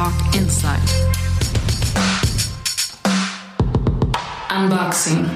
Talk 0.00 0.34
Inside. 0.34 0.80
Unboxing. 4.48 5.28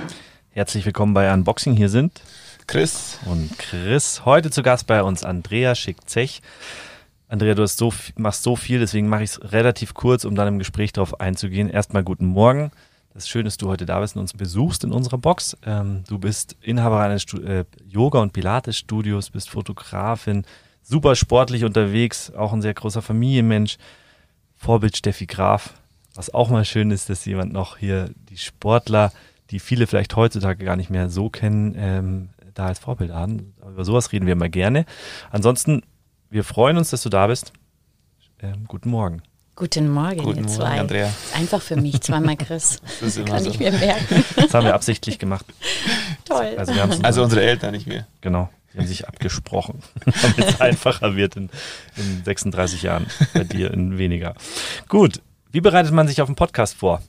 Herzlich 0.53 0.87
willkommen 0.87 1.13
bei 1.13 1.31
Unboxing. 1.35 1.77
Hier 1.77 1.91
sind 1.91 2.23
Chris. 2.67 3.19
und 3.27 3.59
Chris. 3.59 4.25
Heute 4.25 4.51
zu 4.51 4.63
Gast 4.63 4.87
bei 4.87 5.03
uns 5.03 5.23
Andrea 5.23 5.75
Schick-Zech. 5.75 6.41
Andrea, 7.29 7.55
du 7.55 7.63
hast 7.63 7.77
so, 7.77 7.93
machst 8.17 8.43
so 8.43 8.57
viel, 8.57 8.79
deswegen 8.79 9.07
mache 9.07 9.25
ich 9.25 9.33
es 9.33 9.53
relativ 9.53 9.93
kurz, 9.93 10.25
um 10.25 10.35
dann 10.35 10.49
im 10.49 10.59
Gespräch 10.59 10.95
darauf 10.95 11.21
einzugehen. 11.21 11.69
Erstmal 11.69 12.03
guten 12.03 12.25
Morgen. 12.25 12.71
Das 13.13 13.25
ist 13.25 13.29
schön, 13.29 13.45
dass 13.45 13.59
du 13.59 13.69
heute 13.69 13.85
da 13.85 14.01
bist 14.01 14.17
und 14.17 14.23
uns 14.23 14.33
besuchst 14.33 14.83
in 14.83 14.93
unserer 14.93 15.19
Box. 15.19 15.59
Ähm, 15.67 16.05
du 16.09 16.19
bist 16.19 16.57
Inhaber 16.63 17.01
eines 17.01 17.21
Stu 17.21 17.37
äh, 17.43 17.67
Yoga- 17.87 18.23
und 18.23 18.33
Pilates-Studios, 18.33 19.29
bist 19.29 19.51
Fotografin, 19.51 20.47
super 20.83 21.17
sportlich 21.17 21.65
unterwegs, 21.65 22.33
auch 22.35 22.55
ein 22.55 22.63
sehr 22.63 22.73
großer 22.73 23.03
Familienmensch. 23.03 23.77
Vorbild 24.65 24.97
Steffi 24.97 25.27
Graf. 25.27 25.75
Was 26.15 26.33
auch 26.33 26.49
mal 26.49 26.65
schön 26.65 26.91
ist, 26.91 27.11
dass 27.11 27.27
jemand 27.27 27.53
noch 27.53 27.77
hier 27.77 28.09
die 28.31 28.39
Sportler, 28.39 29.13
die 29.51 29.59
viele 29.61 29.87
vielleicht 29.87 30.17
heutzutage 30.17 30.65
gar 30.65 30.77
nicht 30.77 30.89
mehr 30.89 31.11
so 31.11 31.29
kennen, 31.29 31.75
ähm, 31.77 32.29
da 32.55 32.69
als 32.69 32.79
Vorbild 32.79 33.13
haben. 33.13 33.53
Über 33.61 33.85
sowas 33.85 34.11
reden 34.13 34.27
wir 34.27 34.37
mal 34.37 34.49
gerne. 34.49 34.87
Ansonsten, 35.31 35.83
wir 36.31 36.45
freuen 36.45 36.79
uns, 36.79 36.89
dass 36.89 37.03
du 37.03 37.11
da 37.11 37.27
bist. 37.27 37.53
Ähm, 38.41 38.65
guten 38.67 38.89
Morgen. 38.89 39.23
Guten 39.55 39.91
Morgen, 39.91 40.17
Guten 40.23 40.39
ihr 40.39 40.43
Morgen, 40.45 40.49
zwei. 40.49 40.81
Andrea. 40.81 41.11
Einfach 41.35 41.61
für 41.61 41.77
mich, 41.77 42.01
zweimal 42.01 42.37
Chris. 42.37 42.81
Das 43.01 43.03
ist 43.03 43.17
immer 43.19 43.27
Kann 43.27 43.45
so. 43.45 43.51
ich 43.51 43.59
mir 43.59 43.71
merken. 43.71 44.25
Das 44.37 44.55
haben 44.55 44.65
wir 44.65 44.75
absichtlich 44.75 45.19
gemacht. 45.19 45.45
Toll. 46.25 46.55
Also 46.57 46.75
wir 46.75 47.05
Also 47.05 47.23
unsere 47.23 47.43
Eltern 47.43 47.73
nicht 47.73 47.87
mehr. 47.87 48.07
genau, 48.23 48.49
die 48.75 48.79
haben 48.81 48.87
sich 48.87 49.07
abgesprochen, 49.09 49.81
damit 50.05 50.39
es 50.39 50.61
einfacher 50.61 51.17
wird 51.17 51.37
in, 51.37 51.49
in 51.97 52.25
36 52.25 52.83
Jahren. 52.83 53.07
Bei 53.33 53.45
dir 53.45 53.73
in 53.73 53.97
weniger. 53.99 54.35
Gut, 54.89 55.21
wie 55.53 55.61
bereitet 55.61 55.93
man 55.93 56.09
sich 56.09 56.21
auf 56.21 56.29
einen 56.29 56.37
Podcast 56.37 56.75
vor? 56.77 57.01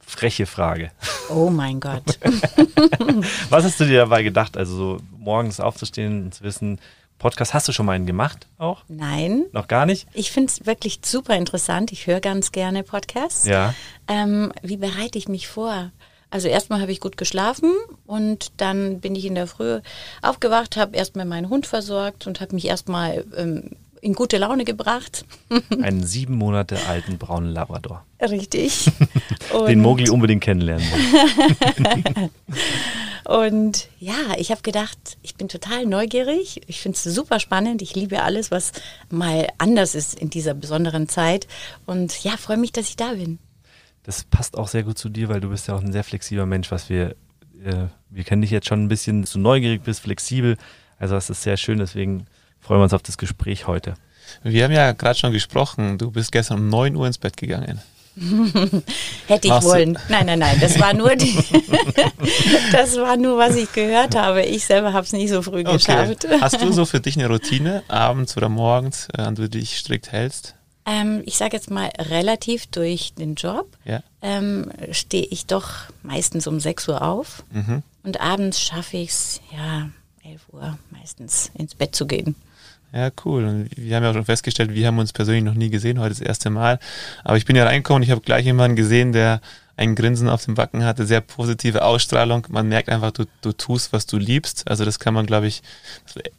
Freche 0.00 0.46
Frage. 0.46 0.90
oh 1.30 1.50
mein 1.50 1.80
Gott. 1.80 2.18
Was 3.50 3.64
hast 3.64 3.80
du 3.80 3.84
dir 3.86 3.98
dabei 3.98 4.22
gedacht? 4.22 4.56
Also 4.56 4.76
so 4.76 5.00
morgens 5.18 5.58
aufzustehen 5.58 6.24
und 6.24 6.34
zu 6.34 6.44
wissen, 6.44 6.80
Podcast, 7.18 7.54
hast 7.54 7.66
du 7.66 7.72
schon 7.72 7.86
mal 7.86 7.92
einen 7.92 8.06
gemacht 8.06 8.46
auch? 8.58 8.84
Nein, 8.88 9.46
Noch 9.52 9.68
gar 9.68 9.86
nicht? 9.86 10.06
ich 10.12 10.30
finde 10.30 10.50
es 10.52 10.66
wirklich 10.66 11.00
super 11.04 11.34
interessant. 11.34 11.90
Ich 11.90 12.06
höre 12.06 12.20
ganz 12.20 12.52
gerne 12.52 12.82
Podcasts. 12.82 13.46
Ja. 13.46 13.74
Ähm, 14.06 14.52
wie 14.62 14.76
bereite 14.76 15.16
ich 15.18 15.26
mich 15.26 15.48
vor? 15.48 15.90
Also 16.30 16.48
erstmal 16.48 16.80
habe 16.80 16.92
ich 16.92 17.00
gut 17.00 17.16
geschlafen 17.16 17.72
und 18.06 18.52
dann 18.56 19.00
bin 19.00 19.14
ich 19.14 19.24
in 19.24 19.34
der 19.34 19.46
Früh 19.46 19.80
aufgewacht, 20.22 20.76
habe 20.76 20.96
erstmal 20.96 21.24
meinen 21.24 21.48
Hund 21.48 21.66
versorgt 21.66 22.26
und 22.26 22.40
habe 22.40 22.54
mich 22.54 22.66
erstmal 22.66 23.24
ähm, 23.36 23.70
in 24.00 24.14
gute 24.14 24.38
Laune 24.38 24.64
gebracht. 24.64 25.24
Einen 25.82 26.04
sieben 26.04 26.34
Monate 26.34 26.78
alten 26.88 27.18
braunen 27.18 27.52
Labrador. 27.52 28.04
Richtig. 28.20 28.90
Den 29.68 29.80
Mogli 29.80 30.10
unbedingt 30.10 30.42
kennenlernen. 30.42 30.86
Und 33.24 33.88
ja, 33.98 34.14
ich 34.36 34.52
habe 34.52 34.62
gedacht, 34.62 34.98
ich 35.22 35.34
bin 35.34 35.48
total 35.48 35.84
neugierig. 35.84 36.60
Ich 36.68 36.80
finde 36.80 36.96
es 36.96 37.02
super 37.02 37.40
spannend. 37.40 37.82
Ich 37.82 37.96
liebe 37.96 38.22
alles, 38.22 38.52
was 38.52 38.70
mal 39.10 39.48
anders 39.58 39.96
ist 39.96 40.14
in 40.14 40.30
dieser 40.30 40.54
besonderen 40.54 41.08
Zeit. 41.08 41.48
Und 41.86 42.22
ja, 42.22 42.36
freue 42.36 42.56
mich, 42.56 42.70
dass 42.70 42.88
ich 42.88 42.96
da 42.96 43.14
bin. 43.14 43.40
Das 44.06 44.22
passt 44.24 44.56
auch 44.56 44.68
sehr 44.68 44.84
gut 44.84 44.96
zu 44.96 45.08
dir, 45.08 45.28
weil 45.28 45.40
du 45.40 45.48
bist 45.50 45.66
ja 45.66 45.74
auch 45.74 45.82
ein 45.82 45.90
sehr 45.92 46.04
flexibler 46.04 46.46
Mensch, 46.46 46.70
was 46.70 46.88
wir, 46.88 47.10
äh, 47.64 47.88
wir 48.08 48.22
kennen 48.24 48.42
dich 48.42 48.52
jetzt 48.52 48.68
schon 48.68 48.84
ein 48.84 48.88
bisschen, 48.88 49.22
dass 49.22 49.32
du 49.32 49.40
neugierig 49.40 49.82
bist, 49.82 50.00
flexibel. 50.00 50.56
Also 50.98 51.16
das 51.16 51.28
ist 51.28 51.42
sehr 51.42 51.56
schön, 51.56 51.78
deswegen 51.78 52.26
freuen 52.60 52.80
wir 52.80 52.84
uns 52.84 52.94
auf 52.94 53.02
das 53.02 53.18
Gespräch 53.18 53.66
heute. 53.66 53.94
Wir 54.42 54.64
haben 54.64 54.72
ja 54.72 54.92
gerade 54.92 55.18
schon 55.18 55.32
gesprochen, 55.32 55.98
du 55.98 56.10
bist 56.12 56.32
gestern 56.32 56.58
um 56.60 56.68
9 56.68 56.94
Uhr 56.96 57.06
ins 57.06 57.18
Bett 57.18 57.36
gegangen. 57.36 57.80
Hätte 59.26 59.46
ich 59.46 59.50
Machst 59.50 59.66
du- 59.68 59.72
wollen. 59.72 59.98
Nein, 60.08 60.26
nein, 60.26 60.38
nein. 60.38 60.56
Das 60.60 60.80
war 60.80 60.94
nur 60.94 61.14
die, 61.16 61.36
das 62.72 62.96
war 62.96 63.16
nur, 63.16 63.36
was 63.38 63.56
ich 63.56 63.72
gehört 63.72 64.14
habe. 64.16 64.42
Ich 64.42 64.64
selber 64.64 64.92
habe 64.92 65.04
es 65.04 65.12
nicht 65.12 65.30
so 65.30 65.42
früh 65.42 65.62
geschafft. 65.64 66.26
Hast 66.40 66.62
du 66.62 66.72
so 66.72 66.86
für 66.86 67.00
dich 67.00 67.16
eine 67.18 67.28
Routine, 67.28 67.82
abends 67.88 68.36
oder 68.36 68.48
morgens, 68.48 69.08
äh, 69.16 69.20
an 69.22 69.34
die 69.34 69.42
du 69.42 69.48
dich 69.50 69.76
strikt 69.76 70.12
hältst? 70.12 70.54
Ähm, 70.86 71.22
ich 71.26 71.36
sage 71.36 71.56
jetzt 71.56 71.70
mal 71.70 71.90
relativ 71.98 72.66
durch 72.68 73.12
den 73.14 73.34
Job 73.34 73.66
Ja. 73.84 74.02
ähm, 74.22 74.70
stehe 74.92 75.26
ich 75.26 75.46
doch 75.46 75.68
meistens 76.02 76.46
um 76.46 76.60
6 76.60 76.88
Uhr 76.88 77.02
auf 77.02 77.42
Mhm. 77.52 77.82
und 78.04 78.20
abends 78.20 78.60
schaffe 78.60 78.96
ich 78.98 79.10
es, 79.10 79.40
ja, 79.52 79.88
11 80.24 80.42
Uhr 80.52 80.78
meistens 80.90 81.50
ins 81.54 81.74
Bett 81.74 81.94
zu 81.96 82.06
gehen. 82.06 82.36
Ja, 82.92 83.10
cool. 83.24 83.44
Und 83.44 83.68
wir 83.76 83.96
haben 83.96 84.04
ja 84.04 84.10
auch 84.10 84.14
schon 84.14 84.24
festgestellt, 84.24 84.72
wir 84.72 84.86
haben 84.86 84.98
uns 84.98 85.12
persönlich 85.12 85.42
noch 85.44 85.54
nie 85.54 85.70
gesehen, 85.70 85.98
heute 85.98 86.10
das 86.10 86.20
erste 86.20 86.50
Mal. 86.50 86.78
Aber 87.24 87.36
ich 87.36 87.44
bin 87.44 87.56
ja 87.56 87.64
reingekommen 87.64 88.00
und 88.00 88.04
ich 88.04 88.10
habe 88.12 88.20
gleich 88.22 88.44
jemanden 88.44 88.76
gesehen, 88.76 89.12
der 89.12 89.40
ein 89.76 89.94
Grinsen 89.94 90.28
auf 90.28 90.44
dem 90.44 90.54
Backen 90.54 90.84
hatte, 90.84 91.06
sehr 91.06 91.20
positive 91.20 91.84
Ausstrahlung. 91.84 92.46
Man 92.48 92.68
merkt 92.68 92.88
einfach, 92.88 93.10
du, 93.10 93.24
du 93.42 93.52
tust, 93.52 93.92
was 93.92 94.06
du 94.06 94.16
liebst. 94.16 94.68
Also 94.68 94.84
das 94.84 94.98
kann 94.98 95.12
man, 95.12 95.26
glaube 95.26 95.46
ich, 95.46 95.62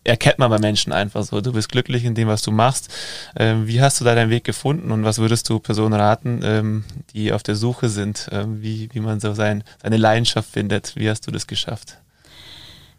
erkennt 0.03 0.39
man 0.39 0.49
bei 0.49 0.59
Menschen 0.59 0.91
einfach 0.91 1.23
so. 1.23 1.39
Du 1.41 1.53
bist 1.53 1.69
glücklich 1.69 2.03
in 2.03 2.15
dem, 2.15 2.27
was 2.27 2.41
du 2.41 2.51
machst. 2.51 2.89
Ähm, 3.35 3.67
wie 3.67 3.81
hast 3.81 3.99
du 3.99 4.05
da 4.05 4.15
deinen 4.15 4.31
Weg 4.31 4.43
gefunden 4.43 4.91
und 4.91 5.03
was 5.03 5.19
würdest 5.19 5.47
du 5.49 5.59
Personen 5.59 5.93
raten, 5.93 6.41
ähm, 6.43 6.83
die 7.13 7.31
auf 7.31 7.43
der 7.43 7.55
Suche 7.55 7.89
sind, 7.89 8.27
ähm, 8.31 8.61
wie, 8.61 8.89
wie 8.93 8.99
man 8.99 9.19
so 9.19 9.33
sein, 9.33 9.63
seine 9.81 9.97
Leidenschaft 9.97 10.49
findet? 10.49 10.95
Wie 10.95 11.09
hast 11.09 11.27
du 11.27 11.31
das 11.31 11.45
geschafft? 11.45 11.97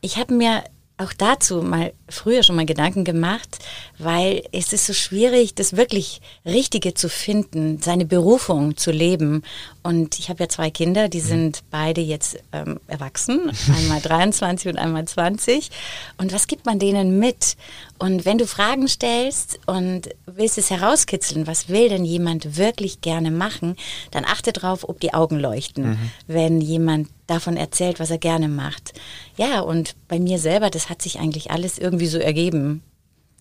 Ich 0.00 0.16
habe 0.18 0.34
mir 0.34 0.62
auch 0.98 1.12
dazu 1.12 1.62
mal 1.62 1.92
früher 2.08 2.42
schon 2.42 2.56
mal 2.56 2.66
Gedanken 2.66 3.04
gemacht, 3.04 3.58
weil 3.98 4.42
es 4.52 4.72
ist 4.72 4.86
so 4.86 4.92
schwierig, 4.92 5.54
das 5.54 5.76
wirklich 5.76 6.20
Richtige 6.44 6.92
zu 6.92 7.08
finden, 7.08 7.80
seine 7.80 8.04
Berufung 8.04 8.76
zu 8.76 8.90
leben. 8.90 9.44
Und 9.88 10.18
ich 10.18 10.28
habe 10.28 10.42
ja 10.42 10.50
zwei 10.50 10.68
Kinder, 10.68 11.08
die 11.08 11.20
sind 11.20 11.62
beide 11.70 12.02
jetzt 12.02 12.36
ähm, 12.52 12.78
erwachsen, 12.88 13.50
einmal 13.74 14.00
23 14.02 14.70
und 14.72 14.78
einmal 14.78 15.06
20. 15.06 15.70
Und 16.18 16.30
was 16.34 16.46
gibt 16.46 16.66
man 16.66 16.78
denen 16.78 17.18
mit? 17.18 17.56
Und 17.98 18.26
wenn 18.26 18.36
du 18.36 18.46
Fragen 18.46 18.86
stellst 18.86 19.58
und 19.64 20.10
willst 20.26 20.58
es 20.58 20.68
herauskitzeln, 20.68 21.46
was 21.46 21.70
will 21.70 21.88
denn 21.88 22.04
jemand 22.04 22.58
wirklich 22.58 23.00
gerne 23.00 23.30
machen, 23.30 23.76
dann 24.10 24.26
achte 24.26 24.52
drauf, 24.52 24.86
ob 24.86 25.00
die 25.00 25.14
Augen 25.14 25.40
leuchten, 25.40 25.98
wenn 26.26 26.60
jemand 26.60 27.08
davon 27.26 27.56
erzählt, 27.56 27.98
was 27.98 28.10
er 28.10 28.18
gerne 28.18 28.48
macht. 28.48 28.92
Ja, 29.38 29.60
und 29.60 29.96
bei 30.06 30.20
mir 30.20 30.38
selber, 30.38 30.68
das 30.68 30.90
hat 30.90 31.00
sich 31.00 31.18
eigentlich 31.18 31.50
alles 31.50 31.78
irgendwie 31.78 32.08
so 32.08 32.18
ergeben. 32.18 32.82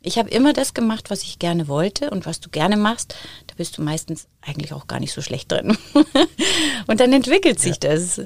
Ich 0.01 0.17
habe 0.17 0.29
immer 0.29 0.53
das 0.53 0.73
gemacht, 0.73 1.09
was 1.09 1.23
ich 1.23 1.39
gerne 1.39 1.67
wollte 1.67 2.09
und 2.11 2.25
was 2.25 2.39
du 2.39 2.49
gerne 2.49 2.77
machst, 2.77 3.15
da 3.47 3.55
bist 3.55 3.77
du 3.77 3.81
meistens 3.81 4.27
eigentlich 4.41 4.73
auch 4.73 4.87
gar 4.87 4.99
nicht 4.99 5.13
so 5.13 5.21
schlecht 5.21 5.51
drin. 5.51 5.77
und 6.87 6.99
dann 6.99 7.11
entwickelt 7.13 7.59
sich 7.59 7.79
das. 7.79 8.21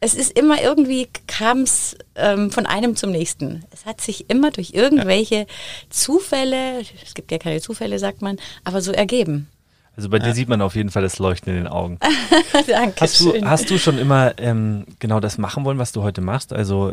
Es 0.00 0.14
ist 0.14 0.38
immer 0.38 0.62
irgendwie, 0.62 1.08
kam 1.26 1.62
es 1.62 1.96
ähm, 2.14 2.50
von 2.50 2.66
einem 2.66 2.96
zum 2.96 3.10
nächsten. 3.10 3.64
Es 3.70 3.86
hat 3.86 4.00
sich 4.00 4.30
immer 4.30 4.50
durch 4.50 4.72
irgendwelche 4.72 5.46
Zufälle, 5.90 6.80
es 7.02 7.14
gibt 7.14 7.32
ja 7.32 7.38
keine 7.38 7.60
Zufälle, 7.60 7.98
sagt 7.98 8.22
man, 8.22 8.38
aber 8.64 8.80
so 8.80 8.92
ergeben. 8.92 9.48
Also 9.96 10.10
bei 10.10 10.18
dir 10.18 10.34
sieht 10.34 10.48
man 10.48 10.60
auf 10.60 10.76
jeden 10.76 10.90
Fall 10.90 11.02
das 11.02 11.18
Leuchten 11.18 11.54
in 11.54 11.64
den 11.64 11.68
Augen. 11.68 11.98
Danke. 12.66 13.00
Hast 13.00 13.18
du, 13.20 13.32
hast 13.42 13.70
du 13.70 13.78
schon 13.78 13.98
immer 13.98 14.38
ähm, 14.38 14.84
genau 14.98 15.20
das 15.20 15.38
machen 15.38 15.64
wollen, 15.64 15.78
was 15.78 15.92
du 15.92 16.02
heute 16.02 16.20
machst? 16.20 16.52
Also 16.52 16.92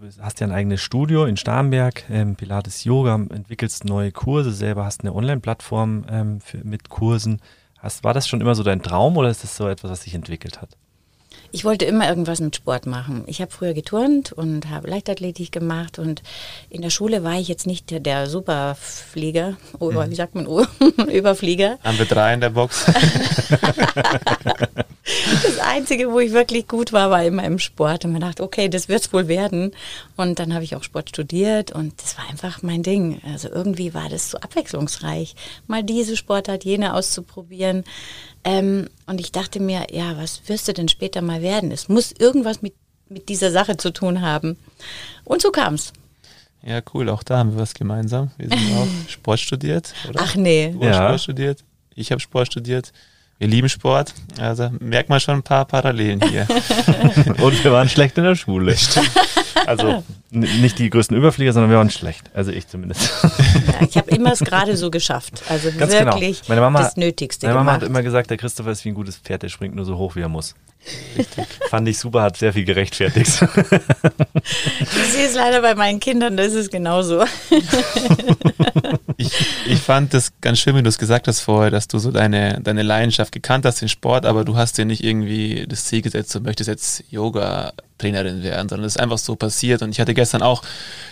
bist- 0.00 0.20
hast 0.20 0.40
ja 0.40 0.46
ein 0.46 0.52
eigenes 0.52 0.80
Studio 0.80 1.24
in 1.24 1.36
Starnberg, 1.36 2.04
ähm, 2.10 2.36
Pilates 2.36 2.84
Yoga, 2.84 3.14
entwickelst 3.14 3.84
neue 3.84 4.12
Kurse 4.12 4.52
selber, 4.52 4.84
hast 4.84 5.02
eine 5.02 5.14
Online-Plattform 5.14 6.04
ähm, 6.10 6.38
mit 6.62 6.88
Kursen. 6.88 7.40
Hast, 7.78 8.04
war 8.04 8.12
das 8.14 8.28
schon 8.28 8.40
immer 8.40 8.54
so 8.54 8.62
dein 8.62 8.82
Traum 8.82 9.16
oder 9.16 9.30
ist 9.30 9.42
das 9.44 9.56
so 9.56 9.68
etwas, 9.68 9.90
was 9.90 10.02
sich 10.02 10.14
entwickelt 10.14 10.60
hat? 10.60 10.76
Ich 11.52 11.64
wollte 11.64 11.84
immer 11.84 12.08
irgendwas 12.08 12.40
mit 12.40 12.56
Sport 12.56 12.86
machen. 12.86 13.24
Ich 13.26 13.40
habe 13.40 13.50
früher 13.50 13.74
geturnt 13.74 14.32
und 14.32 14.70
habe 14.70 14.88
Leichtathletik 14.88 15.50
gemacht 15.50 15.98
und 15.98 16.22
in 16.68 16.82
der 16.82 16.90
Schule 16.90 17.24
war 17.24 17.38
ich 17.38 17.48
jetzt 17.48 17.66
nicht 17.66 17.90
der, 17.90 18.00
der 18.00 18.28
Superflieger, 18.28 19.56
oder 19.78 20.08
wie 20.10 20.14
sagt 20.14 20.34
man, 20.34 20.46
Überflieger. 21.12 21.78
Haben 21.82 21.98
wir 21.98 22.06
drei 22.06 22.34
in 22.34 22.40
der 22.40 22.50
Box? 22.50 22.86
Das 25.42 25.58
Einzige, 25.58 26.12
wo 26.12 26.20
ich 26.20 26.32
wirklich 26.32 26.68
gut 26.68 26.92
war, 26.92 27.10
war 27.10 27.24
immer 27.24 27.44
im 27.44 27.58
Sport. 27.58 28.04
Und 28.04 28.12
man 28.12 28.20
dachte, 28.20 28.42
okay, 28.42 28.68
das 28.68 28.88
wird's 28.88 29.12
wohl 29.12 29.28
werden. 29.28 29.72
Und 30.16 30.38
dann 30.38 30.54
habe 30.54 30.64
ich 30.64 30.76
auch 30.76 30.82
Sport 30.82 31.08
studiert 31.08 31.72
und 31.72 32.00
das 32.00 32.16
war 32.16 32.28
einfach 32.28 32.62
mein 32.62 32.82
Ding. 32.82 33.20
Also 33.24 33.48
irgendwie 33.48 33.94
war 33.94 34.08
das 34.08 34.30
so 34.30 34.38
abwechslungsreich, 34.38 35.34
mal 35.66 35.82
diese 35.82 36.16
Sportart, 36.16 36.64
jene 36.64 36.94
auszuprobieren. 36.94 37.84
Ähm, 38.44 38.88
und 39.06 39.20
ich 39.20 39.32
dachte 39.32 39.60
mir, 39.60 39.86
ja, 39.90 40.16
was 40.16 40.42
wirst 40.48 40.68
du 40.68 40.72
denn 40.72 40.88
später 40.88 41.20
mal 41.22 41.42
werden? 41.42 41.70
Es 41.72 41.88
muss 41.88 42.12
irgendwas 42.12 42.62
mit, 42.62 42.74
mit 43.08 43.28
dieser 43.28 43.50
Sache 43.50 43.76
zu 43.76 43.90
tun 43.92 44.20
haben. 44.22 44.56
Und 45.24 45.42
so 45.42 45.50
kam's. 45.50 45.92
Ja, 46.62 46.80
cool. 46.94 47.08
Auch 47.08 47.22
da 47.22 47.38
haben 47.38 47.52
wir 47.54 47.60
was 47.60 47.74
gemeinsam. 47.74 48.30
Wir 48.38 48.48
sind 48.48 48.58
auch 48.76 48.86
Sport 49.10 49.40
studiert, 49.40 49.92
oder? 50.08 50.20
Ach 50.22 50.34
nee. 50.34 50.70
Du 50.72 50.80
hast 50.80 50.86
Ja. 50.86 51.06
Sport 51.08 51.20
studiert. 51.22 51.64
Ich 51.94 52.10
habe 52.12 52.20
Sport 52.20 52.46
studiert. 52.48 52.92
Wir 53.38 53.48
lieben 53.48 53.68
Sport. 53.70 54.12
Also 54.38 54.70
merkt 54.80 55.08
man 55.08 55.18
schon 55.18 55.36
ein 55.36 55.42
paar 55.42 55.64
Parallelen 55.64 56.20
hier. 56.28 56.46
Und 57.42 57.64
wir 57.64 57.72
waren 57.72 57.88
schlecht 57.88 58.18
in 58.18 58.24
der 58.24 58.34
Schule. 58.36 58.76
Also 59.66 60.04
nicht 60.30 60.78
die 60.78 60.90
größten 60.90 61.16
Überflieger, 61.16 61.52
sondern 61.52 61.70
wir 61.70 61.78
waren 61.78 61.90
schlecht. 61.90 62.30
Also 62.34 62.50
ich 62.52 62.66
zumindest. 62.68 63.10
Ja, 63.22 63.86
ich 63.88 63.96
habe 63.96 64.10
immer 64.10 64.32
es 64.32 64.40
gerade 64.40 64.76
so 64.76 64.90
geschafft. 64.90 65.42
Also 65.48 65.70
Ganz 65.76 65.92
genau. 65.92 66.12
wirklich 66.14 66.42
Meine 66.48 66.60
Mama- 66.60 66.82
das 66.82 66.96
Nötigste 66.96 67.46
Meine 67.46 67.58
Mama 67.58 67.72
gemacht. 67.72 67.82
hat 67.82 67.88
immer 67.88 68.02
gesagt, 68.02 68.30
der 68.30 68.36
Christopher 68.36 68.70
ist 68.70 68.84
wie 68.84 68.90
ein 68.90 68.94
gutes 68.94 69.16
Pferd, 69.16 69.42
der 69.42 69.48
springt 69.48 69.74
nur 69.74 69.84
so 69.84 69.96
hoch, 69.98 70.16
wie 70.16 70.20
er 70.20 70.28
muss. 70.28 70.54
Fand 71.68 71.86
ich 71.88 71.98
super, 71.98 72.22
hat 72.22 72.38
sehr 72.38 72.52
viel 72.54 72.64
gerechtfertigt. 72.64 73.28
ich 73.30 75.12
sehe 75.12 75.26
es 75.26 75.34
leider 75.34 75.60
bei 75.60 75.74
meinen 75.74 76.00
Kindern, 76.00 76.36
das 76.38 76.54
ist 76.54 76.70
genauso. 76.72 77.24
Ich, 79.18 79.30
ich 79.66 79.78
fand 79.78 80.14
das 80.14 80.32
ganz 80.40 80.58
schön, 80.58 80.74
wie 80.76 80.82
du 80.82 80.88
es 80.88 80.96
gesagt 80.98 81.28
hast 81.28 81.40
vorher, 81.40 81.70
dass 81.70 81.86
du 81.88 81.98
so 81.98 82.10
deine, 82.10 82.60
deine 82.62 82.82
Leidenschaft 82.82 83.32
gekannt 83.32 83.66
hast, 83.66 83.82
den 83.82 83.88
Sport, 83.90 84.24
aber 84.24 84.44
du 84.44 84.56
hast 84.56 84.78
dir 84.78 84.86
nicht 84.86 85.04
irgendwie 85.04 85.66
das 85.68 85.84
Ziel 85.84 86.00
gesetzt, 86.00 86.34
du 86.34 86.40
möchtest 86.40 86.68
jetzt 86.68 87.04
Yoga-Trainerin 88.00 88.42
werden, 88.42 88.68
sondern 88.68 88.86
es 88.86 88.96
ist 88.96 89.00
einfach 89.00 89.18
so 89.18 89.36
passiert. 89.36 89.82
Und 89.82 89.90
ich 89.90 90.00
hatte 90.00 90.14
gestern 90.14 90.42
auch 90.42 90.62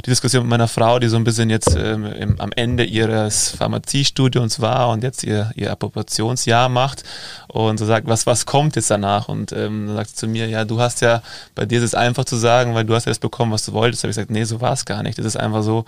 die 0.04 0.10
Diskussion 0.10 0.42
mit 0.44 0.50
meiner 0.50 0.68
Frau, 0.68 0.98
die 0.98 1.08
so 1.08 1.16
ein 1.16 1.24
bisschen 1.24 1.50
jetzt 1.50 1.76
ähm, 1.76 2.04
im, 2.04 2.40
am 2.40 2.50
Ende 2.54 2.84
ihres 2.84 3.50
Pharmaziestudiums 3.50 4.60
war 4.60 4.90
und 4.90 5.02
jetzt 5.02 5.24
ihr, 5.24 5.50
ihr 5.54 5.70
Approbationsjahr 5.70 6.68
macht 6.68 7.04
und 7.48 7.78
so 7.78 7.86
sagt, 7.86 8.06
was, 8.06 8.26
was 8.26 8.46
kommt 8.46 8.76
jetzt 8.76 8.90
danach? 8.90 9.28
Und 9.28 9.52
ähm, 9.52 9.86
dann 9.86 9.96
sagt 9.96 10.10
sie 10.10 10.16
zu 10.16 10.28
mir, 10.28 10.48
ja, 10.48 10.64
du 10.64 10.80
hast 10.80 11.00
ja, 11.00 11.22
bei 11.54 11.66
dir 11.66 11.78
ist 11.78 11.84
es 11.84 11.94
einfach 11.94 12.24
zu 12.24 12.36
sagen, 12.36 12.74
weil 12.74 12.84
du 12.84 12.94
hast 12.94 13.06
ja 13.06 13.10
das 13.10 13.18
bekommen, 13.18 13.52
was 13.52 13.64
du 13.64 13.72
wolltest. 13.72 14.02
Da 14.02 14.06
habe 14.06 14.10
ich 14.10 14.16
gesagt, 14.16 14.30
nee, 14.30 14.44
so 14.44 14.60
war 14.60 14.72
es 14.72 14.84
gar 14.84 15.02
nicht. 15.02 15.18
Das 15.18 15.26
ist 15.26 15.36
einfach 15.36 15.62
so, 15.62 15.84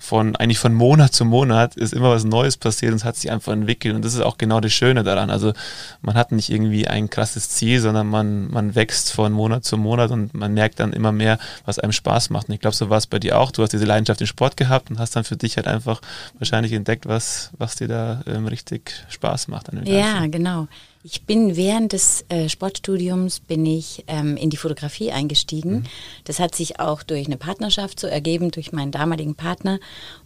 von 0.00 0.34
eigentlich 0.36 0.58
von 0.58 0.72
Monat 0.72 1.12
zu 1.12 1.26
Monat 1.26 1.76
ist 1.76 1.92
immer 1.92 2.10
was 2.10 2.24
Neues 2.24 2.56
passiert 2.56 2.92
und 2.92 2.96
es 2.96 3.04
hat 3.04 3.16
sich 3.16 3.30
einfach 3.30 3.52
entwickelt 3.52 3.94
und 3.94 4.02
das 4.02 4.14
ist 4.14 4.22
auch 4.22 4.38
genau 4.38 4.58
das 4.58 4.72
Schöne 4.72 5.04
daran. 5.04 5.28
Also 5.28 5.52
man 6.00 6.14
hat 6.14 6.32
nicht 6.32 6.50
irgendwie 6.50 6.88
ein 6.88 7.10
krasses 7.10 7.50
Ziel, 7.50 7.80
sondern 7.80 8.06
man, 8.06 8.50
man 8.50 8.74
wächst 8.74 9.12
von 9.12 9.30
Monat 9.30 9.64
zu 9.64 9.76
Monat 9.76 10.10
und 10.10 10.32
man 10.40 10.52
merkt 10.54 10.80
dann 10.80 10.92
immer 10.92 11.12
mehr, 11.12 11.38
was 11.64 11.78
einem 11.78 11.92
Spaß 11.92 12.30
macht. 12.30 12.48
Und 12.48 12.54
ich 12.54 12.60
glaube, 12.60 12.74
so 12.74 12.90
war 12.90 12.98
es 12.98 13.06
bei 13.06 13.20
dir 13.20 13.38
auch. 13.38 13.52
Du 13.52 13.62
hast 13.62 13.72
diese 13.72 13.84
Leidenschaft 13.84 14.20
im 14.20 14.26
Sport 14.26 14.56
gehabt 14.56 14.90
und 14.90 14.98
hast 14.98 15.14
dann 15.14 15.22
für 15.22 15.36
dich 15.36 15.56
halt 15.56 15.68
einfach 15.68 16.00
wahrscheinlich 16.38 16.72
entdeckt, 16.72 17.06
was, 17.06 17.50
was 17.56 17.76
dir 17.76 17.86
da 17.86 18.22
ähm, 18.26 18.46
richtig 18.46 18.92
Spaß 19.08 19.46
macht 19.46 19.68
Ja, 19.84 20.26
genau. 20.26 20.66
Ich 21.02 21.22
bin 21.24 21.56
während 21.56 21.92
des 21.92 22.26
äh, 22.28 22.48
Sportstudiums 22.50 23.40
bin 23.40 23.64
ich 23.64 24.04
ähm, 24.06 24.36
in 24.36 24.50
die 24.50 24.58
Fotografie 24.58 25.12
eingestiegen. 25.12 25.84
Das 26.24 26.40
hat 26.40 26.54
sich 26.54 26.78
auch 26.78 27.02
durch 27.02 27.26
eine 27.26 27.38
Partnerschaft 27.38 27.98
so 27.98 28.06
ergeben, 28.06 28.50
durch 28.50 28.72
meinen 28.72 28.92
damaligen 28.92 29.34
Partner. 29.34 29.78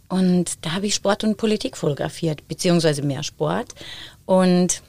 Und 0.09 0.65
da 0.65 0.73
habe 0.73 0.87
ich 0.87 0.95
Sport 0.95 1.23
und 1.23 1.37
Politik 1.37 1.77
fotografiert, 1.77 2.47
beziehungsweise 2.49 3.03
mehr 3.03 3.23
Sport. 3.23 3.73
Und 4.25 4.81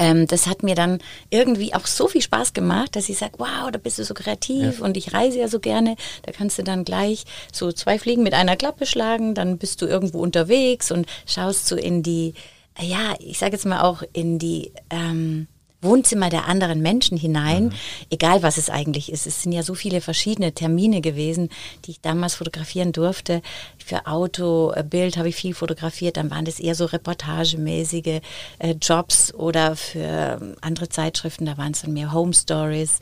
ähm, 0.00 0.26
das 0.26 0.46
hat 0.46 0.62
mir 0.62 0.74
dann 0.74 0.98
irgendwie 1.28 1.74
auch 1.74 1.86
so 1.86 2.08
viel 2.08 2.22
Spaß 2.22 2.54
gemacht, 2.54 2.96
dass 2.96 3.10
ich 3.10 3.18
sage, 3.18 3.34
wow, 3.36 3.70
da 3.70 3.78
bist 3.78 3.98
du 3.98 4.04
so 4.04 4.14
kreativ 4.14 4.80
und 4.80 4.96
ich 4.96 5.12
reise 5.12 5.38
ja 5.38 5.46
so 5.46 5.60
gerne. 5.60 5.94
Da 6.22 6.32
kannst 6.32 6.58
du 6.58 6.62
dann 6.62 6.84
gleich 6.84 7.24
so 7.52 7.70
zwei 7.70 7.98
Fliegen 7.98 8.22
mit 8.22 8.32
einer 8.32 8.56
Klappe 8.56 8.86
schlagen, 8.86 9.34
dann 9.34 9.58
bist 9.58 9.82
du 9.82 9.86
irgendwo 9.86 10.20
unterwegs 10.20 10.90
und 10.90 11.06
schaust 11.26 11.66
so 11.66 11.76
in 11.76 12.02
die, 12.02 12.32
ja, 12.80 13.14
ich 13.18 13.38
sage 13.38 13.52
jetzt 13.52 13.66
mal 13.66 13.82
auch 13.82 14.02
in 14.14 14.38
die 14.38 14.72
ähm, 14.88 15.48
Wohnzimmer 15.82 16.28
der 16.28 16.46
anderen 16.46 16.80
Menschen 16.80 17.16
hinein, 17.16 17.72
egal 18.10 18.42
was 18.42 18.58
es 18.58 18.70
eigentlich 18.70 19.10
ist. 19.10 19.26
Es 19.26 19.42
sind 19.42 19.52
ja 19.52 19.62
so 19.62 19.74
viele 19.74 20.00
verschiedene 20.00 20.52
Termine 20.52 21.00
gewesen, 21.00 21.48
die 21.84 21.92
ich 21.92 22.00
damals 22.00 22.34
fotografieren 22.34 22.92
durfte. 22.92 23.42
Für 23.84 24.06
Auto, 24.06 24.72
äh, 24.72 24.82
Bild 24.82 25.16
habe 25.16 25.28
ich 25.28 25.36
viel 25.36 25.54
fotografiert, 25.54 26.16
dann 26.16 26.30
waren 26.30 26.44
das 26.44 26.60
eher 26.60 26.74
so 26.74 26.84
reportagemäßige 26.84 28.20
äh, 28.58 28.74
Jobs 28.80 29.32
oder 29.34 29.76
für 29.76 30.38
ähm, 30.40 30.56
andere 30.60 30.88
Zeitschriften, 30.88 31.46
da 31.46 31.56
waren 31.56 31.72
es 31.72 31.82
dann 31.82 31.92
mehr 31.92 32.12
Home 32.12 32.34
Stories. 32.34 32.98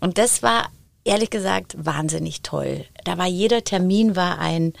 Und 0.00 0.18
das 0.18 0.42
war 0.42 0.70
ehrlich 1.04 1.30
gesagt 1.30 1.74
wahnsinnig 1.78 2.42
toll. 2.42 2.84
Da 3.04 3.18
war 3.18 3.26
jeder 3.26 3.64
Termin 3.64 4.16
war 4.16 4.38
ein, 4.38 4.72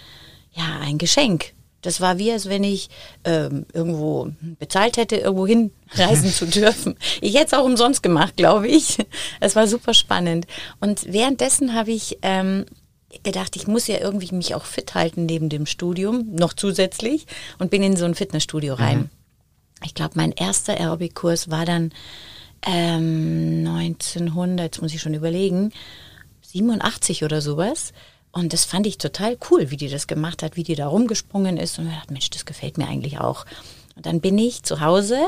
ja, 0.52 0.78
ein 0.80 0.98
Geschenk. 0.98 1.52
Das 1.82 2.00
war 2.00 2.18
wie, 2.18 2.30
als 2.30 2.48
wenn 2.48 2.62
ich 2.62 2.90
ähm, 3.24 3.64
irgendwo 3.72 4.30
bezahlt 4.58 4.96
hätte, 4.96 5.16
irgendwo 5.16 5.46
hinreisen 5.46 6.30
zu 6.30 6.46
dürfen. 6.46 6.96
Ich 7.20 7.34
hätte 7.34 7.46
es 7.46 7.54
auch 7.54 7.64
umsonst 7.64 8.02
gemacht, 8.02 8.36
glaube 8.36 8.68
ich. 8.68 8.98
Es 9.40 9.56
war 9.56 9.66
super 9.66 9.94
spannend. 9.94 10.46
Und 10.80 11.12
währenddessen 11.12 11.74
habe 11.74 11.92
ich 11.92 12.18
ähm, 12.22 12.66
gedacht, 13.22 13.56
ich 13.56 13.66
muss 13.66 13.86
ja 13.86 13.98
irgendwie 13.98 14.34
mich 14.34 14.54
auch 14.54 14.64
fit 14.64 14.94
halten 14.94 15.26
neben 15.26 15.48
dem 15.48 15.66
Studium, 15.66 16.28
noch 16.32 16.52
zusätzlich, 16.52 17.26
und 17.58 17.70
bin 17.70 17.82
in 17.82 17.96
so 17.96 18.04
ein 18.04 18.14
Fitnessstudio 18.14 18.74
rein. 18.74 19.10
Ich 19.84 19.94
glaube, 19.94 20.12
mein 20.14 20.32
erster 20.32 20.78
Aerobic-Kurs 20.78 21.50
war 21.50 21.64
dann 21.64 21.92
ähm, 22.66 23.66
1900, 23.66 24.66
jetzt 24.66 24.82
muss 24.82 24.94
ich 24.94 25.00
schon 25.00 25.14
überlegen, 25.14 25.72
87 26.42 27.24
oder 27.24 27.40
sowas. 27.40 27.92
Und 28.32 28.52
das 28.52 28.64
fand 28.64 28.86
ich 28.86 28.98
total 28.98 29.36
cool, 29.50 29.70
wie 29.70 29.76
die 29.76 29.88
das 29.88 30.06
gemacht 30.06 30.42
hat, 30.42 30.56
wie 30.56 30.62
die 30.62 30.76
da 30.76 30.86
rumgesprungen 30.86 31.56
ist. 31.56 31.78
Und 31.78 31.88
ich 31.88 31.94
dachte, 31.94 32.12
Mensch, 32.12 32.30
das 32.30 32.46
gefällt 32.46 32.78
mir 32.78 32.86
eigentlich 32.86 33.18
auch. 33.18 33.44
Und 33.96 34.06
dann 34.06 34.20
bin 34.20 34.38
ich 34.38 34.62
zu 34.62 34.80
Hause 34.80 35.18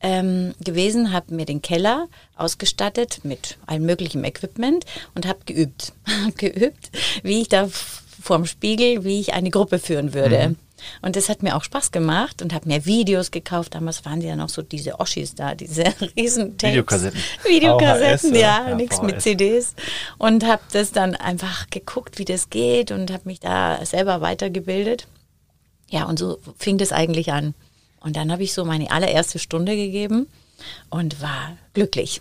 ähm, 0.00 0.54
gewesen, 0.60 1.12
habe 1.12 1.34
mir 1.34 1.46
den 1.46 1.62
Keller 1.62 2.08
ausgestattet 2.36 3.20
mit 3.24 3.56
allem 3.66 3.86
möglichen 3.86 4.24
Equipment 4.24 4.84
und 5.14 5.26
habe 5.26 5.40
geübt. 5.46 5.92
Geübt, 6.36 6.90
wie 7.22 7.40
ich 7.40 7.48
da 7.48 7.68
vorm 7.68 8.46
Spiegel, 8.46 9.04
wie 9.04 9.20
ich 9.20 9.32
eine 9.32 9.50
Gruppe 9.50 9.78
führen 9.78 10.12
würde. 10.12 10.54
Und 11.00 11.16
das 11.16 11.28
hat 11.28 11.42
mir 11.42 11.56
auch 11.56 11.64
Spaß 11.64 11.90
gemacht 11.92 12.42
und 12.42 12.52
habe 12.52 12.68
mir 12.68 12.84
Videos 12.84 13.30
gekauft. 13.30 13.74
Damals 13.74 14.04
waren 14.04 14.20
ja 14.20 14.36
noch 14.36 14.48
so 14.48 14.62
diese 14.62 15.00
Oschis 15.00 15.34
da, 15.34 15.54
diese 15.54 15.84
riesen 16.16 16.56
Tapes. 16.58 16.72
Videokassetten. 16.72 17.20
Videokassetten, 17.46 18.30
VHS, 18.32 18.40
ja, 18.40 18.68
ja, 18.68 18.74
nichts 18.74 19.02
mit 19.02 19.20
CDs. 19.22 19.74
Und 20.18 20.44
habe 20.46 20.62
das 20.72 20.92
dann 20.92 21.14
einfach 21.14 21.68
geguckt, 21.70 22.18
wie 22.18 22.24
das 22.24 22.50
geht 22.50 22.90
und 22.90 23.10
habe 23.12 23.22
mich 23.24 23.40
da 23.40 23.84
selber 23.84 24.20
weitergebildet. 24.20 25.06
Ja, 25.90 26.04
und 26.04 26.18
so 26.18 26.38
fing 26.58 26.78
das 26.78 26.92
eigentlich 26.92 27.32
an. 27.32 27.54
Und 28.00 28.16
dann 28.16 28.32
habe 28.32 28.42
ich 28.42 28.52
so 28.52 28.64
meine 28.64 28.90
allererste 28.90 29.38
Stunde 29.38 29.76
gegeben 29.76 30.26
und 30.90 31.20
war 31.20 31.56
glücklich, 31.74 32.20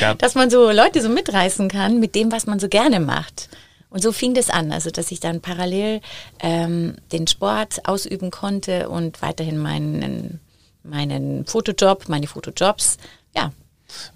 Ja. 0.00 0.14
dass 0.18 0.34
man 0.34 0.50
so 0.50 0.70
Leute 0.70 1.00
so 1.02 1.08
mitreißen 1.08 1.68
kann 1.68 2.00
mit 2.00 2.14
dem, 2.14 2.32
was 2.32 2.46
man 2.46 2.58
so 2.58 2.68
gerne 2.68 3.00
macht. 3.00 3.48
Und 3.92 4.02
so 4.02 4.12
fing 4.12 4.34
das 4.34 4.50
an, 4.50 4.72
also 4.72 4.90
dass 4.90 5.10
ich 5.10 5.20
dann 5.20 5.40
parallel 5.40 6.00
ähm, 6.40 6.96
den 7.12 7.26
Sport 7.26 7.86
ausüben 7.86 8.30
konnte 8.30 8.88
und 8.88 9.22
weiterhin 9.22 9.58
meinen, 9.58 10.40
meinen 10.82 11.44
Fotojob, 11.46 12.08
meine 12.08 12.26
Fotojobs. 12.26 12.96
Ja, 13.34 13.52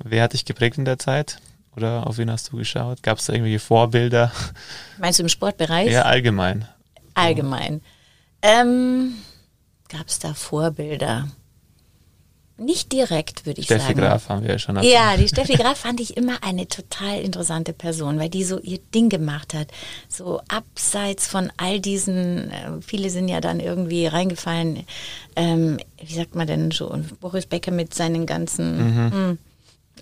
Wer 0.03 0.23
hat 0.23 0.33
dich 0.33 0.45
geprägt 0.45 0.79
in 0.79 0.85
der 0.85 0.99
Zeit? 0.99 1.39
Oder 1.77 2.07
auf 2.07 2.19
wen 2.19 2.31
hast 2.31 2.53
du 2.53 2.57
geschaut? 2.57 3.03
Gab 3.03 3.19
es 3.19 3.27
da 3.27 3.33
irgendwelche 3.33 3.59
Vorbilder? 3.59 4.33
meinst 4.99 5.19
du 5.19 5.25
im 5.25 5.29
Sportbereich? 5.29 5.91
Ja, 5.91 6.03
allgemein. 6.03 6.67
Allgemein. 7.15 7.83
Ähm, 8.43 9.15
Gab 9.89 10.09
es 10.09 10.19
da 10.19 10.35
Vorbilder? 10.35 11.29
Nicht 12.59 12.93
direkt, 12.93 13.45
würde 13.45 13.61
ich 13.61 13.67
Steffi 13.67 13.89
sagen. 13.89 14.01
Graf 14.01 14.31
haben 14.31 14.43
wir 14.43 14.53
ja 14.53 14.59
schon. 14.59 14.83
Ja, 14.83 15.17
die 15.19 15.29
Steffi 15.29 15.55
Graf 15.57 15.81
fand 15.81 16.01
ich 16.01 16.17
immer 16.17 16.43
eine 16.43 16.67
total 16.67 17.21
interessante 17.21 17.75
Person, 17.75 18.19
weil 18.19 18.31
die 18.31 18.45
so 18.45 18.59
ihr 18.61 18.79
Ding 18.95 19.11
gemacht 19.11 19.53
hat. 19.53 19.69
So 20.09 20.41
abseits 20.49 21.27
von 21.27 21.53
all 21.59 21.81
diesen, 21.81 22.51
äh, 22.51 22.71
viele 22.81 23.11
sind 23.11 23.29
ja 23.29 23.43
dann 23.43 23.61
irgendwie 23.61 24.07
reingefallen, 24.07 24.87
ähm, 25.37 25.79
wie 26.03 26.15
sagt 26.15 26.35
man 26.35 26.47
denn 26.47 26.71
so, 26.71 26.99
Boris 27.21 27.45
Becker 27.45 27.73
mit 27.73 27.93
seinen 27.93 28.25
ganzen 28.25 29.33
mm, 29.33 29.39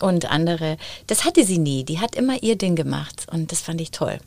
und 0.00 0.30
andere. 0.30 0.76
Das 1.08 1.24
hatte 1.24 1.44
sie 1.44 1.58
nie. 1.58 1.82
Die 1.82 1.98
hat 1.98 2.14
immer 2.14 2.40
ihr 2.40 2.56
Ding 2.56 2.76
gemacht 2.76 3.26
und 3.32 3.50
das 3.50 3.62
fand 3.62 3.80
ich 3.80 3.90
toll. 3.90 4.18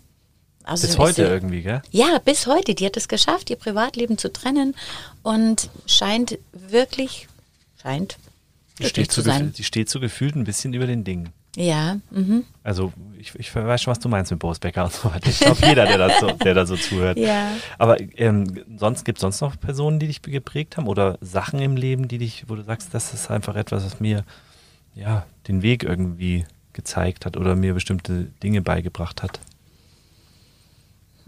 Bis 0.60 0.74
Außerdem 0.74 0.89
ist 0.91 0.98
heute 1.00 1.15
sie- 1.15 1.22
irgendwie, 1.31 1.62
gell? 1.62 1.81
ja, 1.91 2.19
bis 2.25 2.46
heute. 2.46 2.75
Die 2.75 2.86
hat 2.86 2.98
es 2.98 3.07
geschafft, 3.07 3.50
ihr 3.50 3.55
Privatleben 3.55 4.17
zu 4.17 4.34
trennen 4.34 4.75
und 5.24 5.69
scheint 5.86 6.38
wirklich, 6.51 7.29
scheint 7.81 8.17
Die 8.79 8.86
steht, 8.86 9.12
zu 9.12 9.22
so 9.22 9.29
sein. 9.29 9.39
gefühlt, 9.39 9.57
die 9.57 9.63
steht 9.63 9.89
so 9.89 10.00
gefühlt 10.00 10.36
ein 10.36 10.43
bisschen 10.43 10.74
über 10.74 10.88
den 10.88 11.03
Dingen. 11.03 11.29
Ja, 11.55 11.98
mhm. 12.12 12.43
Also 12.63 12.93
ich, 13.17 13.34
ich 13.34 13.55
weiß 13.55 13.81
schon, 13.81 13.91
was 13.91 14.00
du 14.00 14.10
meinst 14.10 14.29
mit 14.29 14.39
Boris 14.39 14.60
Becker 14.60 14.84
und 14.84 14.93
so 14.93 15.10
weiter. 15.12 15.27
Ich 15.27 15.39
glaube, 15.39 15.65
jeder, 15.65 15.88
der, 15.88 15.98
das 15.98 16.19
so, 16.19 16.27
der 16.31 16.53
da 16.53 16.67
so 16.67 16.75
zuhört. 16.75 17.17
Ja. 17.17 17.51
Aber 17.79 17.98
ähm, 18.19 18.63
sonst 18.77 19.05
gibt 19.05 19.17
es 19.17 19.22
sonst 19.22 19.41
noch 19.41 19.60
Personen, 19.60 19.98
die 20.00 20.05
dich 20.05 20.22
geprägt 20.22 20.77
haben 20.77 20.88
oder 20.88 21.17
Sachen 21.19 21.60
im 21.60 21.75
Leben, 21.75 22.07
die 22.07 22.19
dich, 22.19 22.46
wo 22.48 22.55
du 22.55 22.63
sagst, 22.63 22.93
das 22.93 23.12
ist 23.13 23.31
einfach 23.31 23.55
etwas, 23.55 23.84
was 23.84 24.00
mir 24.00 24.24
ja 24.93 25.25
den 25.48 25.63
Weg 25.63 25.84
irgendwie 25.84 26.46
gezeigt 26.74 27.25
hat 27.25 27.38
oder 27.38 27.55
mir 27.55 27.74
bestimmte 27.74 28.25
Dinge 28.43 28.62
beigebracht 28.62 29.24
hat. 29.24 29.39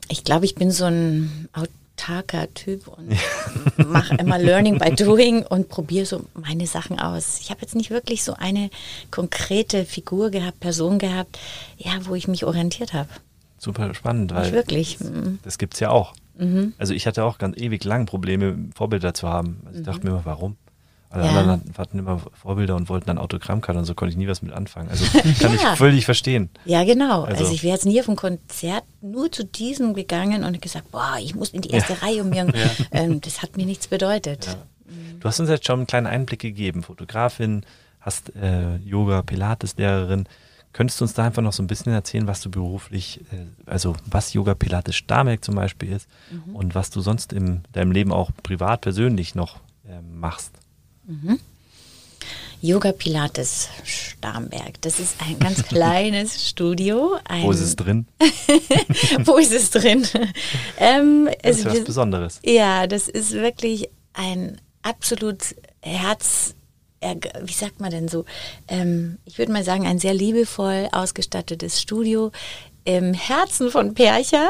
Ich 0.09 0.23
glaube, 0.23 0.45
ich 0.45 0.53
bin 0.53 0.69
so 0.69 0.85
ein 0.85 1.49
autarker 1.99 2.53
Typ 2.53 2.87
und 2.87 3.15
mache 3.87 4.15
immer 4.15 4.37
Learning 4.39 4.77
by 4.77 4.91
Doing 4.91 5.43
und 5.43 5.69
probiere 5.69 6.05
so 6.05 6.25
meine 6.33 6.67
Sachen 6.67 6.99
aus. 6.99 7.39
Ich 7.41 7.49
habe 7.49 7.61
jetzt 7.61 7.75
nicht 7.75 7.89
wirklich 7.89 8.23
so 8.23 8.33
eine 8.33 8.69
konkrete 9.11 9.85
Figur 9.85 10.29
gehabt, 10.31 10.59
Person 10.59 10.99
gehabt, 10.99 11.39
ja, 11.77 11.91
wo 12.03 12.15
ich 12.15 12.27
mich 12.27 12.45
orientiert 12.45 12.93
habe. 12.93 13.09
Super 13.57 13.93
spannend, 13.93 14.33
weil 14.33 14.43
Nicht 14.43 14.53
wirklich. 14.53 14.99
Mhm. 14.99 15.39
das 15.43 15.57
gibt 15.57 15.73
es 15.73 15.79
ja 15.79 15.89
auch. 15.89 16.13
Also 16.77 16.93
ich 16.93 17.05
hatte 17.05 17.25
auch 17.25 17.37
ganz 17.37 17.57
ewig 17.57 17.83
lang 17.83 18.05
Probleme, 18.05 18.57
Vorbilder 18.73 19.13
zu 19.13 19.27
haben. 19.27 19.61
Also 19.65 19.79
ich 19.79 19.85
dachte 19.85 20.05
mir 20.05 20.11
immer, 20.11 20.25
warum? 20.25 20.55
Alle 21.11 21.25
Ja. 21.25 21.39
anderen 21.39 21.73
hatten- 21.77 21.97
immer 21.99 22.21
Vorbilder 22.33 22.75
und 22.75 22.87
wollten 22.89 23.07
dann 23.07 23.17
Autogrammkarten 23.17 23.79
und 23.79 23.85
so 23.85 23.95
konnte 23.95 24.11
ich 24.11 24.17
nie 24.17 24.27
was 24.27 24.41
mit 24.43 24.53
anfangen. 24.53 24.89
Also 24.89 25.05
kann 25.39 25.53
ich 25.55 25.61
Ja. 25.63 25.75
völlig 25.75 26.05
verstehen. 26.05 26.49
Ja, 26.65 26.83
genau. 26.83 27.23
Also- 27.23 27.43
Also, 27.45 27.53
ich 27.55 27.63
wäre 27.63 27.73
jetzt 27.73 27.85
nie 27.85 27.99
auf 27.99 28.07
ein 28.09 28.15
Konzert 28.15 28.83
nur 29.01 29.31
zu 29.31 29.43
diesem 29.43 29.93
gegangen 29.95 30.43
und 30.43 30.61
gesagt, 30.61 30.91
boah, 30.91 31.15
ich 31.19 31.33
muss 31.35 31.49
in 31.49 31.61
die 31.61 31.69
erste 31.71 31.99
Reihe 32.01 32.21
um 32.21 32.29
mir. 32.29 32.47
Ähm, 32.91 33.21
das 33.21 33.41
hat 33.41 33.57
mir 33.57 33.65
nichts 33.65 33.87
bedeutet. 33.87 34.55
Du 35.19 35.27
hast 35.27 35.39
uns 35.39 35.49
jetzt 35.49 35.65
schon 35.65 35.79
einen 35.79 35.87
kleinen 35.87 36.07
Einblick 36.07 36.39
gegeben. 36.39 36.83
Fotografin, 36.83 37.65
hast 37.99 38.35
äh, 38.35 38.77
Yoga, 38.77 39.21
Pilates-Lehrerin. 39.23 40.27
Könntest 40.73 40.99
du 41.01 41.05
uns 41.05 41.13
da 41.15 41.23
einfach 41.25 41.41
noch 41.41 41.53
so 41.53 41.63
ein 41.63 41.67
bisschen 41.67 41.91
erzählen, 41.93 42.27
was 42.27 42.41
du 42.41 42.51
beruflich, 42.51 43.21
äh, 43.31 43.45
also 43.65 43.95
was 44.05 44.33
Yoga 44.33 44.53
Pilates 44.53 44.95
Starmerk 44.95 45.43
zum 45.43 45.55
Beispiel 45.55 45.91
ist 45.91 46.07
und 46.53 46.75
was 46.75 46.91
du 46.91 47.01
sonst 47.01 47.33
in 47.33 47.63
deinem 47.73 47.91
Leben 47.91 48.11
auch 48.13 48.29
privat, 48.43 48.81
persönlich 48.81 49.33
noch 49.33 49.57
ähm, 49.89 50.19
machst? 50.19 50.51
Yoga 52.61 52.91
Pilates 52.91 53.69
Starnberg. 53.85 54.81
Das 54.81 54.99
ist 54.99 55.15
ein 55.25 55.39
ganz 55.39 55.63
kleines 55.67 56.45
Studio. 56.47 57.17
Ein, 57.23 57.43
Wo 57.43 57.51
ist 57.51 57.61
es 57.61 57.75
drin? 57.77 58.05
Wo 59.23 59.37
ist 59.37 59.53
es 59.53 59.69
drin? 59.71 60.05
ähm, 60.77 61.29
Das 61.41 61.51
es- 61.51 61.57
ist 61.59 61.65
ja 61.65 61.71
was 61.71 61.83
Besonderes. 61.85 62.39
Ja, 62.43 62.85
das 62.87 63.07
ist 63.07 63.31
wirklich 63.31 63.89
ein 64.13 64.59
absolut 64.81 65.55
Herz, 65.81 66.53
wie 67.01 67.53
sagt 67.53 67.79
man 67.79 67.91
denn 67.91 68.09
so? 68.09 68.25
Ähm, 68.67 69.19
ich 69.23 69.37
würde 69.37 69.53
mal 69.53 69.63
sagen, 69.63 69.87
ein 69.87 69.99
sehr 69.99 70.13
liebevoll 70.13 70.89
ausgestattetes 70.91 71.81
Studio 71.81 72.31
im 72.83 73.13
Herzen 73.13 73.71
von 73.71 73.93
Percha. 73.93 74.49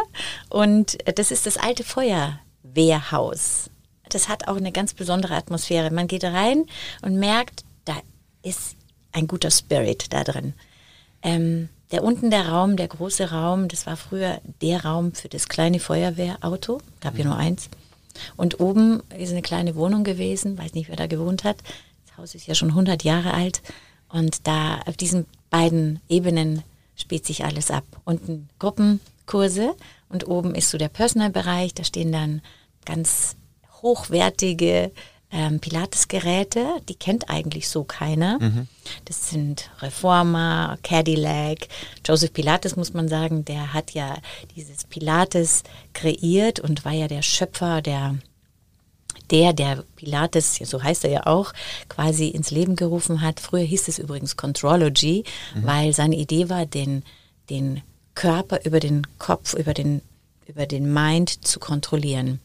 Und 0.49 0.97
das 1.15 1.29
ist 1.29 1.45
das 1.45 1.57
alte 1.57 1.83
Feuerwehrhaus. 1.83 3.69
Das 4.13 4.29
hat 4.29 4.47
auch 4.47 4.57
eine 4.57 4.71
ganz 4.71 4.93
besondere 4.93 5.35
Atmosphäre. 5.35 5.91
Man 5.91 6.07
geht 6.07 6.23
rein 6.23 6.65
und 7.01 7.17
merkt, 7.17 7.63
da 7.85 7.95
ist 8.43 8.75
ein 9.11 9.27
guter 9.27 9.51
Spirit 9.51 10.11
da 10.13 10.23
drin. 10.23 10.53
Ähm, 11.21 11.69
der 11.91 12.03
unten 12.03 12.29
der 12.29 12.47
Raum, 12.49 12.77
der 12.77 12.87
große 12.87 13.31
Raum, 13.31 13.67
das 13.67 13.87
war 13.87 13.97
früher 13.97 14.41
der 14.61 14.85
Raum 14.85 15.13
für 15.13 15.27
das 15.27 15.49
kleine 15.49 15.79
Feuerwehrauto, 15.79 16.81
gab 17.01 17.17
ja 17.17 17.25
nur 17.25 17.35
eins. 17.35 17.69
Und 18.37 18.59
oben 18.59 19.01
ist 19.17 19.31
eine 19.31 19.41
kleine 19.41 19.75
Wohnung 19.75 20.03
gewesen, 20.03 20.57
weiß 20.57 20.73
nicht, 20.73 20.89
wer 20.89 20.95
da 20.95 21.07
gewohnt 21.07 21.43
hat. 21.43 21.57
Das 22.07 22.17
Haus 22.17 22.35
ist 22.35 22.47
ja 22.47 22.55
schon 22.55 22.69
100 22.69 23.03
Jahre 23.03 23.33
alt. 23.33 23.61
Und 24.09 24.47
da 24.47 24.79
auf 24.85 24.97
diesen 24.97 25.25
beiden 25.49 25.99
Ebenen 26.09 26.63
spielt 26.95 27.25
sich 27.25 27.45
alles 27.45 27.71
ab. 27.71 27.85
Unten 28.05 28.49
Gruppenkurse 28.59 29.75
und 30.09 30.27
oben 30.27 30.53
ist 30.55 30.69
so 30.69 30.77
der 30.77 30.89
Personal-Bereich. 30.89 31.73
Da 31.73 31.83
stehen 31.83 32.11
dann 32.11 32.41
ganz 32.85 33.35
hochwertige 33.81 34.91
ähm, 35.31 35.59
Pilates-Geräte. 35.59 36.65
Die 36.87 36.95
kennt 36.95 37.29
eigentlich 37.29 37.69
so 37.69 37.83
keiner. 37.83 38.39
Das 39.05 39.29
sind 39.29 39.69
Reformer, 39.81 40.77
Cadillac. 40.83 41.67
Joseph 42.05 42.33
Pilates, 42.33 42.75
muss 42.75 42.93
man 42.93 43.07
sagen, 43.07 43.45
der 43.45 43.73
hat 43.73 43.91
ja 43.91 44.17
dieses 44.55 44.85
Pilates 44.85 45.63
kreiert 45.93 46.59
und 46.59 46.85
war 46.85 46.93
ja 46.93 47.07
der 47.07 47.21
Schöpfer 47.21 47.81
der 47.81 48.15
der, 49.31 49.53
der 49.53 49.83
Pilates, 49.95 50.55
so 50.55 50.81
heißt 50.81 51.03
er 51.03 51.11
ja 51.11 51.27
auch, 51.27 51.53
quasi 51.87 52.29
ins 52.29 52.49
Leben 52.49 52.75
gerufen 52.75 53.21
hat. 53.21 53.39
Früher 53.39 53.63
hieß 53.63 53.87
es 53.87 53.99
übrigens 53.99 54.37
Contrology, 54.37 55.23
weil 55.53 55.93
seine 55.93 56.15
Idee 56.15 56.49
war, 56.49 56.65
den, 56.65 57.03
den 57.51 57.81
Körper 58.15 58.65
über 58.65 58.79
den 58.79 59.05
Kopf, 59.19 59.53
über 59.53 59.75
den, 59.75 60.01
über 60.47 60.65
den 60.65 60.91
Mind 60.91 61.45
zu 61.45 61.59
kontrollieren. 61.59 62.39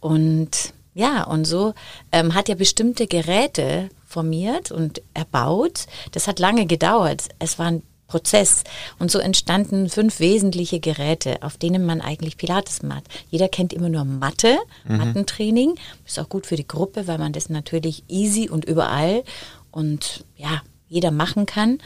Und 0.00 0.72
ja, 0.94 1.24
und 1.24 1.44
so 1.44 1.74
ähm, 2.10 2.34
hat 2.34 2.48
er 2.48 2.54
bestimmte 2.54 3.06
Geräte 3.06 3.90
formiert 4.06 4.70
und 4.70 5.02
erbaut. 5.12 5.86
Das 6.12 6.26
hat 6.26 6.38
lange 6.38 6.66
gedauert. 6.66 7.28
Es 7.38 7.58
war 7.58 7.66
ein 7.66 7.82
Prozess. 8.06 8.64
Und 8.98 9.10
so 9.10 9.18
entstanden 9.18 9.88
fünf 9.88 10.20
wesentliche 10.20 10.80
Geräte, 10.80 11.42
auf 11.42 11.56
denen 11.56 11.84
man 11.84 12.00
eigentlich 12.00 12.36
Pilates 12.36 12.82
macht. 12.82 13.04
Jeder 13.30 13.48
kennt 13.48 13.72
immer 13.72 13.88
nur 13.88 14.04
Matte, 14.04 14.56
Mattentraining. 14.86 15.74
Ist 16.06 16.18
auch 16.18 16.28
gut 16.28 16.46
für 16.46 16.56
die 16.56 16.66
Gruppe, 16.66 17.06
weil 17.08 17.18
man 17.18 17.32
das 17.32 17.50
natürlich 17.50 18.04
easy 18.08 18.48
und 18.48 18.64
überall 18.64 19.24
und 19.70 20.24
ja, 20.36 20.62
jeder 20.88 21.10
machen 21.10 21.46
kann. 21.46 21.78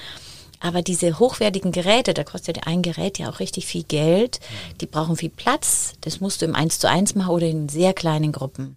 Aber 0.60 0.82
diese 0.82 1.18
hochwertigen 1.18 1.72
Geräte, 1.72 2.12
da 2.12 2.22
kostet 2.22 2.66
ein 2.66 2.82
Gerät 2.82 3.18
ja 3.18 3.30
auch 3.30 3.40
richtig 3.40 3.66
viel 3.66 3.82
Geld. 3.82 4.40
Die 4.82 4.86
brauchen 4.86 5.16
viel 5.16 5.30
Platz. 5.30 5.94
Das 6.02 6.20
musst 6.20 6.42
du 6.42 6.46
im 6.46 6.54
1 6.54 6.78
zu 6.78 6.88
1 6.88 7.14
machen 7.14 7.30
oder 7.30 7.46
in 7.46 7.70
sehr 7.70 7.94
kleinen 7.94 8.30
Gruppen. 8.30 8.76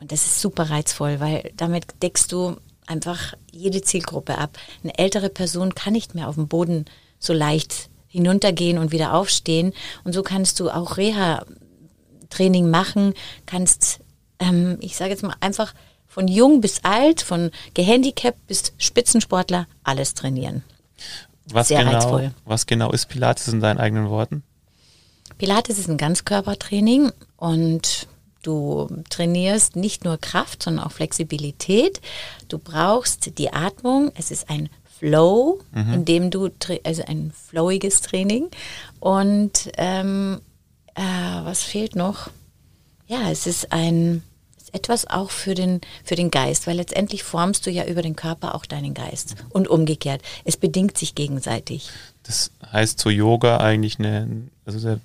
Und 0.00 0.12
das 0.12 0.26
ist 0.26 0.40
super 0.40 0.70
reizvoll, 0.70 1.20
weil 1.20 1.52
damit 1.56 1.84
deckst 2.02 2.32
du 2.32 2.56
einfach 2.86 3.34
jede 3.52 3.82
Zielgruppe 3.82 4.38
ab. 4.38 4.58
Eine 4.82 4.98
ältere 4.98 5.30
Person 5.30 5.74
kann 5.74 5.92
nicht 5.92 6.14
mehr 6.14 6.28
auf 6.28 6.34
dem 6.34 6.48
Boden 6.48 6.86
so 7.20 7.32
leicht 7.32 7.90
hinuntergehen 8.08 8.78
und 8.78 8.90
wieder 8.90 9.14
aufstehen. 9.14 9.72
Und 10.02 10.12
so 10.14 10.24
kannst 10.24 10.58
du 10.58 10.70
auch 10.70 10.96
Reha-Training 10.96 12.68
machen, 12.68 13.14
kannst, 13.46 14.00
ähm, 14.40 14.78
ich 14.80 14.96
sage 14.96 15.10
jetzt 15.10 15.22
mal 15.22 15.36
einfach 15.40 15.74
von 16.08 16.26
jung 16.26 16.60
bis 16.60 16.82
alt, 16.82 17.20
von 17.20 17.52
gehandicapt 17.74 18.44
bis 18.48 18.72
Spitzensportler, 18.78 19.68
alles 19.84 20.14
trainieren. 20.14 20.64
Was 21.52 21.68
Sehr 21.68 21.80
genau, 21.80 21.92
reizvoll. 21.92 22.34
was 22.44 22.66
genau 22.66 22.92
ist 22.92 23.06
Pilates 23.08 23.48
in 23.48 23.60
deinen 23.60 23.78
eigenen 23.78 24.08
Worten? 24.08 24.42
Pilates 25.38 25.78
ist 25.78 25.88
ein 25.88 25.96
Ganzkörpertraining 25.96 27.12
und 27.36 28.06
du 28.42 28.88
trainierst 29.08 29.76
nicht 29.76 30.04
nur 30.04 30.18
Kraft, 30.18 30.62
sondern 30.62 30.84
auch 30.84 30.92
Flexibilität. 30.92 32.00
Du 32.48 32.58
brauchst 32.58 33.38
die 33.38 33.52
Atmung. 33.52 34.12
Es 34.14 34.30
ist 34.30 34.50
ein 34.50 34.68
Flow, 34.98 35.60
in 35.74 36.04
dem 36.04 36.30
du, 36.30 36.50
also 36.84 37.02
ein 37.06 37.32
flowiges 37.48 38.02
Training. 38.02 38.48
Und 38.98 39.72
ähm, 39.78 40.42
äh, 40.94 41.00
was 41.00 41.62
fehlt 41.62 41.96
noch? 41.96 42.28
Ja, 43.06 43.30
es 43.30 43.46
ist 43.46 43.72
ein 43.72 44.22
ist 44.70 44.74
etwas 44.74 45.06
auch 45.06 45.30
für 45.30 45.54
den, 45.54 45.80
für 46.04 46.14
den 46.14 46.30
Geist, 46.30 46.66
weil 46.66 46.76
letztendlich 46.76 47.22
formst 47.22 47.66
du 47.66 47.70
ja 47.70 47.84
über 47.84 48.02
den 48.02 48.16
Körper 48.16 48.54
auch 48.54 48.66
deinen 48.66 48.94
Geist 48.94 49.36
und 49.50 49.68
umgekehrt. 49.68 50.22
Es 50.44 50.56
bedingt 50.56 50.96
sich 50.98 51.14
gegenseitig. 51.14 51.90
Das 52.22 52.50
heißt 52.72 52.98
zu 52.98 53.10
Yoga 53.10 53.58
eigentlich 53.58 53.98
eine, 53.98 54.48
also 54.64 54.98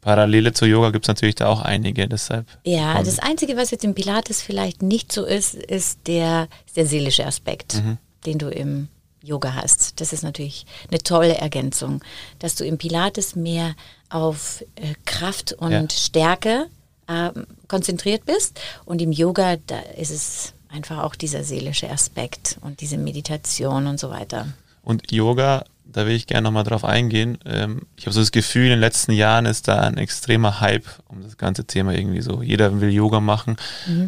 Parallele 0.00 0.52
zu 0.52 0.66
Yoga 0.66 0.90
gibt 0.90 1.04
es 1.04 1.08
natürlich 1.08 1.36
da 1.36 1.46
auch 1.48 1.60
einige, 1.60 2.08
deshalb. 2.08 2.46
Ja, 2.64 3.02
das 3.02 3.18
Einzige, 3.20 3.56
was 3.56 3.70
jetzt 3.70 3.84
im 3.84 3.94
Pilates 3.94 4.42
vielleicht 4.42 4.82
nicht 4.82 5.12
so 5.12 5.24
ist, 5.24 5.54
ist 5.54 6.00
der, 6.06 6.48
ist 6.66 6.76
der 6.76 6.86
seelische 6.86 7.24
Aspekt, 7.24 7.80
den 8.26 8.38
du 8.38 8.48
im 8.48 8.88
Yoga 9.22 9.54
hast. 9.54 10.00
Das 10.00 10.12
ist 10.12 10.24
natürlich 10.24 10.66
eine 10.90 10.98
tolle 10.98 11.36
Ergänzung, 11.36 12.02
dass 12.40 12.56
du 12.56 12.64
im 12.64 12.78
Pilates 12.78 13.36
mehr 13.36 13.76
auf 14.10 14.64
äh, 14.74 14.94
Kraft 15.04 15.52
und 15.52 15.70
Ja. 15.70 15.86
Stärke 15.90 16.66
ähm, 17.08 17.46
konzentriert 17.68 18.24
bist 18.24 18.60
und 18.84 19.02
im 19.02 19.12
Yoga, 19.12 19.56
da 19.66 19.78
ist 19.96 20.10
es 20.10 20.54
einfach 20.68 21.02
auch 21.02 21.14
dieser 21.14 21.44
seelische 21.44 21.90
Aspekt 21.90 22.58
und 22.62 22.80
diese 22.80 22.98
Meditation 22.98 23.86
und 23.86 24.00
so 24.00 24.10
weiter. 24.10 24.46
Und 24.82 25.12
Yoga, 25.12 25.64
da 25.84 26.06
will 26.06 26.14
ich 26.14 26.26
gerne 26.26 26.44
nochmal 26.44 26.64
drauf 26.64 26.84
eingehen. 26.84 27.38
Ähm, 27.44 27.82
ich 27.96 28.06
habe 28.06 28.14
so 28.14 28.20
das 28.20 28.32
Gefühl, 28.32 28.64
in 28.64 28.70
den 28.70 28.80
letzten 28.80 29.12
Jahren 29.12 29.46
ist 29.46 29.68
da 29.68 29.80
ein 29.80 29.98
extremer 29.98 30.60
Hype 30.60 30.86
um 31.08 31.22
das 31.22 31.36
ganze 31.36 31.64
Thema 31.64 31.92
irgendwie 31.92 32.22
so. 32.22 32.42
Jeder 32.42 32.80
will 32.80 32.90
Yoga 32.90 33.20
machen. 33.20 33.56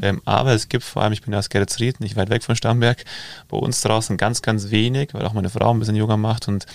Ähm, 0.02 0.22
aber 0.24 0.52
es 0.52 0.68
gibt 0.68 0.84
vor 0.84 1.02
allem, 1.02 1.12
ich 1.12 1.22
bin 1.22 1.34
aus 1.34 1.50
Geretsried, 1.50 2.00
nicht 2.00 2.16
weit 2.16 2.30
weg 2.30 2.42
von 2.42 2.56
Starnberg, 2.56 3.04
bei 3.48 3.56
uns 3.56 3.82
draußen 3.82 4.16
ganz, 4.16 4.40
ganz 4.40 4.70
wenig, 4.70 5.12
weil 5.12 5.24
auch 5.26 5.34
meine 5.34 5.50
Frau 5.50 5.72
ein 5.72 5.78
bisschen 5.78 5.96
Yoga 5.96 6.16
macht 6.16 6.48
und 6.48 6.66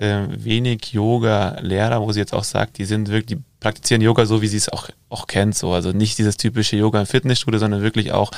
ähm, 0.00 0.28
wenig 0.44 0.92
Yoga-Lehrer, 0.92 2.00
wo 2.00 2.12
sie 2.12 2.20
jetzt 2.20 2.34
auch 2.34 2.44
sagt, 2.44 2.78
die 2.78 2.84
sind 2.84 3.08
wirklich, 3.08 3.38
die 3.38 3.44
praktizieren 3.60 4.02
Yoga 4.02 4.26
so, 4.26 4.42
wie 4.42 4.48
sie 4.48 4.56
es 4.56 4.68
auch, 4.68 4.88
auch 5.08 5.26
kennt. 5.26 5.56
So. 5.56 5.72
Also 5.72 5.92
nicht 5.92 6.18
dieses 6.18 6.36
typische 6.36 6.76
Yoga 6.76 7.00
im 7.00 7.06
Fitnessstudio, 7.06 7.58
sondern 7.58 7.82
wirklich 7.82 8.12
auch 8.12 8.30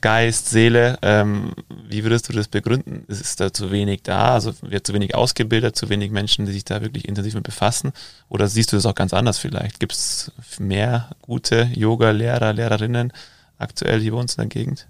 Geist, 0.00 0.50
Seele, 0.50 0.98
ähm, 1.02 1.52
wie 1.88 2.02
würdest 2.02 2.28
du 2.28 2.32
das 2.32 2.48
begründen? 2.48 3.04
Ist 3.08 3.40
da 3.40 3.52
zu 3.52 3.70
wenig 3.70 4.02
da? 4.02 4.34
Also 4.34 4.52
wird 4.62 4.86
zu 4.86 4.94
wenig 4.94 5.14
ausgebildet, 5.14 5.76
zu 5.76 5.88
wenig 5.88 6.10
Menschen, 6.10 6.46
die 6.46 6.52
sich 6.52 6.64
da 6.64 6.82
wirklich 6.82 7.06
intensiv 7.08 7.34
mit 7.34 7.44
befassen? 7.44 7.92
Oder 8.28 8.48
siehst 8.48 8.72
du 8.72 8.76
das 8.76 8.86
auch 8.86 8.94
ganz 8.94 9.12
anders 9.12 9.38
vielleicht? 9.38 9.80
Gibt 9.80 9.92
es 9.92 10.32
mehr 10.58 11.10
gute 11.22 11.70
Yoga-Lehrer, 11.74 12.52
Lehrerinnen 12.52 13.12
aktuell 13.58 14.00
hier 14.00 14.12
bei 14.12 14.18
uns 14.18 14.34
in 14.34 14.42
der 14.42 14.48
Gegend? 14.48 14.86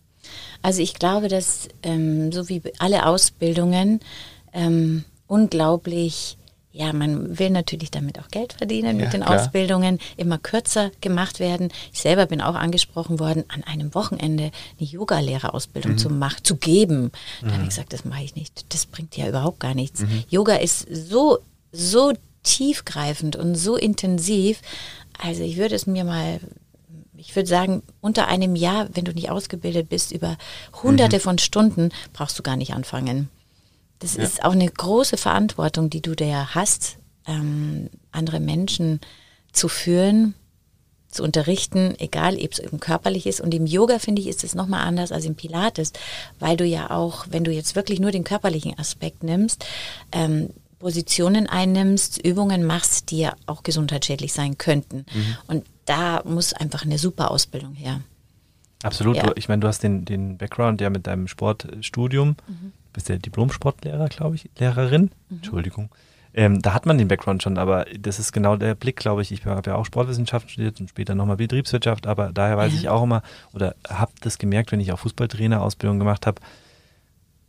Also 0.63 0.83
ich 0.83 0.95
glaube, 0.95 1.29
dass 1.29 1.69
ähm, 1.83 2.33
so 2.33 2.49
wie 2.49 2.63
alle 2.79 3.07
Ausbildungen 3.07 4.01
ähm, 4.53 5.05
unglaublich, 5.27 6.37
ja, 6.77 6.93
man 6.93 7.39
will 7.39 7.49
natürlich 7.51 7.91
damit 7.91 8.19
auch 8.19 8.29
Geld 8.29 8.53
verdienen 8.53 8.99
Ja, 8.99 9.05
mit 9.05 9.15
den 9.15 9.23
klar. 9.23 9.41
Ausbildungen, 9.41 9.99
immer 10.19 10.37
kürzer 10.39 10.91
gemacht 11.01 11.41
werden. 11.41 11.73
Ich 11.93 12.01
selber 12.03 12.27
bin 12.27 12.41
auch 12.43 12.55
angesprochen 12.55 13.19
worden, 13.19 13.45
an 13.49 13.65
einem 13.65 13.95
Wochenende 13.95 14.51
eine 14.79 14.89
Yogalehrerausbildung 14.89 15.93
Mhm. 15.93 15.99
zu 15.99 16.11
machen, 16.11 16.45
zu 16.45 16.57
geben. 16.57 17.13
Da 17.43 17.53
habe 17.53 17.63
ich 17.63 17.71
gesagt, 17.71 17.93
das 17.93 18.05
mache 18.05 18.23
ich 18.25 18.35
nicht. 18.37 18.67
Das 18.75 18.85
bringt 18.87 19.17
ja 19.17 19.27
überhaupt 19.27 19.59
gar 19.61 19.75
nichts. 19.75 20.01
Mhm. 20.01 20.25
Yoga 20.29 20.57
ist 20.57 20.87
so, 20.91 21.39
so 21.73 22.13
tiefgreifend 22.43 23.37
und 23.37 23.55
so 23.55 23.77
intensiv. 23.77 24.61
Also 25.19 25.43
ich 25.43 25.57
würde 25.57 25.75
es 25.75 25.87
mir 25.87 26.05
mal 26.05 26.41
Ich 27.19 27.35
würde 27.35 27.49
sagen, 27.49 27.83
unter 28.03 28.29
einem 28.29 28.55
Jahr, 28.55 28.89
wenn 28.93 29.07
du 29.07 29.13
nicht 29.13 29.31
ausgebildet 29.31 29.89
bist, 29.89 30.13
über 30.13 30.37
hunderte 30.83 31.17
mhm. 31.17 31.21
von 31.21 31.39
Stunden, 31.39 31.89
brauchst 32.13 32.39
du 32.39 32.43
gar 32.43 32.57
nicht 32.57 32.75
anfangen. 32.75 33.31
Das 33.99 34.17
ja. 34.17 34.23
ist 34.23 34.45
auch 34.45 34.53
eine 34.53 34.69
große 34.69 35.17
Verantwortung, 35.17 35.91
die 35.91 36.03
du 36.03 36.15
da 36.15 36.55
hast, 36.55 36.99
ähm, 37.27 37.89
andere 38.13 38.41
Menschen 38.41 39.01
zu 39.53 39.69
führen, 39.69 40.35
zu 41.09 41.23
unterrichten, 41.23 41.95
egal 41.99 42.37
ob 42.37 42.53
es 42.53 42.59
eben 42.59 42.79
körperlich 42.79 43.27
ist. 43.27 43.41
Und 43.41 43.55
im 43.55 43.67
Yoga, 43.67 43.99
finde 43.99 44.21
ich, 44.21 44.29
ist 44.29 44.45
es 44.45 44.55
nochmal 44.55 44.87
anders 44.87 45.13
als 45.13 45.25
im 45.25 45.35
Pilates, 45.35 45.93
weil 46.39 46.57
du 46.57 46.65
ja 46.65 46.91
auch, 46.91 47.27
wenn 47.31 47.45
du 47.45 47.51
jetzt 47.51 47.75
wirklich 47.75 48.01
nur 48.01 48.11
den 48.11 48.25
körperlichen 48.25 48.79
Aspekt 48.79 49.23
nimmst, 49.23 49.65
ähm, 50.13 50.51
Positionen 50.79 51.49
einnimmst, 51.49 52.25
Übungen 52.25 52.65
machst, 52.65 53.11
die 53.11 53.19
ja 53.19 53.35
auch 53.47 53.63
gesundheitsschädlich 53.63 54.35
sein 54.35 54.59
könnten. 54.59 55.07
Mhm. 55.13 55.37
Und 55.47 55.67
da 55.87 56.23
muss 56.25 56.53
einfach 56.53 56.85
eine 56.85 56.99
super 56.99 57.31
Ausbildung 57.31 57.73
her. 57.75 58.01
Absolut. 58.83 59.17
Ja. 59.17 59.33
Ich 59.37 59.49
meine, 59.49 59.61
du 59.61 59.69
hast 59.69 59.83
den, 59.83 60.05
den 60.05 60.37
Background 60.37 60.81
ja 60.81 60.91
mit 60.91 61.07
deinem 61.07 61.29
Sportstudium, 61.29 62.37
mhm. 62.47 62.73
Bist 62.97 63.09
ja 63.11 63.17
Diplom-Sportlehrer, 63.17 64.09
glaube 64.09 64.35
ich, 64.35 64.51
Lehrerin. 64.59 65.11
Mhm. 65.29 65.37
Entschuldigung. 65.37 65.91
Ähm, 66.35 66.61
da 66.61 66.75
hat 66.75 66.87
man 66.87 66.99
den 66.99 67.09
Background 67.09 67.43
schon, 67.43 67.57
aber 67.57 67.87
das 67.99 68.19
ist 68.19 68.33
genau 68.33 68.57
der 68.57 68.75
Blick, 68.75 68.97
glaube 68.97 69.23
ich. 69.23 69.33
Ich 69.33 69.45
habe 69.47 69.71
ja 69.71 69.77
auch 69.77 69.87
Sportwissenschaften 69.87 70.51
studiert 70.51 70.81
und 70.81 70.91
später 70.91 71.15
nochmal 71.15 71.37
Betriebswirtschaft, 71.37 72.07
aber 72.07 72.33
daher 72.33 72.57
weiß 72.57 72.73
ja. 72.73 72.79
ich 72.81 72.89
auch 72.89 73.03
immer 73.03 73.23
oder 73.53 73.75
habe 73.89 74.13
das 74.21 74.39
gemerkt, 74.39 74.73
wenn 74.73 74.81
ich 74.81 74.93
auch 74.93 74.99
Fußballtrainer-Ausbildung 74.99 75.99
gemacht 75.99 76.27
habe, 76.27 76.43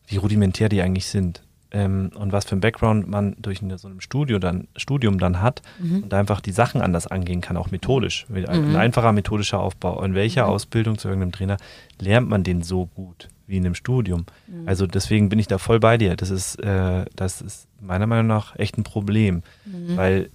wie 0.08 0.18
rudimentär 0.18 0.70
die 0.70 0.82
eigentlich 0.82 1.08
sind 1.08 1.44
ähm, 1.72 2.12
und 2.16 2.32
was 2.32 2.46
für 2.46 2.56
ein 2.56 2.62
Background 2.62 3.10
man 3.10 3.36
durch 3.40 3.62
eine, 3.62 3.78
so 3.78 3.88
ein 3.88 4.00
Studio 4.00 4.40
dann, 4.40 4.68
Studium 4.76 5.20
dann 5.20 5.42
hat 5.42 5.62
mhm. 5.80 6.04
und 6.04 6.14
einfach 6.14 6.40
die 6.40 6.52
Sachen 6.52 6.82
anders 6.82 7.08
angehen 7.08 7.42
kann, 7.42 7.58
auch 7.58 7.72
methodisch. 7.72 8.26
Ein, 8.34 8.70
mhm. 8.70 8.76
einfacher 8.76 9.12
methodischer 9.12 9.60
Aufbau. 9.60 10.02
In 10.04 10.14
welcher 10.14 10.46
mhm. 10.46 10.52
Ausbildung 10.52 10.98
zu 10.98 11.08
irgendeinem 11.10 11.34
Trainer 11.34 11.58
lernt 12.00 12.30
man 12.30 12.44
den 12.44 12.64
so 12.64 12.86
gut 12.86 13.28
wie 13.48 13.58
in 13.58 13.66
einem 13.66 13.76
Studium? 13.76 14.26
Mhm. 14.48 14.68
Also 14.68 14.86
deswegen 14.86 15.30
bin 15.30 15.40
ich 15.40 15.48
da 15.48 15.58
voll 15.58 15.80
bei 15.80 15.98
dir. 15.98 16.16
Das 16.16 16.30
ist, 16.30 16.56
äh, 16.56 17.06
das 17.16 17.42
ist 17.42 17.68
meiner 17.82 18.08
Meinung 18.08 18.28
nach 18.28 18.56
echt 18.58 18.78
ein 18.78 18.84
Problem, 18.84 19.42
mhm. 19.66 19.98
weil 19.98 20.30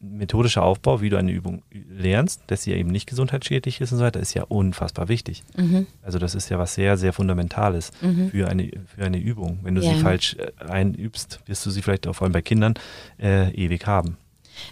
methodischer 0.00 0.62
Aufbau, 0.62 1.00
wie 1.00 1.10
du 1.10 1.16
eine 1.16 1.32
Übung 1.32 1.62
lernst, 1.70 2.42
dass 2.46 2.62
sie 2.62 2.70
ja 2.70 2.76
eben 2.76 2.90
nicht 2.90 3.08
gesundheitsschädlich 3.08 3.80
ist 3.80 3.92
und 3.92 3.98
so 3.98 4.04
weiter, 4.04 4.20
ist 4.20 4.34
ja 4.34 4.44
unfassbar 4.44 5.08
wichtig. 5.08 5.42
Mhm. 5.56 5.86
Also 6.02 6.18
das 6.18 6.34
ist 6.34 6.48
ja 6.50 6.58
was 6.58 6.74
sehr, 6.74 6.96
sehr 6.96 7.12
Fundamentales 7.12 7.90
mhm. 8.00 8.30
für, 8.30 8.48
eine, 8.48 8.70
für 8.86 9.04
eine 9.04 9.18
Übung. 9.18 9.60
Wenn 9.62 9.74
du 9.74 9.82
ja. 9.82 9.94
sie 9.94 10.00
falsch 10.00 10.36
äh, 10.36 10.64
einübst, 10.64 11.40
wirst 11.46 11.66
du 11.66 11.70
sie 11.70 11.82
vielleicht 11.82 12.06
auch 12.06 12.14
vor 12.14 12.26
allem 12.26 12.32
bei 12.32 12.42
Kindern 12.42 12.74
äh, 13.20 13.50
ewig 13.52 13.86
haben. 13.86 14.16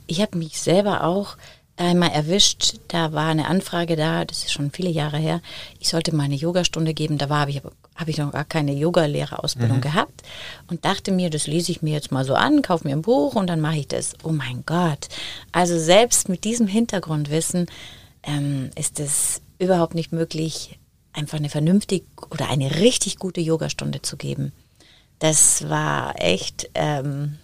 Ich 0.07 0.21
habe 0.21 0.39
mich 0.39 0.61
selber 0.61 1.05
auch 1.05 1.37
einmal 1.77 2.11
erwischt, 2.11 2.75
da 2.89 3.13
war 3.13 3.29
eine 3.29 3.49
Anfrage 3.49 3.97
da, 3.97 4.25
das 4.25 4.45
ist 4.45 4.53
schon 4.53 4.71
viele 4.71 4.91
Jahre 4.91 5.19
her, 5.19 5.41
ich 5.79 5.89
sollte 5.89 6.15
mal 6.15 6.25
eine 6.25 6.35
Yogastunde 6.35 6.95
geben, 6.95 7.19
da 7.19 7.29
war 7.29 7.41
habe 7.41 7.51
ich 7.51 7.61
habe 7.97 8.11
ich 8.11 8.19
noch 8.19 8.33
gar 8.33 8.45
keine 8.45 8.73
Yogalehrerausbildung 8.73 9.79
mhm. 9.79 9.83
gehabt 9.83 10.23
und 10.69 10.85
dachte 10.85 11.13
mir, 11.13 11.31
das 11.31 11.47
lese 11.47 11.73
ich 11.73 11.83
mir 11.83 11.95
jetzt 11.95 12.13
mal 12.13 12.25
so 12.25 12.35
an, 12.35 12.63
kaufe 12.63 12.87
mir 12.87 12.95
ein 12.95 13.03
Buch 13.03 13.35
und 13.35 13.47
dann 13.47 13.61
mache 13.61 13.79
ich 13.79 13.89
das. 13.89 14.15
Oh 14.23 14.33
mein 14.33 14.65
Gott. 14.67 15.09
Also 15.53 15.79
selbst 15.79 16.29
mit 16.29 16.45
diesem 16.45 16.67
Hintergrundwissen 16.67 17.67
ähm, 18.23 18.71
ist 18.75 19.01
es 19.01 19.41
überhaupt 19.59 19.95
nicht 19.95 20.13
möglich, 20.13 20.79
einfach 21.15 21.39
eine 21.39 21.49
vernünftig 21.49 22.05
oder 22.31 22.51
eine 22.51 22.77
richtig 22.81 23.17
gute 23.19 23.41
Yogastunde 23.41 24.03
zu 24.03 24.19
geben 24.19 24.53
das 25.19 25.69
war 25.69 26.15
echt 26.19 26.69
ähm, 26.75 27.39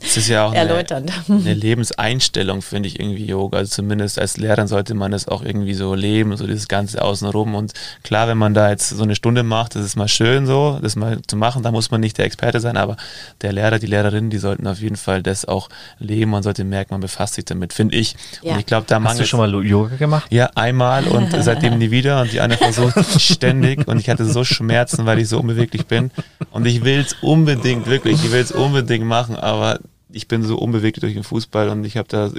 das 0.00 0.16
ist 0.16 0.28
ja 0.28 0.46
auch 0.46 0.54
erläuternd. 0.54 1.10
Eine, 1.28 1.40
eine 1.40 1.54
Lebenseinstellung, 1.54 2.62
finde 2.62 2.88
ich 2.88 3.00
irgendwie 3.00 3.26
Yoga. 3.26 3.58
Also 3.58 3.74
zumindest 3.74 4.20
als 4.20 4.36
Lehrer 4.36 4.68
sollte 4.68 4.94
man 4.94 5.10
das 5.10 5.26
auch 5.26 5.42
irgendwie 5.42 5.74
so 5.74 5.94
leben, 5.94 6.36
so 6.36 6.46
dieses 6.46 6.68
Ganze 6.68 7.02
außenrum. 7.02 7.56
Und 7.56 7.72
klar, 8.04 8.28
wenn 8.28 8.38
man 8.38 8.54
da 8.54 8.70
jetzt 8.70 8.90
so 8.90 9.02
eine 9.02 9.16
Stunde 9.16 9.42
macht, 9.42 9.74
das 9.74 9.84
ist 9.84 9.96
mal 9.96 10.06
schön 10.06 10.46
so, 10.46 10.78
das 10.80 10.94
mal 10.94 11.20
zu 11.26 11.36
machen, 11.36 11.62
da 11.64 11.72
muss 11.72 11.90
man 11.90 12.00
nicht 12.00 12.18
der 12.18 12.24
Experte 12.24 12.60
sein, 12.60 12.76
aber 12.76 12.96
der 13.40 13.52
Lehrer, 13.52 13.78
die 13.80 13.86
Lehrerin, 13.86 14.30
die 14.30 14.38
sollten 14.38 14.66
auf 14.66 14.80
jeden 14.80 14.96
Fall 14.96 15.22
das 15.22 15.44
auch 15.44 15.68
leben. 15.98 16.30
Man 16.30 16.44
sollte 16.44 16.62
merken, 16.64 16.94
man 16.94 17.00
befasst 17.00 17.34
sich 17.34 17.44
damit, 17.44 17.72
finde 17.72 17.96
ich. 17.96 18.14
Ja. 18.42 18.52
Und 18.52 18.60
ich 18.60 18.66
glaube, 18.66 18.86
da 18.86 19.02
Hast 19.02 19.20
du 19.20 19.26
schon 19.26 19.40
mal 19.40 19.64
Yoga 19.64 19.96
gemacht? 19.96 20.30
Ja, 20.30 20.50
einmal 20.54 21.06
und 21.08 21.34
seitdem 21.42 21.78
nie 21.78 21.90
wieder. 21.90 22.20
Und 22.20 22.32
die 22.32 22.40
eine 22.40 22.56
versucht 22.56 23.20
ständig 23.20 23.88
und 23.88 23.98
ich 23.98 24.08
hatte 24.08 24.24
so 24.24 24.44
Schmerzen, 24.44 25.06
weil 25.06 25.18
ich 25.18 25.28
so 25.28 25.40
unbeweglich 25.40 25.86
bin. 25.86 26.10
Und 26.50 26.66
ich 26.66 26.84
will 26.84 27.07
es 27.08 27.16
unbedingt, 27.20 27.86
wirklich, 27.86 28.24
ich 28.24 28.32
will 28.32 28.40
es 28.40 28.52
unbedingt 28.52 29.04
machen, 29.04 29.36
aber 29.36 29.80
ich 30.10 30.28
bin 30.28 30.42
so 30.42 30.56
unbewegt 30.56 31.02
durch 31.02 31.14
den 31.14 31.24
Fußball 31.24 31.68
und 31.68 31.84
ich 31.84 31.96
habe 31.96 32.08
da 32.08 32.30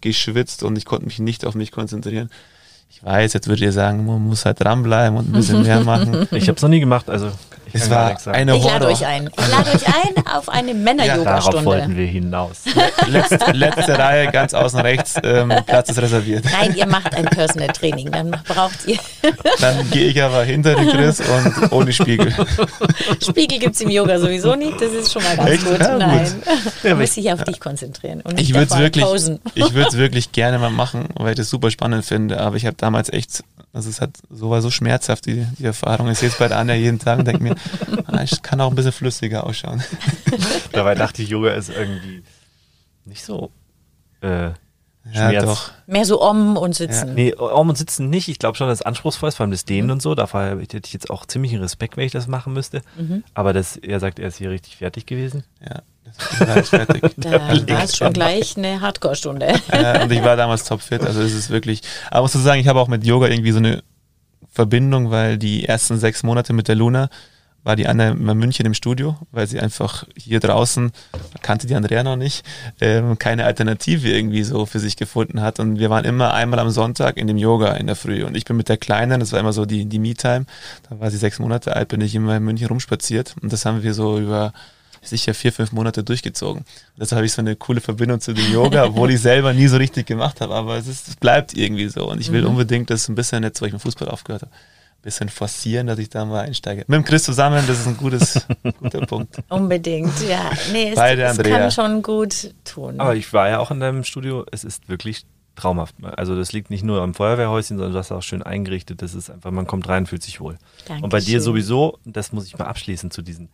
geschwitzt 0.00 0.62
und 0.62 0.76
ich 0.76 0.84
konnte 0.84 1.06
mich 1.06 1.18
nicht 1.18 1.44
auf 1.44 1.54
mich 1.54 1.70
konzentrieren. 1.70 2.30
Ich 2.90 3.02
weiß, 3.02 3.32
jetzt 3.32 3.48
würdet 3.48 3.62
ihr 3.62 3.72
sagen, 3.72 4.06
man 4.06 4.22
muss 4.22 4.44
halt 4.44 4.60
dranbleiben 4.60 5.18
und 5.18 5.28
ein 5.28 5.32
bisschen 5.32 5.62
mehr 5.62 5.80
machen. 5.84 6.28
Ich 6.32 6.48
habe 6.48 6.56
es 6.56 6.62
noch 6.62 6.68
nie 6.68 6.80
gemacht, 6.80 7.08
also 7.08 7.30
es 7.74 7.90
war 7.90 8.16
eine 8.28 8.56
Ich 8.56 8.64
lade 8.64 8.86
euch 8.86 9.04
ein. 9.04 9.28
Ich 9.36 9.48
lade 9.50 9.70
euch 9.72 9.86
ein 9.86 10.26
auf 10.26 10.48
eine 10.48 10.74
Männer-Yoga-Stunde. 10.74 11.24
Ja, 11.24 11.50
darauf 11.50 11.64
wollten 11.64 11.96
wir 11.96 12.06
hinaus. 12.06 12.62
Letzte, 13.08 13.52
letzte 13.52 13.98
Reihe, 13.98 14.30
ganz 14.30 14.54
außen 14.54 14.80
rechts, 14.80 15.14
ähm, 15.22 15.52
Platz 15.66 15.90
ist 15.90 16.00
reserviert. 16.00 16.44
Nein, 16.52 16.74
ihr 16.76 16.86
macht 16.86 17.14
ein 17.14 17.24
Personal 17.24 17.68
Training, 17.68 18.10
dann 18.12 18.30
braucht 18.46 18.86
ihr. 18.86 18.98
Dann 19.60 19.90
gehe 19.90 20.08
ich 20.08 20.22
aber 20.22 20.44
hinter 20.44 20.74
den 20.74 20.88
Chris 20.88 21.20
und 21.20 21.72
ohne 21.72 21.92
Spiegel. 21.92 22.32
Spiegel 23.22 23.58
gibt 23.58 23.74
es 23.74 23.80
im 23.80 23.90
Yoga 23.90 24.18
sowieso 24.18 24.54
nicht, 24.54 24.80
das 24.80 24.92
ist 24.92 25.12
schon 25.12 25.22
mal 25.22 25.36
ganz 25.36 25.50
Echt? 25.50 25.64
gut. 25.64 25.80
Ja, 25.80 25.98
Nein, 25.98 26.42
gut. 26.44 26.92
du 26.92 26.96
musst 26.96 27.16
dich 27.16 27.32
auf 27.32 27.42
dich 27.44 27.60
konzentrieren 27.60 28.20
und 28.20 28.34
nicht 28.34 28.50
ich 28.50 28.54
würde 28.54 28.72
es 28.72 28.78
wirklich, 28.78 29.04
wirklich 29.94 30.32
gerne 30.32 30.58
mal 30.58 30.70
machen, 30.70 31.08
weil 31.14 31.30
ich 31.30 31.36
das 31.36 31.50
super 31.50 31.70
spannend 31.70 32.04
finde, 32.04 32.40
aber 32.40 32.56
ich 32.56 32.66
habe 32.66 32.76
damals 32.76 33.12
echt 33.12 33.42
also 33.74 33.90
es 33.90 34.00
hat 34.00 34.16
so 34.30 34.50
war 34.50 34.62
so 34.62 34.70
schmerzhaft, 34.70 35.26
die, 35.26 35.46
die 35.58 35.64
Erfahrung. 35.64 36.08
Ich 36.08 36.18
sehe 36.18 36.28
es 36.30 36.38
bei 36.38 36.48
der 36.48 36.58
Anja 36.58 36.74
jeden 36.74 36.98
Tag 36.98 37.18
und 37.18 37.26
denke 37.26 37.42
mir, 37.42 37.56
ah, 38.06 38.22
ich 38.22 38.40
kann 38.40 38.60
auch 38.60 38.70
ein 38.70 38.76
bisschen 38.76 38.92
flüssiger 38.92 39.44
ausschauen. 39.44 39.82
Dabei 40.72 40.94
dachte 40.94 41.22
ich, 41.22 41.28
Yoga 41.28 41.50
ist 41.52 41.70
irgendwie 41.70 42.22
nicht 43.04 43.24
so 43.24 43.50
äh, 44.22 44.52
ja, 45.12 45.42
doch. 45.42 45.70
Mehr 45.86 46.06
so 46.06 46.22
Om 46.22 46.56
und 46.56 46.74
Sitzen. 46.74 47.08
Ja. 47.08 47.14
Nee, 47.14 47.34
Om 47.34 47.68
und 47.68 47.76
Sitzen 47.76 48.08
nicht. 48.08 48.28
Ich 48.28 48.38
glaube 48.38 48.56
schon, 48.56 48.68
dass 48.68 48.80
es 48.80 48.86
anspruchsvoll 48.86 49.28
ist, 49.28 49.34
vor 49.34 49.44
allem 49.44 49.50
das 49.50 49.66
Dehnen 49.66 49.88
mhm. 49.88 49.92
und 49.94 50.02
so. 50.02 50.14
Dafür 50.14 50.60
hätte 50.60 50.80
ich 50.82 50.92
jetzt 50.92 51.10
auch 51.10 51.26
ziemlichen 51.26 51.60
Respekt, 51.60 51.96
wenn 51.96 52.06
ich 52.06 52.12
das 52.12 52.26
machen 52.26 52.54
müsste. 52.54 52.80
Mhm. 52.96 53.22
Aber 53.34 53.52
das, 53.52 53.76
er 53.76 54.00
sagt, 54.00 54.18
er 54.18 54.28
ist 54.28 54.38
hier 54.38 54.50
richtig 54.50 54.76
fertig 54.76 55.04
gewesen. 55.04 55.44
Ja. 55.60 55.82
Fertig. 56.12 57.02
da 57.16 57.32
war 57.32 57.84
es 57.84 57.96
schon 57.96 58.12
gleich 58.12 58.56
eine 58.56 58.80
Hardcore-Stunde. 58.80 59.54
Und 60.02 60.12
ich 60.12 60.22
war 60.22 60.36
damals 60.36 60.64
topfit, 60.64 61.02
also 61.02 61.20
es 61.20 61.34
ist 61.34 61.50
wirklich, 61.50 61.82
aber 62.10 62.22
muss 62.22 62.32
sagen, 62.32 62.60
ich 62.60 62.68
habe 62.68 62.80
auch 62.80 62.88
mit 62.88 63.04
Yoga 63.04 63.28
irgendwie 63.28 63.52
so 63.52 63.58
eine 63.58 63.82
Verbindung, 64.50 65.10
weil 65.10 65.38
die 65.38 65.66
ersten 65.66 65.98
sechs 65.98 66.22
Monate 66.22 66.52
mit 66.52 66.68
der 66.68 66.76
Luna 66.76 67.08
war 67.64 67.76
die 67.76 67.88
Anna 67.88 68.10
in 68.10 68.22
München 68.38 68.66
im 68.66 68.74
Studio, 68.74 69.16
weil 69.32 69.46
sie 69.46 69.58
einfach 69.58 70.04
hier 70.16 70.38
draußen, 70.38 70.92
kannte 71.40 71.66
die 71.66 71.74
Andrea 71.74 72.02
noch 72.02 72.16
nicht, 72.16 72.44
ähm, 72.80 73.18
keine 73.18 73.46
Alternative 73.46 74.08
irgendwie 74.08 74.42
so 74.42 74.66
für 74.66 74.78
sich 74.78 74.96
gefunden 74.96 75.40
hat. 75.40 75.58
Und 75.60 75.78
wir 75.78 75.88
waren 75.88 76.04
immer 76.04 76.34
einmal 76.34 76.58
am 76.58 76.70
Sonntag 76.70 77.16
in 77.16 77.26
dem 77.26 77.38
Yoga 77.38 77.72
in 77.72 77.86
der 77.86 77.96
Früh. 77.96 78.22
Und 78.24 78.36
ich 78.36 78.44
bin 78.44 78.56
mit 78.56 78.68
der 78.68 78.76
Kleinen, 78.76 79.18
das 79.18 79.32
war 79.32 79.40
immer 79.40 79.54
so 79.54 79.64
die, 79.64 79.86
die 79.86 79.98
Me-Time, 79.98 80.44
da 80.88 81.00
war 81.00 81.10
sie 81.10 81.16
sechs 81.16 81.38
Monate 81.38 81.74
alt, 81.74 81.88
bin 81.88 82.02
ich 82.02 82.14
immer 82.14 82.36
in 82.36 82.44
München 82.44 82.68
rumspaziert. 82.68 83.34
Und 83.40 83.50
das 83.52 83.64
haben 83.64 83.82
wir 83.82 83.94
so 83.94 84.18
über 84.18 84.52
sicher 85.06 85.34
vier, 85.34 85.52
fünf 85.52 85.72
Monate 85.72 86.04
durchgezogen. 86.04 86.64
Deshalb 86.96 87.18
habe 87.18 87.26
ich 87.26 87.32
so 87.32 87.42
eine 87.42 87.56
coole 87.56 87.80
Verbindung 87.80 88.20
zu 88.20 88.32
dem 88.32 88.52
Yoga, 88.52 88.84
obwohl 88.84 89.10
ich 89.10 89.20
selber 89.20 89.52
nie 89.52 89.66
so 89.66 89.76
richtig 89.76 90.06
gemacht 90.06 90.40
habe, 90.40 90.54
aber 90.54 90.76
es, 90.76 90.86
ist, 90.86 91.08
es 91.08 91.16
bleibt 91.16 91.56
irgendwie 91.56 91.88
so. 91.88 92.08
Und 92.08 92.20
ich 92.20 92.32
will 92.32 92.42
mhm. 92.42 92.48
unbedingt 92.48 92.90
das 92.90 93.08
ein 93.08 93.14
bisschen 93.14 93.42
jetzt, 93.42 93.60
wo 93.60 93.66
ich 93.66 93.72
mit 93.72 93.82
Fußball 93.82 94.08
aufgehört 94.08 94.42
habe, 94.42 94.52
ein 94.52 95.02
bisschen 95.02 95.28
forcieren, 95.28 95.86
dass 95.86 95.98
ich 95.98 96.08
da 96.08 96.24
mal 96.24 96.40
einsteige. 96.40 96.84
Mit 96.86 96.96
dem 96.96 97.04
Chris 97.04 97.24
zusammen, 97.24 97.64
das 97.66 97.80
ist 97.80 97.86
ein 97.86 97.96
gutes, 97.96 98.46
guter 98.80 99.06
Punkt. 99.06 99.36
Unbedingt, 99.48 100.12
ja. 100.28 100.50
Nee, 100.72 100.90
es, 100.90 100.96
Beide 100.96 101.22
es 101.22 101.38
kann 101.38 101.70
schon 101.70 102.02
gut 102.02 102.54
tun. 102.64 103.00
Aber 103.00 103.14
ich 103.14 103.32
war 103.32 103.48
ja 103.48 103.58
auch 103.58 103.70
in 103.70 103.80
deinem 103.80 104.04
Studio, 104.04 104.44
es 104.50 104.64
ist 104.64 104.88
wirklich 104.88 105.26
traumhaft. 105.56 105.94
Also 106.02 106.36
das 106.36 106.52
liegt 106.52 106.70
nicht 106.70 106.84
nur 106.84 107.00
am 107.00 107.14
Feuerwehrhäuschen, 107.14 107.76
sondern 107.76 107.92
du 107.92 107.98
hast 107.98 108.12
auch 108.12 108.22
schön 108.22 108.42
eingerichtet. 108.42 109.02
Das 109.02 109.14
ist 109.14 109.30
einfach, 109.30 109.50
man 109.50 109.66
kommt 109.66 109.88
rein, 109.88 110.06
fühlt 110.06 110.22
sich 110.22 110.40
wohl. 110.40 110.58
Dankeschön. 110.86 111.04
Und 111.04 111.10
bei 111.10 111.20
dir 111.20 111.40
sowieso, 111.40 111.98
das 112.04 112.32
muss 112.32 112.46
ich 112.46 112.58
mal 112.58 112.66
abschließen 112.66 113.10
zu 113.10 113.22
diesen 113.22 113.48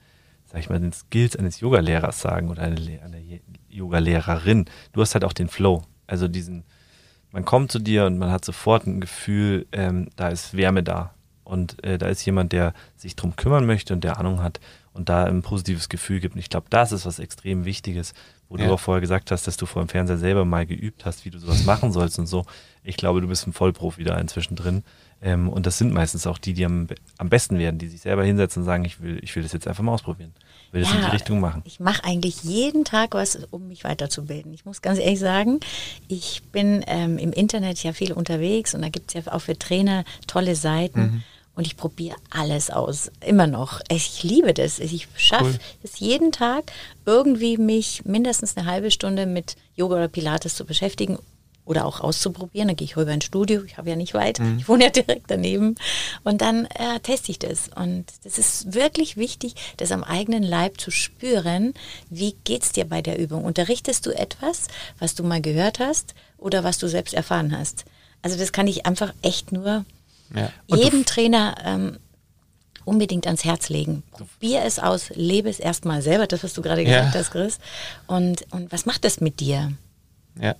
sag 0.51 0.61
ich 0.61 0.69
mal, 0.69 0.81
den 0.81 0.93
Skills 0.93 1.37
eines 1.37 1.61
Yogalehrers 1.61 2.21
sagen 2.21 2.51
oder 2.51 2.63
einer 2.63 2.77
eine 2.77 3.41
Yogalehrerin. 3.69 4.67
Du 4.93 5.01
hast 5.01 5.15
halt 5.15 5.25
auch 5.25 5.33
den 5.33 5.49
Flow. 5.49 5.83
Also 6.07 6.27
diesen, 6.27 6.65
man 7.31 7.45
kommt 7.45 7.71
zu 7.71 7.79
dir 7.79 8.07
und 8.07 8.19
man 8.19 8.31
hat 8.31 8.45
sofort 8.45 8.87
ein 8.87 9.01
Gefühl, 9.01 9.67
ähm, 9.73 10.09
da 10.17 10.29
ist 10.29 10.57
Wärme 10.57 10.83
da. 10.83 11.15
Und 11.45 11.83
äh, 11.85 11.99
da 11.99 12.07
ist 12.09 12.25
jemand, 12.25 12.53
der 12.53 12.75
sich 12.97 13.17
drum 13.17 13.37
kümmern 13.37 13.67
möchte 13.67 13.93
und 13.93 14.05
der 14.05 14.19
Ahnung 14.19 14.43
hat. 14.43 14.61
und 14.93 15.09
da 15.09 15.25
ein 15.25 15.43
positives 15.43 15.89
Gefühl 15.89 16.21
gibt. 16.21 16.35
Und 16.35 16.41
ich 16.41 16.51
glaube, 16.51 16.67
das 16.69 16.91
ist 16.93 17.07
was 17.07 17.21
extrem 17.21 17.65
Wichtiges, 17.65 18.13
wo 18.49 18.57
ja. 18.57 18.67
du 18.67 18.73
auch 18.73 18.81
vorher 18.81 19.01
gesagt 19.01 19.31
hast, 19.31 19.47
dass 19.47 19.57
du 19.57 19.67
vor 19.67 19.83
dem 19.83 19.89
Fernseher 19.89 20.19
selber 20.19 20.45
mal 20.45 20.67
geübt 20.67 21.05
hast, 21.05 21.25
wie 21.25 21.31
du 21.31 21.39
sowas 21.39 21.65
machen 21.65 21.93
sollst 21.93 22.19
und 22.19 22.27
so. 22.27 22.45
Ich 22.83 22.97
glaube, 22.97 23.21
du 23.21 23.29
bist 23.29 23.47
ein 23.47 23.53
Vollprofi 23.53 24.03
da 24.03 24.19
inzwischen 24.19 24.57
drin. 24.57 24.83
Ähm, 25.23 25.49
und 25.49 25.67
das 25.67 25.77
sind 25.77 25.93
meistens 25.93 26.27
auch 26.27 26.39
die, 26.39 26.55
die 26.55 26.65
am, 26.65 26.89
am 27.19 27.29
besten 27.29 27.59
werden, 27.59 27.79
die 27.79 27.89
sich 27.89 28.01
selber 28.01 28.25
hinsetzen 28.25 28.63
und 28.63 28.67
sagen, 28.67 28.85
ich 28.85 29.01
will, 29.03 29.19
ich 29.23 29.35
will 29.37 29.43
das 29.43 29.53
jetzt 29.53 29.69
einfach 29.69 29.83
mal 29.83 29.93
ausprobieren. 29.93 30.33
Will 30.73 30.83
das 30.83 30.91
ja, 30.91 30.99
in 30.99 31.05
die 31.05 31.11
Richtung 31.11 31.41
machen. 31.41 31.63
Ich 31.65 31.81
mache 31.81 32.05
eigentlich 32.05 32.43
jeden 32.43 32.85
Tag 32.85 33.15
was, 33.15 33.39
um 33.51 33.69
mich 33.69 33.85
weiterzubilden. 33.85 34.55
Ich 34.55 34.65
muss 34.65 34.83
ganz 34.83 34.99
ehrlich 34.99 35.19
sagen, 35.19 35.61
ich 36.09 36.43
bin 36.53 36.85
ähm, 36.87 37.19
im 37.19 37.33
Internet 37.33 37.83
ja 37.83 37.93
viel 37.93 38.13
unterwegs 38.13 38.75
und 38.75 38.83
da 38.83 38.89
gibt 38.89 39.15
es 39.15 39.25
ja 39.25 39.33
auch 39.33 39.41
für 39.41 39.59
Trainer 39.59 40.05
tolle 40.27 40.55
Seiten. 40.55 41.01
Mhm. 41.01 41.23
Und 41.57 41.67
ich 41.67 41.77
probiere 41.77 42.17
alles 42.31 42.71
aus, 42.71 43.11
immer 43.27 43.47
noch. 43.47 43.81
Ich 43.91 44.23
liebe 44.23 44.55
das. 44.55 44.79
Ich 44.79 45.09
schaffe 45.17 45.45
cool. 45.45 45.59
es 45.83 45.99
jeden 45.99 46.33
Tag, 46.33 46.73
irgendwie 47.05 47.59
mich 47.59 48.05
mindestens 48.07 48.57
eine 48.57 48.67
halbe 48.67 48.91
Stunde 48.91 49.27
mit 49.27 49.57
Yoga 49.75 49.97
oder 49.97 50.09
Pilates 50.09 50.55
zu 50.55 50.65
beschäftigen 50.65 51.19
oder 51.71 51.87
auch 51.87 52.01
auszuprobieren. 52.01 52.67
Dann 52.67 52.77
gehe 52.77 52.85
ich 52.85 52.97
rüber 52.97 53.13
ins 53.13 53.25
Studio, 53.25 53.63
ich 53.65 53.79
habe 53.79 53.89
ja 53.89 53.95
nicht 53.95 54.13
weit, 54.13 54.41
mhm. 54.41 54.59
ich 54.59 54.69
wohne 54.69 54.85
ja 54.85 54.91
direkt 54.91 55.31
daneben. 55.31 55.77
Und 56.25 56.41
dann 56.41 56.67
äh, 56.67 56.99
teste 57.01 57.31
ich 57.31 57.39
das. 57.39 57.71
Und 57.75 58.07
das 58.25 58.39
ist 58.39 58.75
wirklich 58.75 59.17
wichtig, 59.17 59.55
das 59.77 59.93
am 59.93 60.03
eigenen 60.03 60.43
Leib 60.43 60.81
zu 60.81 60.91
spüren. 60.91 61.73
Wie 62.11 62.35
geht 62.43 62.65
es 62.65 62.73
dir 62.73 62.87
bei 62.87 63.03
der 63.03 63.19
Übung? 63.19 63.45
Unterrichtest 63.45 64.05
du 64.05 64.11
etwas, 64.11 64.67
was 64.99 65.15
du 65.15 65.23
mal 65.23 65.41
gehört 65.41 65.79
hast 65.79 66.15
oder 66.39 66.65
was 66.65 66.79
du 66.79 66.89
selbst 66.89 67.15
erfahren 67.15 67.57
hast? 67.57 67.85
Also 68.21 68.37
das 68.37 68.51
kann 68.51 68.67
ich 68.67 68.85
einfach 68.85 69.15
echt 69.23 69.53
nur 69.53 69.85
ja. 70.35 70.51
jedem 70.67 71.07
Trainer 71.07 71.55
ähm, 71.65 71.99
unbedingt 72.85 73.27
ans 73.27 73.45
Herz 73.45 73.69
legen. 73.69 74.03
Probier 74.11 74.63
es 74.65 74.81
aus, 74.81 75.11
lebe 75.15 75.49
es 75.49 75.61
erstmal 75.61 76.03
selber, 76.03 76.27
das, 76.27 76.43
was 76.43 76.53
du 76.53 76.63
gerade 76.63 76.85
gesagt 76.85 77.15
ja. 77.15 77.21
hast, 77.21 77.31
Chris. 77.31 77.59
Und, 78.09 78.45
und 78.51 78.73
was 78.73 78.87
macht 78.87 79.05
das 79.05 79.21
mit 79.21 79.39
dir? 79.39 79.73
Ja. 80.41 80.57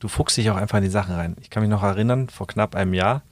Du 0.00 0.08
fuchst 0.08 0.36
dich 0.36 0.50
auch 0.50 0.56
einfach 0.56 0.78
in 0.78 0.84
die 0.84 0.90
Sachen 0.90 1.14
rein. 1.14 1.36
Ich 1.40 1.50
kann 1.50 1.62
mich 1.62 1.70
noch 1.70 1.82
erinnern, 1.82 2.28
vor 2.28 2.46
knapp 2.46 2.74
einem 2.74 2.94
Jahr 2.94 3.22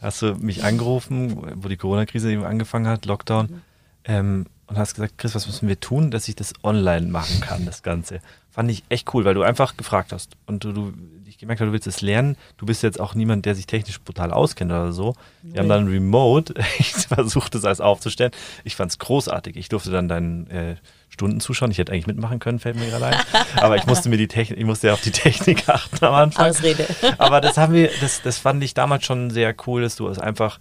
hast 0.00 0.22
du 0.22 0.34
mich 0.34 0.64
angerufen, 0.64 1.62
wo 1.62 1.68
die 1.68 1.76
Corona-Krise 1.76 2.30
eben 2.30 2.44
angefangen 2.44 2.86
hat, 2.86 3.06
Lockdown, 3.06 3.46
mhm. 3.46 3.62
ähm, 4.04 4.46
und 4.66 4.78
hast 4.78 4.94
gesagt, 4.94 5.18
Chris, 5.18 5.34
was 5.34 5.46
müssen 5.46 5.68
wir 5.68 5.78
tun, 5.78 6.10
dass 6.10 6.26
ich 6.28 6.36
das 6.36 6.54
online 6.62 7.08
machen 7.08 7.40
kann, 7.40 7.66
das 7.66 7.82
Ganze. 7.82 8.20
Fand 8.50 8.70
ich 8.70 8.84
echt 8.88 9.12
cool, 9.12 9.24
weil 9.24 9.34
du 9.34 9.42
einfach 9.42 9.76
gefragt 9.76 10.12
hast 10.12 10.36
und 10.46 10.64
du, 10.64 10.72
du 10.72 10.92
ich 11.34 11.38
gemerkt 11.38 11.60
habe, 11.60 11.68
du 11.68 11.72
willst 11.72 11.86
es 11.86 12.00
lernen. 12.00 12.36
Du 12.56 12.66
bist 12.66 12.82
jetzt 12.82 13.00
auch 13.00 13.14
niemand, 13.14 13.44
der 13.44 13.54
sich 13.54 13.66
technisch 13.66 14.00
brutal 14.00 14.32
auskennt 14.32 14.70
oder 14.70 14.92
so. 14.92 15.14
Wir 15.42 15.52
nee. 15.52 15.58
haben 15.58 15.68
dann 15.68 15.88
remote, 15.88 16.54
ich 16.78 16.92
versucht 16.92 17.54
es 17.54 17.64
alles 17.64 17.80
aufzustellen. 17.80 18.32
Ich 18.62 18.76
fand 18.76 18.92
es 18.92 18.98
großartig. 18.98 19.56
Ich 19.56 19.68
durfte 19.68 19.90
dann 19.90 20.08
deinen 20.08 20.48
äh, 20.48 20.76
Stunden 21.14 21.38
zuschauen. 21.38 21.70
Ich 21.70 21.78
hätte 21.78 21.92
eigentlich 21.92 22.08
mitmachen 22.08 22.40
können, 22.40 22.58
fällt 22.58 22.74
mir 22.74 22.86
gerade 22.86 23.06
ein. 23.06 23.16
Aber 23.56 23.76
ich 23.76 23.86
musste 23.86 24.08
mir 24.08 24.16
die 24.16 24.26
Technik, 24.26 24.58
ich 24.58 24.64
musste 24.64 24.88
ja 24.88 24.94
auf 24.94 25.00
die 25.00 25.12
Technik 25.12 25.68
achten 25.68 26.04
am 26.04 26.12
Anfang. 26.12 26.50
Ausrede. 26.50 26.86
Aber 27.18 27.40
das 27.40 27.56
haben 27.56 27.72
wir, 27.72 27.88
das, 28.00 28.20
das 28.20 28.38
fand 28.38 28.62
ich 28.64 28.74
damals 28.74 29.04
schon 29.04 29.30
sehr 29.30 29.54
cool, 29.66 29.82
dass 29.82 29.94
du 29.94 30.08
es 30.08 30.18
einfach 30.18 30.58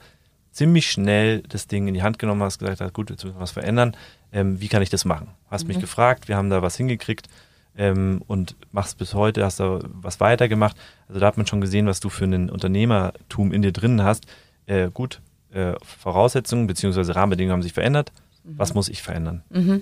ziemlich 0.52 0.92
schnell 0.92 1.42
das 1.42 1.66
Ding 1.66 1.88
in 1.88 1.96
die 1.96 2.04
Hand 2.04 2.20
genommen 2.20 2.44
hast, 2.44 2.60
gesagt 2.60 2.82
hast, 2.82 2.94
gut, 2.94 3.10
jetzt 3.10 3.24
müssen 3.24 3.36
wir 3.36 3.42
was 3.42 3.50
verändern. 3.50 3.98
Ähm, 4.32 4.62
wie 4.62 4.68
kann 4.68 4.84
ich 4.84 4.92
das 4.92 5.06
machen? 5.06 5.30
Hast 5.50 5.64
mhm. 5.64 5.70
mich 5.70 5.80
gefragt, 5.80 6.28
wir 6.28 6.38
haben 6.38 6.52
da 6.52 6.62
was 6.62 6.78
hingekriegt 6.78 7.28
ähm, 7.76 8.22
und 8.28 8.56
machst 8.72 9.00
bis 9.00 9.16
heute, 9.16 9.44
hast 9.44 9.60
da 9.60 9.80
was 9.84 10.20
weitergemacht. 10.20 10.78
Also 11.08 11.20
da 11.20 11.26
hat 11.26 11.38
man 11.38 11.48
schon 11.48 11.62
gesehen, 11.62 11.88
was 11.88 12.00
du 12.00 12.10
für 12.10 12.26
ein 12.26 12.52
Unternehmertum 12.52 13.52
in 13.52 13.64
dir 13.64 13.72
drin 13.72 14.04
hast. 14.04 14.28
Äh, 14.68 14.92
gut, 14.94 15.20
äh, 15.52 15.74
Voraussetzungen 15.82 16.68
bzw. 16.68 17.12
Rahmenbedingungen 17.12 17.54
haben 17.54 17.64
sich 17.64 17.74
verändert. 17.74 18.12
Mhm. 18.44 18.54
Was 18.60 18.76
muss 18.76 18.88
ich 18.88 19.02
verändern? 19.02 19.42
Mhm. 19.50 19.82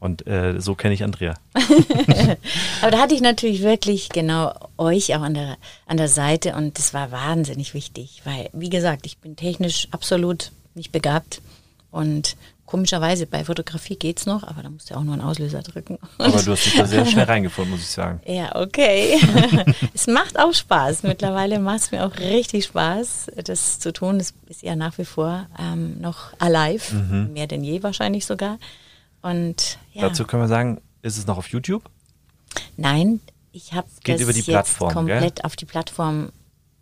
Und 0.00 0.26
äh, 0.26 0.60
so 0.60 0.74
kenne 0.74 0.94
ich 0.94 1.02
Andrea. 1.02 1.34
Aber 2.82 2.90
da 2.90 2.98
hatte 2.98 3.14
ich 3.14 3.20
natürlich 3.20 3.62
wirklich 3.62 4.10
genau 4.10 4.54
euch 4.76 5.14
auch 5.16 5.22
an 5.22 5.34
der, 5.34 5.56
an 5.86 5.96
der 5.96 6.08
Seite 6.08 6.54
und 6.54 6.78
das 6.78 6.94
war 6.94 7.10
wahnsinnig 7.10 7.74
wichtig, 7.74 8.22
weil, 8.24 8.48
wie 8.52 8.70
gesagt, 8.70 9.06
ich 9.06 9.18
bin 9.18 9.34
technisch 9.34 9.88
absolut 9.90 10.52
nicht 10.74 10.92
begabt 10.92 11.42
und 11.90 12.36
Komischerweise 12.68 13.24
bei 13.24 13.44
Fotografie 13.44 13.96
geht 13.96 14.18
es 14.18 14.26
noch, 14.26 14.42
aber 14.42 14.62
da 14.62 14.68
musst 14.68 14.90
du 14.90 14.94
auch 14.94 15.02
nur 15.02 15.14
einen 15.14 15.22
Auslöser 15.22 15.62
drücken. 15.62 15.98
Aber 16.18 16.42
du 16.42 16.52
hast 16.52 16.66
dich 16.66 16.76
da 16.76 16.84
sehr 16.84 17.06
schnell 17.06 17.24
reingefunden, 17.26 17.72
muss 17.72 17.80
ich 17.80 17.88
sagen. 17.88 18.20
Ja, 18.26 18.54
okay. 18.56 19.18
es 19.94 20.06
macht 20.06 20.38
auch 20.38 20.52
Spaß. 20.52 21.02
Mittlerweile 21.02 21.60
macht 21.60 21.78
es 21.78 21.92
mir 21.92 22.04
auch 22.04 22.18
richtig 22.18 22.66
Spaß, 22.66 23.28
das 23.42 23.78
zu 23.78 23.90
tun. 23.90 24.16
Es 24.20 24.34
ist 24.48 24.60
ja 24.60 24.76
nach 24.76 24.98
wie 24.98 25.06
vor 25.06 25.46
ähm, 25.58 25.98
noch 26.02 26.34
alive, 26.40 26.94
mhm. 26.94 27.32
mehr 27.32 27.46
denn 27.46 27.64
je 27.64 27.82
wahrscheinlich 27.82 28.26
sogar. 28.26 28.58
Und 29.22 29.78
ja. 29.92 30.02
Dazu 30.02 30.24
können 30.24 30.42
wir 30.42 30.48
sagen, 30.48 30.80
ist 31.02 31.18
es 31.18 31.26
noch 31.26 31.38
auf 31.38 31.48
YouTube? 31.48 31.84
Nein, 32.76 33.20
ich 33.52 33.72
habe 33.72 33.88
das 34.04 34.20
über 34.20 34.32
die 34.32 34.42
Plattform, 34.42 34.92
komplett 34.92 35.36
gell? 35.36 35.44
auf 35.44 35.56
die 35.56 35.64
Plattform 35.64 36.30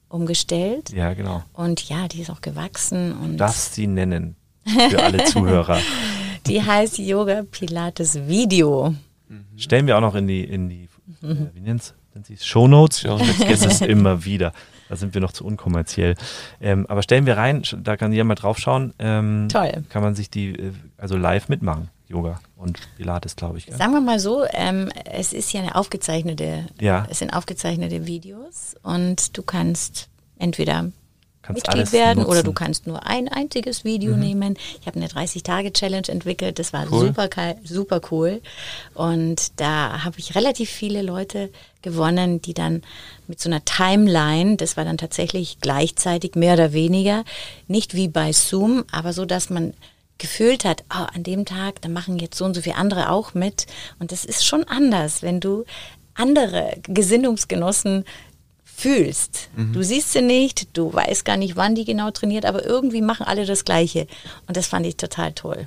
umgestellt. 0.09 0.91
Ja, 0.91 1.15
genau. 1.15 1.43
Und 1.53 1.89
ja, 1.89 2.09
die 2.09 2.21
ist 2.21 2.31
auch 2.31 2.41
gewachsen. 2.41 3.13
Und 3.13 3.33
du 3.33 3.37
darfst 3.37 3.75
sie 3.75 3.87
nennen 3.87 4.37
für 4.65 5.03
alle 5.03 5.25
Zuhörer. 5.25 5.81
Die 6.47 6.63
heißt 6.63 6.99
Yoga 6.99 7.43
Pilates 7.51 8.27
Video. 8.27 8.95
Stellen 9.57 9.87
wir 9.87 9.97
auch 9.97 10.03
noch 10.03 10.15
in 10.15 10.27
die, 10.27 10.45
in 10.45 10.69
die 10.69 10.89
äh, 11.23 11.37
wie 11.55 11.61
nennt's? 11.61 11.95
Show 12.41 12.67
Notes. 12.67 13.01
Show 13.01 13.19
Notes. 13.19 13.39
Jetzt 13.39 13.67
es 13.67 13.81
immer 13.83 14.25
wieder. 14.25 14.53
Da 14.89 14.97
sind 14.97 15.15
wir 15.15 15.21
noch 15.21 15.33
zu 15.33 15.45
unkommerziell. 15.45 16.15
Ähm, 16.61 16.87
aber 16.87 17.03
stellen 17.03 17.27
wir 17.27 17.37
rein, 17.37 17.63
da 17.83 17.97
kann 17.97 18.13
jeder 18.13 18.25
mal 18.25 18.37
drauf 18.37 18.59
schauen. 18.59 18.95
Ähm, 18.99 19.49
Toll. 19.51 19.85
Kann 19.89 20.03
man 20.03 20.15
sich 20.15 20.31
die, 20.31 20.51
äh, 20.51 20.73
also 20.97 21.17
live 21.17 21.49
mitmachen, 21.49 21.91
Yoga 22.09 22.41
und 22.57 22.81
Pilates, 22.97 23.37
glaube 23.37 23.59
ich. 23.59 23.67
Gell? 23.67 23.77
Sagen 23.77 23.93
wir 23.93 24.01
mal 24.01 24.21
so, 24.21 24.45
ähm, 24.53 24.91
es 25.05 25.33
ist 25.33 25.53
ja 25.53 25.61
eine 25.61 25.75
aufgezeichnete, 25.75 26.67
ja. 26.81 27.07
es 27.11 27.19
sind 27.19 27.33
aufgezeichnete 27.33 28.07
Videos 28.07 28.75
und 28.83 29.37
du 29.37 29.43
kannst 29.43 30.09
entweder 30.39 30.91
kannst 31.47 31.67
Mitglied 31.67 31.93
werden 31.93 32.19
nutzen. 32.19 32.31
oder 32.31 32.43
du 32.43 32.53
kannst 32.53 32.87
nur 32.87 33.07
ein 33.07 33.29
einziges 33.29 33.85
Video 33.85 34.15
mhm. 34.15 34.21
nehmen. 34.21 34.59
Ich 34.81 34.87
habe 34.87 34.97
eine 34.97 35.09
30-Tage-Challenge 35.09 36.09
entwickelt, 36.09 36.59
das 36.59 36.73
war 36.73 36.87
cool. 36.91 37.07
super, 37.07 37.29
super 37.65 38.01
cool. 38.11 38.41
Und 38.95 39.61
da 39.61 40.05
habe 40.05 40.19
ich 40.19 40.35
relativ 40.35 40.71
viele 40.71 41.03
Leute 41.03 41.51
gewonnen, 41.83 42.43
die 42.43 42.55
dann 42.55 42.83
mit 43.27 43.41
so 43.41 43.49
einer 43.49 43.65
Timeline, 43.65 44.57
das 44.57 44.77
war 44.77 44.85
dann 44.85 44.99
tatsächlich 44.99 45.59
gleichzeitig 45.61 46.35
mehr 46.35 46.55
oder 46.55 46.73
weniger, 46.73 47.25
nicht 47.69 47.95
wie 47.95 48.09
bei 48.09 48.33
Zoom, 48.33 48.85
aber 48.91 49.13
so, 49.13 49.25
dass 49.25 49.51
man 49.51 49.75
gefühlt 50.19 50.65
hat, 50.65 50.85
oh, 50.91 51.07
an 51.15 51.23
dem 51.23 51.45
Tag, 51.45 51.83
da 51.83 51.89
machen 51.89 52.19
jetzt 52.19 52.39
so 52.39 52.45
und 52.45 52.55
so 52.55 52.63
viele 52.63 52.77
andere 52.77 53.11
auch 53.11 53.35
mit. 53.35 53.67
Und 53.99 54.13
das 54.13 54.25
ist 54.25 54.47
schon 54.47 54.65
anders, 54.65 55.23
wenn 55.23 55.41
du 55.41 55.65
andere 56.15 56.79
Gesinnungsgenossen 56.85 58.05
fühlst. 58.65 59.49
Mhm. 59.57 59.73
Du 59.73 59.83
siehst 59.83 60.13
sie 60.13 60.23
nicht, 60.23 60.77
du 60.77 60.93
weißt 60.93 61.25
gar 61.25 61.37
nicht, 61.37 61.57
wann 61.57 61.75
die 61.75 61.85
genau 61.85 62.11
trainiert, 62.11 62.45
aber 62.45 62.65
irgendwie 62.65 63.03
machen 63.03 63.27
alle 63.27 63.47
das 63.47 63.65
Gleiche. 63.65 64.07
Und 64.47 64.57
das 64.57 64.67
fand 64.67 64.87
ich 64.87 64.97
total 64.97 65.33
toll. 65.33 65.67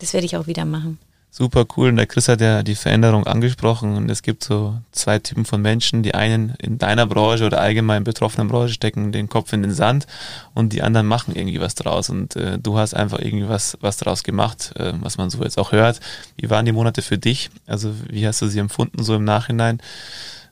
Das 0.00 0.12
werde 0.12 0.26
ich 0.26 0.36
auch 0.36 0.46
wieder 0.46 0.64
machen. 0.64 0.98
Super 1.30 1.66
cool. 1.76 1.90
Und 1.90 1.96
der 1.96 2.06
Chris 2.06 2.28
hat 2.28 2.40
ja 2.40 2.62
die 2.62 2.74
Veränderung 2.74 3.26
angesprochen. 3.26 3.96
Und 3.96 4.10
es 4.10 4.22
gibt 4.22 4.42
so 4.42 4.78
zwei 4.92 5.18
Typen 5.18 5.44
von 5.44 5.62
Menschen. 5.62 6.02
Die 6.02 6.14
einen 6.14 6.54
in 6.60 6.78
deiner 6.78 7.06
Branche 7.06 7.46
oder 7.46 7.60
allgemein 7.60 8.02
betroffenen 8.02 8.48
Branche 8.48 8.74
stecken 8.74 9.12
den 9.12 9.28
Kopf 9.28 9.52
in 9.52 9.62
den 9.62 9.72
Sand 9.72 10.06
und 10.54 10.72
die 10.72 10.82
anderen 10.82 11.06
machen 11.06 11.36
irgendwie 11.36 11.60
was 11.60 11.74
draus. 11.74 12.10
Und 12.10 12.34
äh, 12.36 12.58
du 12.58 12.78
hast 12.78 12.94
einfach 12.94 13.20
irgendwie 13.20 13.48
was, 13.48 13.78
was 13.80 13.98
draus 13.98 14.24
gemacht, 14.24 14.72
äh, 14.76 14.92
was 15.00 15.18
man 15.18 15.30
so 15.30 15.42
jetzt 15.42 15.58
auch 15.58 15.72
hört. 15.72 16.00
Wie 16.36 16.50
waren 16.50 16.66
die 16.66 16.72
Monate 16.72 17.02
für 17.02 17.18
dich? 17.18 17.50
Also 17.66 17.94
wie 18.08 18.26
hast 18.26 18.42
du 18.42 18.48
sie 18.48 18.58
empfunden 18.58 19.02
so 19.04 19.14
im 19.14 19.24
Nachhinein? 19.24 19.80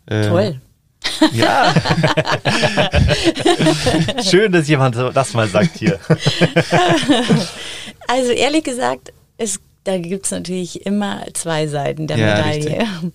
Äh, 0.06 0.28
Toll. 0.28 0.60
Ja. 1.32 1.72
Schön, 4.22 4.52
dass 4.52 4.68
jemand 4.68 4.96
das 4.96 5.34
mal 5.34 5.48
sagt 5.48 5.78
hier. 5.78 5.98
also 8.08 8.32
ehrlich 8.32 8.64
gesagt, 8.64 9.12
es, 9.38 9.60
da 9.86 9.98
gibt 9.98 10.26
es 10.26 10.32
natürlich 10.32 10.84
immer 10.84 11.24
zwei 11.34 11.66
Seiten 11.68 12.06
der 12.06 12.18
ja, 12.18 12.36
Medaille. 12.36 12.80
Richtig. 12.80 13.12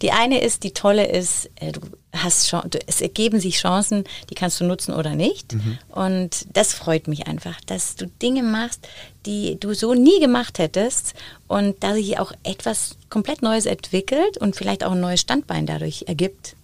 Die 0.00 0.12
eine 0.12 0.40
ist, 0.40 0.62
die 0.62 0.72
tolle 0.72 1.06
ist, 1.06 1.50
äh, 1.56 1.72
du 1.72 1.80
hast 2.12 2.48
Chance, 2.48 2.78
es 2.86 3.00
ergeben 3.00 3.40
sich 3.40 3.56
Chancen, 3.56 4.04
die 4.30 4.34
kannst 4.34 4.60
du 4.60 4.64
nutzen 4.64 4.94
oder 4.94 5.14
nicht. 5.14 5.54
Mhm. 5.54 5.78
Und 5.88 6.46
das 6.52 6.72
freut 6.72 7.08
mich 7.08 7.26
einfach, 7.26 7.60
dass 7.66 7.96
du 7.96 8.06
Dinge 8.06 8.42
machst, 8.42 8.86
die 9.26 9.58
du 9.58 9.74
so 9.74 9.94
nie 9.94 10.20
gemacht 10.20 10.58
hättest 10.58 11.14
und 11.48 11.82
da 11.82 11.94
sich 11.94 12.18
auch 12.18 12.32
etwas 12.44 12.96
komplett 13.10 13.42
Neues 13.42 13.66
entwickelt 13.66 14.38
und 14.38 14.54
vielleicht 14.54 14.84
auch 14.84 14.92
ein 14.92 15.00
neues 15.00 15.20
Standbein 15.20 15.66
dadurch 15.66 16.04
ergibt 16.06 16.54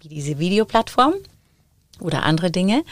wie 0.00 0.08
diese 0.08 0.38
Videoplattform 0.38 1.14
oder 2.00 2.24
andere 2.24 2.50
Dinge. 2.50 2.84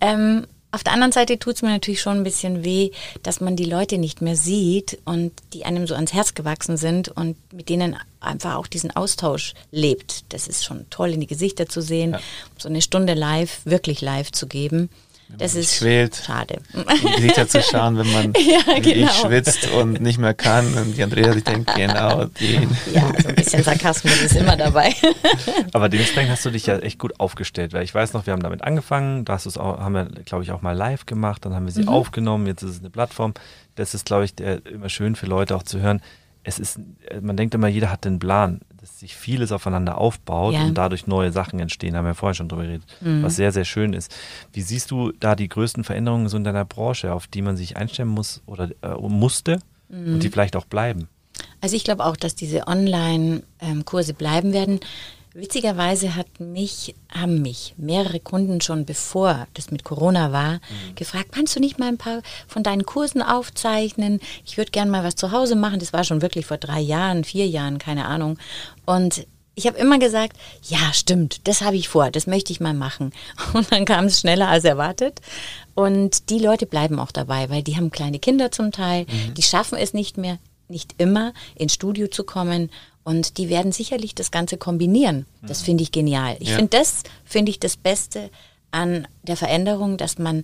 Ähm, 0.00 0.46
auf 0.70 0.84
der 0.84 0.92
anderen 0.92 1.12
Seite 1.12 1.38
tut 1.38 1.56
es 1.56 1.62
mir 1.62 1.70
natürlich 1.70 2.00
schon 2.00 2.18
ein 2.18 2.24
bisschen 2.24 2.62
weh, 2.62 2.90
dass 3.22 3.40
man 3.40 3.56
die 3.56 3.64
Leute 3.64 3.96
nicht 3.96 4.20
mehr 4.20 4.36
sieht 4.36 4.98
und 5.04 5.32
die 5.52 5.64
einem 5.64 5.86
so 5.86 5.94
ans 5.94 6.12
Herz 6.12 6.34
gewachsen 6.34 6.76
sind 6.76 7.08
und 7.08 7.36
mit 7.52 7.68
denen 7.68 7.96
einfach 8.20 8.56
auch 8.56 8.66
diesen 8.66 8.94
Austausch 8.94 9.54
lebt. 9.70 10.24
Das 10.32 10.46
ist 10.46 10.64
schon 10.64 10.84
toll, 10.90 11.10
in 11.10 11.20
die 11.20 11.26
Gesichter 11.26 11.68
zu 11.68 11.80
sehen, 11.80 12.12
ja. 12.12 12.20
so 12.58 12.68
eine 12.68 12.82
Stunde 12.82 13.14
live, 13.14 13.60
wirklich 13.64 14.02
live 14.02 14.30
zu 14.30 14.46
geben. 14.46 14.90
Das 15.36 15.54
ist 15.54 15.78
quält, 15.78 16.16
schade. 16.26 16.58
Gesichter 17.16 17.46
zu 17.48 17.62
schauen, 17.62 17.98
wenn 17.98 18.10
man 18.12 18.32
Ja, 18.36 18.76
wie 18.76 18.80
genau. 18.94 19.06
ich 19.10 19.12
schwitzt 19.18 19.70
und 19.72 20.00
nicht 20.00 20.18
mehr 20.18 20.34
kann. 20.34 20.72
Und 20.74 20.96
die 20.96 21.02
Andrea 21.02 21.32
sich 21.32 21.44
denkt, 21.44 21.74
genau, 21.74 22.24
den. 22.24 22.70
Ja, 22.92 23.12
so 23.20 23.28
ein 23.28 23.34
bisschen 23.34 23.62
Sarkasmus 23.62 24.20
ist 24.22 24.36
immer 24.36 24.56
dabei. 24.56 24.94
Aber 25.72 25.88
dementsprechend 25.88 26.30
hast 26.30 26.44
du 26.44 26.50
dich 26.50 26.66
ja 26.66 26.78
echt 26.78 26.98
gut 26.98 27.18
aufgestellt, 27.20 27.72
weil 27.72 27.84
ich 27.84 27.94
weiß 27.94 28.12
noch, 28.14 28.26
wir 28.26 28.32
haben 28.32 28.42
damit 28.42 28.62
angefangen, 28.64 29.24
da 29.24 29.34
hast 29.34 29.46
auch, 29.58 29.78
haben 29.80 29.94
wir, 29.94 30.04
glaube 30.24 30.44
ich, 30.44 30.52
auch 30.52 30.62
mal 30.62 30.72
live 30.76 31.06
gemacht, 31.06 31.44
dann 31.44 31.54
haben 31.54 31.66
wir 31.66 31.72
sie 31.72 31.82
Mhm. 31.82 31.88
aufgenommen, 31.88 32.46
jetzt 32.46 32.62
ist 32.62 32.70
es 32.70 32.80
eine 32.80 32.90
Plattform. 32.90 33.34
Das 33.74 33.94
ist, 33.94 34.06
glaube 34.06 34.24
ich, 34.24 34.34
der, 34.34 34.64
immer 34.66 34.88
schön 34.88 35.14
für 35.14 35.26
Leute 35.26 35.54
auch 35.56 35.62
zu 35.62 35.80
hören. 35.80 36.00
Es 36.42 36.58
ist, 36.58 36.80
man 37.20 37.36
denkt 37.36 37.54
immer, 37.54 37.68
jeder 37.68 37.90
hat 37.90 38.04
den 38.04 38.18
Plan, 38.18 38.60
dass 38.88 39.00
sich 39.00 39.14
vieles 39.16 39.52
aufeinander 39.52 39.98
aufbaut 39.98 40.54
Ja. 40.54 40.64
und 40.64 40.74
dadurch 40.74 41.06
neue 41.06 41.30
Sachen 41.30 41.60
entstehen, 41.60 41.96
haben 41.96 42.06
wir 42.06 42.14
vorher 42.14 42.34
schon 42.34 42.48
drüber 42.48 42.62
geredet, 42.62 42.84
Mhm. 43.00 43.22
was 43.22 43.36
sehr, 43.36 43.52
sehr 43.52 43.64
schön 43.64 43.92
ist. 43.92 44.14
Wie 44.52 44.62
siehst 44.62 44.90
du 44.90 45.12
da 45.20 45.34
die 45.36 45.48
größten 45.48 45.84
Veränderungen 45.84 46.28
so 46.28 46.36
in 46.36 46.44
deiner 46.44 46.64
Branche, 46.64 47.12
auf 47.12 47.26
die 47.26 47.42
man 47.42 47.56
sich 47.56 47.76
einstellen 47.76 48.08
muss 48.08 48.42
oder 48.46 48.70
äh, 48.82 48.94
musste 49.00 49.60
Mhm. 49.88 50.14
und 50.14 50.22
die 50.22 50.30
vielleicht 50.30 50.56
auch 50.56 50.64
bleiben? 50.64 51.08
Also 51.60 51.76
ich 51.76 51.84
glaube 51.84 52.04
auch, 52.04 52.16
dass 52.16 52.34
diese 52.34 52.66
Online-Kurse 52.66 54.14
bleiben 54.14 54.52
werden. 54.52 54.80
Witzigerweise 55.34 56.16
hat 56.16 56.40
mich, 56.40 56.94
haben 57.12 57.42
mich 57.42 57.74
mehrere 57.76 58.18
Kunden 58.18 58.60
schon 58.60 58.86
bevor 58.86 59.46
das 59.54 59.70
mit 59.70 59.84
Corona 59.84 60.32
war, 60.32 60.60
gefragt, 60.94 61.32
kannst 61.32 61.54
du 61.54 61.60
nicht 61.60 61.78
mal 61.78 61.88
ein 61.88 61.98
paar 61.98 62.22
von 62.46 62.62
deinen 62.62 62.86
Kursen 62.86 63.22
aufzeichnen? 63.22 64.20
Ich 64.44 64.56
würde 64.56 64.70
gerne 64.70 64.90
mal 64.90 65.04
was 65.04 65.16
zu 65.16 65.30
Hause 65.30 65.54
machen. 65.54 65.80
Das 65.80 65.92
war 65.92 66.04
schon 66.04 66.22
wirklich 66.22 66.46
vor 66.46 66.56
drei 66.56 66.80
Jahren, 66.80 67.24
vier 67.24 67.46
Jahren, 67.46 67.78
keine 67.78 68.06
Ahnung. 68.06 68.38
Und 68.86 69.26
ich 69.54 69.66
habe 69.66 69.76
immer 69.78 69.98
gesagt, 69.98 70.36
ja, 70.62 70.92
stimmt, 70.92 71.48
das 71.48 71.62
habe 71.62 71.76
ich 71.76 71.88
vor, 71.88 72.10
das 72.12 72.28
möchte 72.28 72.52
ich 72.52 72.60
mal 72.60 72.74
machen. 72.74 73.12
Und 73.52 73.72
dann 73.72 73.84
kam 73.84 74.04
es 74.04 74.20
schneller 74.20 74.48
als 74.48 74.64
erwartet. 74.64 75.20
Und 75.74 76.30
die 76.30 76.38
Leute 76.38 76.64
bleiben 76.64 76.98
auch 77.00 77.10
dabei, 77.10 77.50
weil 77.50 77.62
die 77.62 77.76
haben 77.76 77.90
kleine 77.90 78.20
Kinder 78.20 78.52
zum 78.52 78.70
Teil, 78.70 79.06
die 79.36 79.42
schaffen 79.42 79.76
es 79.76 79.92
nicht 79.94 80.16
mehr, 80.16 80.38
nicht 80.68 80.94
immer 80.98 81.32
ins 81.56 81.74
Studio 81.74 82.06
zu 82.06 82.22
kommen. 82.24 82.70
Und 83.08 83.38
die 83.38 83.48
werden 83.48 83.72
sicherlich 83.72 84.14
das 84.14 84.30
Ganze 84.30 84.58
kombinieren. 84.58 85.24
Das 85.40 85.62
finde 85.62 85.82
ich 85.82 85.92
genial. 85.92 86.36
Ich 86.40 86.50
Ja. 86.50 86.56
finde 86.56 86.76
das, 86.76 87.04
finde 87.24 87.48
ich 87.50 87.58
das 87.58 87.78
Beste 87.78 88.28
an 88.70 89.08
der 89.22 89.38
Veränderung, 89.38 89.96
dass 89.96 90.18
man 90.18 90.42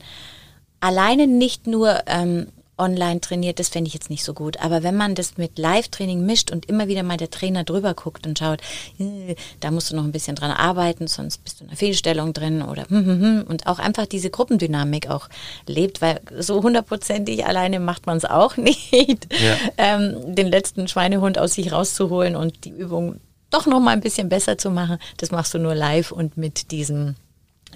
alleine 0.81 1.27
nicht 1.27 1.66
nur 1.66 2.00
ähm, 2.07 2.46
online 2.78 3.20
trainiert, 3.20 3.58
das 3.58 3.68
fände 3.68 3.88
ich 3.88 3.94
jetzt 3.94 4.10
nicht 4.10 4.24
so 4.24 4.34
gut. 4.34 4.60
Aber 4.60 4.82
wenn 4.82 4.96
man 4.96 5.14
das 5.14 5.37
mit 5.37 5.58
Live-Training 5.58 6.24
mischt 6.24 6.50
und 6.50 6.66
immer 6.66 6.88
wieder 6.88 7.02
mal 7.02 7.16
der 7.16 7.30
Trainer 7.30 7.64
drüber 7.64 7.94
guckt 7.94 8.26
und 8.26 8.38
schaut, 8.38 8.60
äh, 8.98 9.34
da 9.60 9.70
musst 9.70 9.90
du 9.90 9.96
noch 9.96 10.04
ein 10.04 10.12
bisschen 10.12 10.37
dran 10.37 10.50
arbeiten, 10.50 11.06
sonst 11.06 11.38
bist 11.44 11.60
du 11.60 11.64
in 11.64 11.70
einer 11.70 11.76
Fehlstellung 11.76 12.32
drin 12.32 12.62
oder 12.62 12.84
hm, 12.88 13.06
hm, 13.06 13.20
hm, 13.22 13.44
und 13.48 13.66
auch 13.66 13.78
einfach 13.78 14.06
diese 14.06 14.30
Gruppendynamik 14.30 15.08
auch 15.10 15.28
lebt, 15.66 16.02
weil 16.02 16.20
so 16.38 16.62
hundertprozentig 16.62 17.46
alleine 17.46 17.80
macht 17.80 18.06
man 18.06 18.16
es 18.16 18.24
auch 18.24 18.56
nicht, 18.58 19.28
Ja. 19.32 19.56
ähm, 19.78 20.34
den 20.34 20.48
letzten 20.48 20.88
Schweinehund 20.88 21.38
aus 21.38 21.54
sich 21.54 21.72
rauszuholen 21.72 22.37
und 22.37 22.64
die 22.64 22.70
Übung 22.70 23.20
doch 23.50 23.66
noch 23.66 23.78
mal 23.78 23.92
ein 23.92 24.00
bisschen 24.00 24.28
besser 24.28 24.58
zu 24.58 24.70
machen. 24.70 24.98
Das 25.18 25.30
machst 25.30 25.54
du 25.54 25.58
nur 25.58 25.76
live 25.76 26.10
und 26.10 26.37
mit 26.37 26.72
diesem 26.72 27.14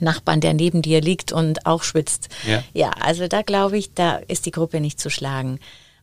Nachbarn, 0.00 0.40
der 0.40 0.54
neben 0.54 0.82
dir 0.82 1.00
liegt 1.00 1.32
und 1.32 1.66
auch 1.66 1.82
schwitzt. 1.82 2.28
Ja. 2.46 2.62
ja, 2.72 2.90
also 3.00 3.28
da 3.28 3.42
glaube 3.42 3.78
ich, 3.78 3.94
da 3.94 4.16
ist 4.16 4.46
die 4.46 4.50
Gruppe 4.50 4.80
nicht 4.80 5.00
zu 5.00 5.11
schlagen. 5.11 5.58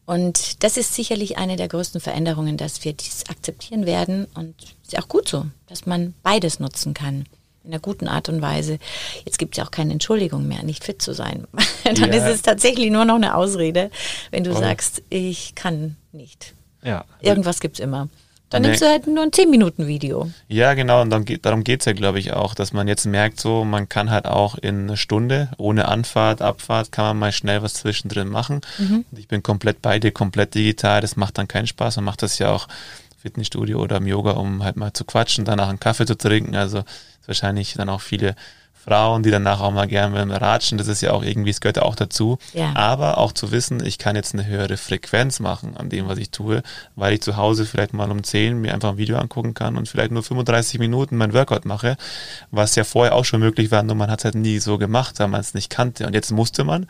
Und 0.06 0.64
das 0.64 0.78
ist 0.78 0.94
sicherlich 0.94 1.38
eine 1.38 1.56
der 1.56 1.68
größten 1.68 2.00
Veränderungen, 2.00 2.58
dass 2.58 2.84
wir 2.86 2.94
dies 2.94 3.24
akzeptieren 3.30 3.86
werden. 3.88 4.26
Und 4.36 4.54
ist 4.84 4.94
ja 4.94 5.02
auch 5.02 5.08
gut 5.08 5.28
so, 5.28 5.46
dass 5.68 5.86
man 5.88 6.14
beides 6.22 6.60
nutzen 6.60 6.94
kann. 6.94 7.26
In 7.64 7.72
einer 7.72 7.80
guten 7.80 8.08
Art 8.08 8.30
und 8.30 8.44
Weise. 8.44 8.78
Jetzt 9.26 9.40
gibt 9.40 9.56
es 9.56 9.58
ja 9.58 9.66
auch 9.66 9.72
keine 9.72 9.92
Entschuldigung 9.94 10.48
mehr, 10.48 10.62
nicht 10.62 10.84
fit 10.84 11.02
zu 11.02 11.14
sein. 11.16 11.48
Dann 11.84 11.96
Ja. 11.96 12.06
ist 12.06 12.36
es 12.36 12.42
tatsächlich 12.44 12.92
nur 12.92 13.06
noch 13.06 13.16
eine 13.16 13.34
Ausrede, 13.36 13.90
wenn 14.30 14.44
du 14.44 14.52
Voll. 14.52 14.62
sagst, 14.62 15.02
ich 15.10 15.56
kann 15.56 15.96
nicht. 16.12 16.54
Ja. 16.84 17.06
Irgendwas 17.22 17.60
gibt's 17.60 17.80
immer. 17.80 18.08
Dann 18.52 18.62
Nee. 18.62 18.68
nimmst 18.70 18.84
du 18.84 18.88
halt 18.88 19.08
nur 19.08 19.24
ein 19.24 19.32
10-Minuten-Video. 19.32 20.30
Ja, 20.48 20.76
genau, 20.76 21.02
und 21.02 21.10
dann 21.10 21.26
geht, 21.26 21.46
darum 21.46 21.64
geht's 21.64 21.86
ja, 21.86 21.94
glaube 21.94 22.20
ich, 22.20 22.34
auch, 22.34 22.54
dass 22.54 22.74
man 22.74 22.88
jetzt 22.88 23.06
merkt, 23.06 23.40
so, 23.40 23.66
man 23.66 23.90
kann 23.90 24.12
halt 24.12 24.26
auch 24.26 24.56
in 24.58 24.84
einer 24.84 24.98
Stunde, 24.98 25.50
ohne 25.58 25.88
Anfahrt, 25.88 26.42
Abfahrt, 26.42 26.92
kann 26.92 27.06
man 27.06 27.18
mal 27.20 27.32
schnell 27.32 27.64
was 27.64 27.74
zwischendrin 27.74 28.28
machen. 28.30 28.62
Und 28.80 29.06
ich 29.18 29.28
bin 29.28 29.42
komplett 29.42 29.82
bei 29.82 29.98
dir, 30.00 30.12
komplett 30.12 30.54
digital, 30.54 31.02
das 31.02 31.16
macht 31.16 31.38
dann 31.38 31.48
keinen 31.48 31.68
Spaß. 31.68 31.96
Man 31.98 32.06
macht 32.06 32.22
das 32.22 32.38
ja 32.38 32.52
auch 32.52 32.68
im 32.68 33.18
Fitnessstudio 33.22 33.82
oder 33.82 33.98
im 33.98 34.06
Yoga, 34.06 34.32
um 34.32 34.64
halt 34.64 34.76
mal 34.76 34.94
zu 34.94 35.06
quatschen, 35.06 35.44
danach 35.44 35.70
einen 35.70 35.80
Kaffee 35.80 36.06
zu 36.06 36.16
trinken. 36.16 36.56
Also 36.56 36.80
ist 36.80 37.28
wahrscheinlich 37.28 37.74
dann 37.74 37.90
auch 37.90 38.02
viele 38.02 38.36
Frauen, 38.86 39.24
die 39.24 39.32
danach 39.32 39.62
auch 39.62 39.72
mal 39.72 39.88
gerne 39.88 40.40
ratschen, 40.40 40.78
das 40.78 40.88
ist 40.88 41.02
ja 41.02 41.12
auch 41.12 41.24
irgendwie, 41.24 41.50
es 41.50 41.60
gehört 41.60 41.78
ja 41.78 41.84
auch 41.84 41.96
dazu. 41.96 42.38
Ja. 42.54 42.76
Aber 42.76 43.18
auch 43.18 43.32
zu 43.32 43.52
wissen, 43.52 43.84
ich 43.84 43.98
kann 43.98 44.16
jetzt 44.16 44.34
eine 44.34 44.46
höhere 44.46 44.78
Frequenz 44.78 45.40
machen 45.40 45.76
an 45.76 45.90
dem, 45.90 46.08
was 46.08 46.20
ich 46.20 46.30
tue, 46.30 46.62
weil 46.96 47.14
ich 47.14 47.22
zu 47.22 47.36
Hause 47.36 47.66
vielleicht 47.66 47.94
mal 47.94 48.12
um 48.12 48.24
10 48.24 48.62
mir 48.62 48.74
einfach 48.74 48.90
ein 48.92 48.98
Video 48.98 49.18
angucken 49.18 49.56
kann 49.56 49.76
und 49.76 49.90
vielleicht 49.90 50.12
nur 50.12 50.22
35 50.22 50.80
Minuten 50.80 51.18
mein 51.18 51.34
Workout 51.34 51.66
mache, 51.66 51.98
was 52.52 52.76
ja 52.76 52.84
vorher 52.84 53.16
auch 53.16 53.26
schon 53.26 53.40
möglich 53.40 53.72
war, 53.72 53.82
nur 53.82 53.96
man 53.96 54.12
hat 54.12 54.20
es 54.20 54.26
halt 54.26 54.36
nie 54.36 54.60
so 54.60 54.78
gemacht, 54.78 55.20
weil 55.20 55.30
man 55.30 55.42
es 55.42 55.56
nicht 55.56 55.70
kannte. 55.72 56.06
Und 56.06 56.14
jetzt 56.14 56.32
musste 56.32 56.64
man. 56.64 56.84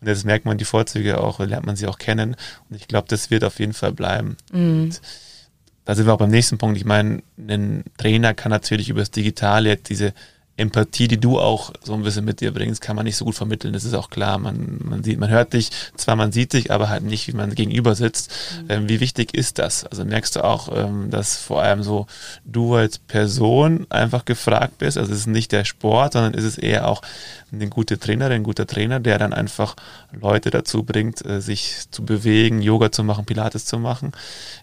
Und 0.00 0.08
jetzt 0.08 0.26
merkt 0.26 0.44
man 0.44 0.58
die 0.58 0.64
Vorzüge 0.64 1.20
auch, 1.20 1.38
lernt 1.38 1.64
man 1.64 1.76
sie 1.76 1.86
auch 1.86 1.98
kennen. 1.98 2.36
Und 2.68 2.76
ich 2.76 2.86
glaube, 2.88 3.08
das 3.08 3.30
wird 3.30 3.44
auf 3.44 3.58
jeden 3.60 3.72
Fall 3.72 3.92
bleiben. 3.92 4.36
Und 4.52 5.00
da 5.84 5.94
sind 5.94 6.06
wir 6.06 6.12
auch 6.12 6.18
beim 6.18 6.30
nächsten 6.30 6.58
Punkt. 6.58 6.76
Ich 6.76 6.84
meine, 6.84 7.22
ein 7.38 7.84
Trainer 7.96 8.34
kann 8.34 8.50
natürlich 8.50 8.88
über 8.88 9.00
das 9.00 9.12
Digitale 9.12 9.68
jetzt 9.68 9.88
diese 9.88 10.12
Empathie, 10.58 11.06
die 11.06 11.20
du 11.20 11.38
auch 11.38 11.72
so 11.82 11.92
ein 11.92 12.02
bisschen 12.02 12.24
mit 12.24 12.40
dir 12.40 12.52
bringst, 12.52 12.80
kann 12.80 12.96
man 12.96 13.04
nicht 13.04 13.16
so 13.16 13.26
gut 13.26 13.34
vermitteln. 13.34 13.74
Das 13.74 13.84
ist 13.84 13.92
auch 13.92 14.08
klar. 14.08 14.38
Man, 14.38 14.78
man 14.82 15.04
sieht, 15.04 15.18
man 15.18 15.28
hört 15.28 15.52
dich, 15.52 15.70
zwar 15.96 16.16
man 16.16 16.32
sieht 16.32 16.54
dich, 16.54 16.70
aber 16.70 16.88
halt 16.88 17.02
nicht, 17.02 17.28
wie 17.28 17.36
man 17.36 17.54
gegenüber 17.54 17.94
sitzt. 17.94 18.32
Ähm, 18.68 18.88
wie 18.88 19.00
wichtig 19.00 19.34
ist 19.34 19.58
das? 19.58 19.84
Also 19.84 20.04
merkst 20.04 20.36
du 20.36 20.44
auch, 20.44 20.68
ähm, 20.74 21.10
dass 21.10 21.36
vor 21.36 21.62
allem 21.62 21.82
so 21.82 22.06
du 22.44 22.74
als 22.74 22.98
Person 22.98 23.86
einfach 23.90 24.24
gefragt 24.24 24.78
bist. 24.78 24.96
Also 24.96 25.12
es 25.12 25.20
ist 25.20 25.26
nicht 25.26 25.52
der 25.52 25.66
Sport, 25.66 26.14
sondern 26.14 26.32
es 26.32 26.44
ist 26.44 26.58
eher 26.58 26.88
auch 26.88 27.02
eine 27.52 27.68
gute 27.68 27.98
Trainerin, 27.98 28.36
ein 28.36 28.42
guter 28.42 28.66
Trainer, 28.66 28.98
der 28.98 29.18
dann 29.18 29.34
einfach 29.34 29.76
Leute 30.12 30.50
dazu 30.50 30.84
bringt, 30.84 31.24
äh, 31.24 31.40
sich 31.40 31.90
zu 31.90 32.02
bewegen, 32.04 32.62
Yoga 32.62 32.90
zu 32.90 33.04
machen, 33.04 33.26
Pilates 33.26 33.66
zu 33.66 33.78
machen. 33.78 34.12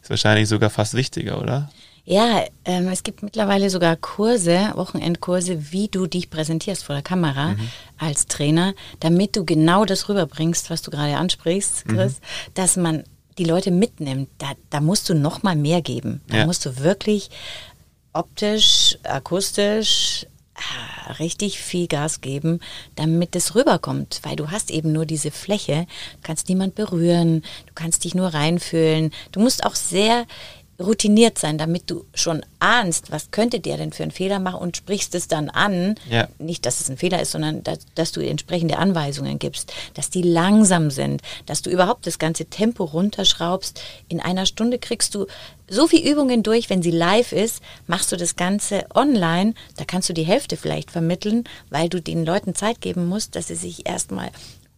Ist 0.01 0.09
wahrscheinlich 0.09 0.49
sogar 0.49 0.71
fast 0.71 0.95
wichtiger, 0.95 1.39
oder? 1.39 1.69
Ja, 2.05 2.43
ähm, 2.65 2.89
es 2.89 3.03
gibt 3.03 3.23
mittlerweile 3.23 3.69
sogar 3.69 3.95
Kurse, 3.95 4.71
Wochenendkurse, 4.75 5.71
wie 5.71 5.87
du 5.87 6.05
dich 6.05 6.29
präsentierst 6.29 6.83
vor 6.83 6.95
der 6.95 7.01
Kamera 7.03 7.55
als 7.97 8.27
Trainer, 8.27 8.73
damit 8.99 9.37
du 9.37 9.45
genau 9.45 9.85
das 9.85 10.09
rüberbringst, 10.09 10.69
was 10.69 10.81
du 10.81 10.91
gerade 10.91 11.15
ansprichst, 11.15 11.85
Chris, 11.85 12.19
dass 12.55 12.75
man 12.75 13.03
die 13.37 13.45
Leute 13.45 13.71
mitnimmt. 13.71 14.27
Da, 14.37 14.51
da 14.69 14.81
musst 14.81 15.07
du 15.07 15.15
noch 15.15 15.43
mal 15.43 15.55
mehr 15.55 15.81
geben. 15.81 16.21
Da 16.27 16.39
Ja. 16.39 16.45
musst 16.45 16.65
du 16.65 16.77
wirklich 16.79 17.29
optisch, 18.11 18.97
akustisch 19.03 20.25
ah, 20.55 21.13
richtig 21.13 21.57
viel 21.59 21.87
Gas 21.87 22.21
geben, 22.21 22.59
damit 22.95 23.35
es 23.35 23.55
rüberkommt, 23.55 24.19
weil 24.23 24.35
du 24.35 24.51
hast 24.51 24.69
eben 24.71 24.91
nur 24.91 25.05
diese 25.05 25.31
Fläche, 25.31 25.87
du 26.15 26.19
kannst 26.21 26.47
niemand 26.49 26.75
berühren, 26.75 27.41
du 27.65 27.73
kannst 27.73 28.03
dich 28.03 28.13
nur 28.13 28.27
reinfühlen. 28.33 29.11
Du 29.31 29.39
musst 29.39 29.65
auch 29.65 29.75
sehr 29.75 30.25
routiniert 30.83 31.37
sein, 31.39 31.57
damit 31.57 31.89
du 31.89 32.05
schon 32.13 32.45
ahnst, 32.59 33.11
was 33.11 33.31
könnte 33.31 33.59
der 33.59 33.77
denn 33.77 33.91
für 33.91 34.03
einen 34.03 34.11
Fehler 34.11 34.39
machen 34.39 34.59
und 34.59 34.77
sprichst 34.77 35.15
es 35.15 35.27
dann 35.27 35.49
an. 35.49 35.95
Ja. 36.09 36.27
Nicht, 36.39 36.65
dass 36.65 36.81
es 36.81 36.89
ein 36.89 36.97
Fehler 36.97 37.21
ist, 37.21 37.31
sondern 37.31 37.63
dass, 37.63 37.79
dass 37.95 38.11
du 38.11 38.21
entsprechende 38.21 38.77
Anweisungen 38.77 39.39
gibst, 39.39 39.73
dass 39.93 40.09
die 40.09 40.21
langsam 40.21 40.91
sind, 40.91 41.21
dass 41.45 41.61
du 41.61 41.69
überhaupt 41.69 42.05
das 42.05 42.19
ganze 42.19 42.45
Tempo 42.45 42.83
runterschraubst. 42.83 43.81
In 44.07 44.19
einer 44.19 44.45
Stunde 44.45 44.79
kriegst 44.79 45.15
du 45.15 45.25
so 45.69 45.87
viel 45.87 46.07
Übungen 46.07 46.43
durch, 46.43 46.69
wenn 46.69 46.83
sie 46.83 46.91
live 46.91 47.31
ist, 47.31 47.61
machst 47.87 48.11
du 48.11 48.17
das 48.17 48.35
Ganze 48.35 48.85
online, 48.93 49.53
da 49.77 49.85
kannst 49.85 50.09
du 50.09 50.13
die 50.13 50.23
Hälfte 50.23 50.57
vielleicht 50.57 50.91
vermitteln, 50.91 51.45
weil 51.69 51.89
du 51.89 52.01
den 52.01 52.25
Leuten 52.25 52.53
Zeit 52.53 52.81
geben 52.81 53.07
musst, 53.07 53.35
dass 53.35 53.47
sie 53.47 53.55
sich 53.55 53.87
erstmal 53.87 54.29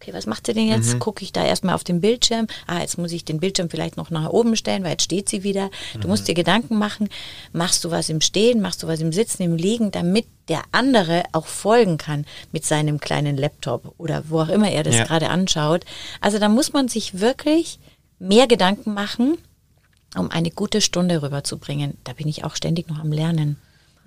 okay, 0.05 0.15
was 0.15 0.25
macht 0.27 0.45
sie 0.45 0.53
denn 0.53 0.67
jetzt? 0.67 0.99
Gucke 0.99 1.23
ich 1.23 1.33
da 1.33 1.43
erstmal 1.43 1.73
auf 1.75 1.83
den 1.83 1.99
Bildschirm. 2.01 2.47
Ah, 2.67 2.79
jetzt 2.81 2.97
muss 2.97 3.11
ich 3.11 3.25
den 3.25 3.39
Bildschirm 3.39 3.69
vielleicht 3.69 3.97
noch 3.97 4.11
nach 4.11 4.29
oben 4.29 4.55
stellen, 4.55 4.83
weil 4.83 4.91
jetzt 4.91 5.03
steht 5.03 5.29
sie 5.29 5.43
wieder. 5.43 5.69
Du 5.99 6.07
musst 6.07 6.27
dir 6.27 6.35
Gedanken 6.35 6.77
machen, 6.77 7.09
machst 7.53 7.83
du 7.83 7.91
was 7.91 8.09
im 8.09 8.21
Stehen, 8.21 8.61
machst 8.61 8.83
du 8.83 8.87
was 8.87 8.99
im 8.99 9.11
Sitzen, 9.11 9.41
im 9.43 9.55
Liegen, 9.55 9.91
damit 9.91 10.27
der 10.47 10.61
andere 10.71 11.23
auch 11.31 11.47
folgen 11.47 11.97
kann 11.97 12.25
mit 12.51 12.65
seinem 12.65 12.99
kleinen 12.99 13.35
Laptop 13.35 13.95
oder 13.97 14.23
wo 14.29 14.41
auch 14.41 14.49
immer 14.49 14.69
er 14.69 14.83
das 14.83 14.95
Ja. 14.95 15.03
gerade 15.05 15.29
anschaut. 15.29 15.85
Also 16.21 16.37
da 16.37 16.49
muss 16.49 16.71
man 16.71 16.87
sich 16.87 17.19
wirklich 17.19 17.79
mehr 18.19 18.45
Gedanken 18.47 18.93
machen, 18.93 19.37
um 20.15 20.29
eine 20.29 20.51
gute 20.51 20.81
Stunde 20.81 21.21
rüberzubringen. 21.23 21.97
Da 22.03 22.13
bin 22.13 22.27
ich 22.27 22.43
auch 22.43 22.55
ständig 22.55 22.87
noch 22.89 22.99
am 22.99 23.11
Lernen. 23.11 23.57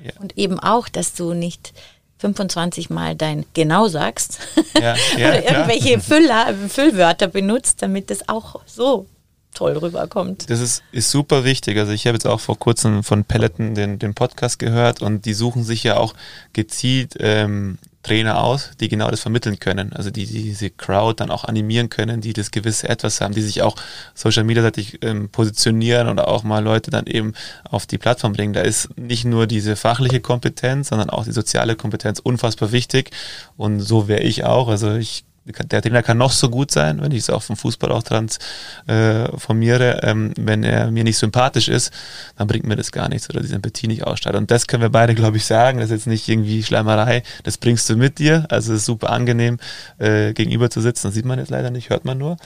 Ja. 0.03 0.13
Und 0.21 0.39
eben 0.39 0.61
auch, 0.61 0.89
dass 0.89 1.15
du 1.15 1.35
nicht 1.35 1.73
25 2.19 2.91
Mal 2.91 3.17
dein 3.17 3.45
genau 3.55 3.89
sagst 3.89 4.39
Ja, 4.75 4.95
ja, 5.17 5.29
oder 5.29 5.45
irgendwelche 5.45 6.01
Füller, 6.01 6.55
Füllwörter 6.69 7.29
benutzt, 7.29 7.83
damit 7.83 8.11
das 8.11 8.29
auch 8.29 8.61
so 8.67 9.07
toll 9.55 9.77
rüberkommt. 9.77 10.49
Das 10.51 10.61
ist, 10.61 10.83
ist 10.93 11.11
super 11.11 11.45
wichtig. 11.45 11.79
Also 11.79 11.93
ich 11.93 12.07
habe 12.07 12.15
jetzt 12.15 12.27
auch 12.27 12.41
vor 12.41 12.59
kurzem 12.59 13.03
von 13.03 13.25
Peloton 13.25 13.75
den, 13.75 13.99
den 13.99 14.15
Podcast 14.15 14.59
gehört 14.59 15.03
und 15.03 15.25
die 15.25 15.35
suchen 15.35 15.65
sich 15.65 15.83
ja 15.83 15.97
auch 15.97 16.15
gezielt 16.53 17.17
ähm, 17.19 17.79
Trainer 18.09 18.43
aus, 18.43 18.71
die 18.81 18.89
genau 18.89 19.11
das 19.11 19.21
vermitteln 19.21 19.59
können. 19.59 19.93
Also 19.93 20.11
die, 20.11 20.27
die 20.27 20.43
diese 20.43 20.71
Crowd 20.71 21.21
dann 21.21 21.31
auch 21.31 21.45
animieren 21.45 21.91
können, 21.91 22.21
die 22.21 22.33
das 22.33 22.51
gewisse 22.51 22.89
Etwas 22.89 23.21
haben, 23.21 23.35
die 23.35 23.43
sich 23.43 23.63
auch 23.63 23.77
Social 24.15 24.45
Media 24.45 24.63
seitig 24.63 24.99
ähm, 25.03 25.29
positionieren 25.29 26.09
oder 26.09 26.29
auch 26.29 26.43
mal 26.43 26.65
Leute 26.65 26.91
dann 26.91 27.07
eben 27.07 27.35
auf 27.65 27.87
die 27.87 27.99
Plattform 27.99 28.33
bringen. 28.33 28.55
Da 28.55 28.63
ist 28.63 28.97
nicht 28.99 29.25
nur 29.25 29.47
diese 29.47 29.77
fachliche 29.77 30.21
Kompetenz, 30.21 30.89
sondern 30.89 31.11
auch 31.11 31.25
die 31.25 31.33
soziale 31.33 31.77
Kompetenz 31.77 32.19
unfassbar 32.19 32.73
wichtig. 32.73 33.11
Und 33.57 33.81
so 33.81 34.09
wäre 34.09 34.23
ich 34.23 34.45
auch. 34.45 34.69
Also 34.69 34.95
ich 34.95 35.25
der 35.71 35.83
Trainer 35.83 36.03
kann 36.03 36.19
noch 36.19 36.33
so 36.33 36.51
gut 36.51 36.71
sein, 36.71 37.01
wenn 37.01 37.13
ich 37.13 37.21
es 37.21 37.31
auch 37.31 37.43
vom 37.43 37.57
Fußball 37.57 37.93
auch 37.93 38.03
transformiere, 38.03 40.03
äh, 40.03 40.11
ähm, 40.11 40.33
wenn 40.37 40.65
er 40.65 40.91
mir 40.91 41.05
nicht 41.05 41.19
sympathisch 41.19 41.69
ist, 41.69 41.93
dann 42.37 42.47
bringt 42.47 42.67
mir 42.67 42.77
das 42.77 42.93
gar 42.93 43.09
nichts 43.09 43.29
oder 43.31 43.41
diese 43.41 43.55
Empathie 43.55 43.87
nicht 43.87 44.05
ausstattet. 44.05 44.41
Und 44.41 44.51
das 44.51 44.67
können 44.67 44.83
wir 44.83 44.91
beide, 44.91 45.15
glaube 45.15 45.37
ich, 45.37 45.45
sagen. 45.45 45.79
Das 45.79 45.87
ist 45.87 45.93
jetzt 45.93 46.07
nicht 46.07 46.29
irgendwie 46.29 46.63
Schleimerei, 46.63 47.23
das 47.43 47.59
bringst 47.59 47.89
du 47.91 47.97
mit 47.97 48.19
dir. 48.19 48.47
Also 48.51 48.73
es 48.73 48.81
ist 48.81 48.87
super 48.87 49.11
angenehm, 49.11 49.59
äh, 49.99 50.33
gegenüber 50.33 50.71
zu 50.71 50.81
sitzen. 50.81 51.09
Das 51.09 51.15
sieht 51.15 51.25
man 51.25 51.39
jetzt 51.39 51.51
leider 51.51 51.71
nicht, 51.71 51.91
hört 51.91 52.05
man 52.05 52.19
nur. 52.19 52.37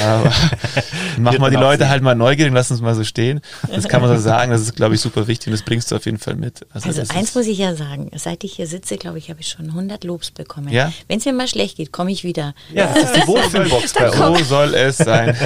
Aber 0.00 0.32
machen 1.18 1.40
wir 1.40 1.50
die 1.50 1.56
Leute 1.56 1.88
halt 1.88 2.02
mal 2.02 2.14
neugierig, 2.14 2.52
lass 2.52 2.70
uns 2.70 2.80
mal 2.80 2.94
so 2.94 3.04
stehen. 3.04 3.40
Das 3.70 3.88
kann 3.88 4.00
man 4.00 4.14
so 4.14 4.22
sagen, 4.22 4.50
das 4.50 4.62
ist, 4.62 4.76
glaube 4.76 4.94
ich, 4.94 5.00
super 5.00 5.26
wichtig 5.26 5.48
und 5.48 5.52
das 5.52 5.62
bringst 5.62 5.90
du 5.90 5.96
auf 5.96 6.04
jeden 6.06 6.18
Fall 6.18 6.34
mit. 6.34 6.66
Also, 6.72 6.88
also 6.88 7.02
eins 7.14 7.34
muss 7.34 7.46
ich 7.46 7.58
ja 7.58 7.74
sagen, 7.74 8.10
seit 8.14 8.44
ich 8.44 8.54
hier 8.54 8.66
sitze, 8.66 8.96
glaube 8.96 9.18
ich, 9.18 9.30
habe 9.30 9.40
ich 9.40 9.48
schon 9.48 9.66
100 9.66 10.04
Lobs 10.04 10.30
bekommen. 10.30 10.68
Ja? 10.68 10.92
Wenn 11.08 11.18
es 11.18 11.24
mir 11.24 11.32
mal 11.32 11.48
schlecht 11.48 11.76
geht, 11.76 11.92
komme 11.92 12.10
ich 12.10 12.24
wieder. 12.24 12.54
Ja, 12.72 12.92
das 12.94 13.04
ist 13.04 13.16
die 13.16 13.26
Wohlfühlbox 13.26 13.92
bei 13.92 14.10
uns. 14.10 14.38
So 14.38 14.44
soll 14.44 14.74
es 14.74 14.98
sein. 14.98 15.36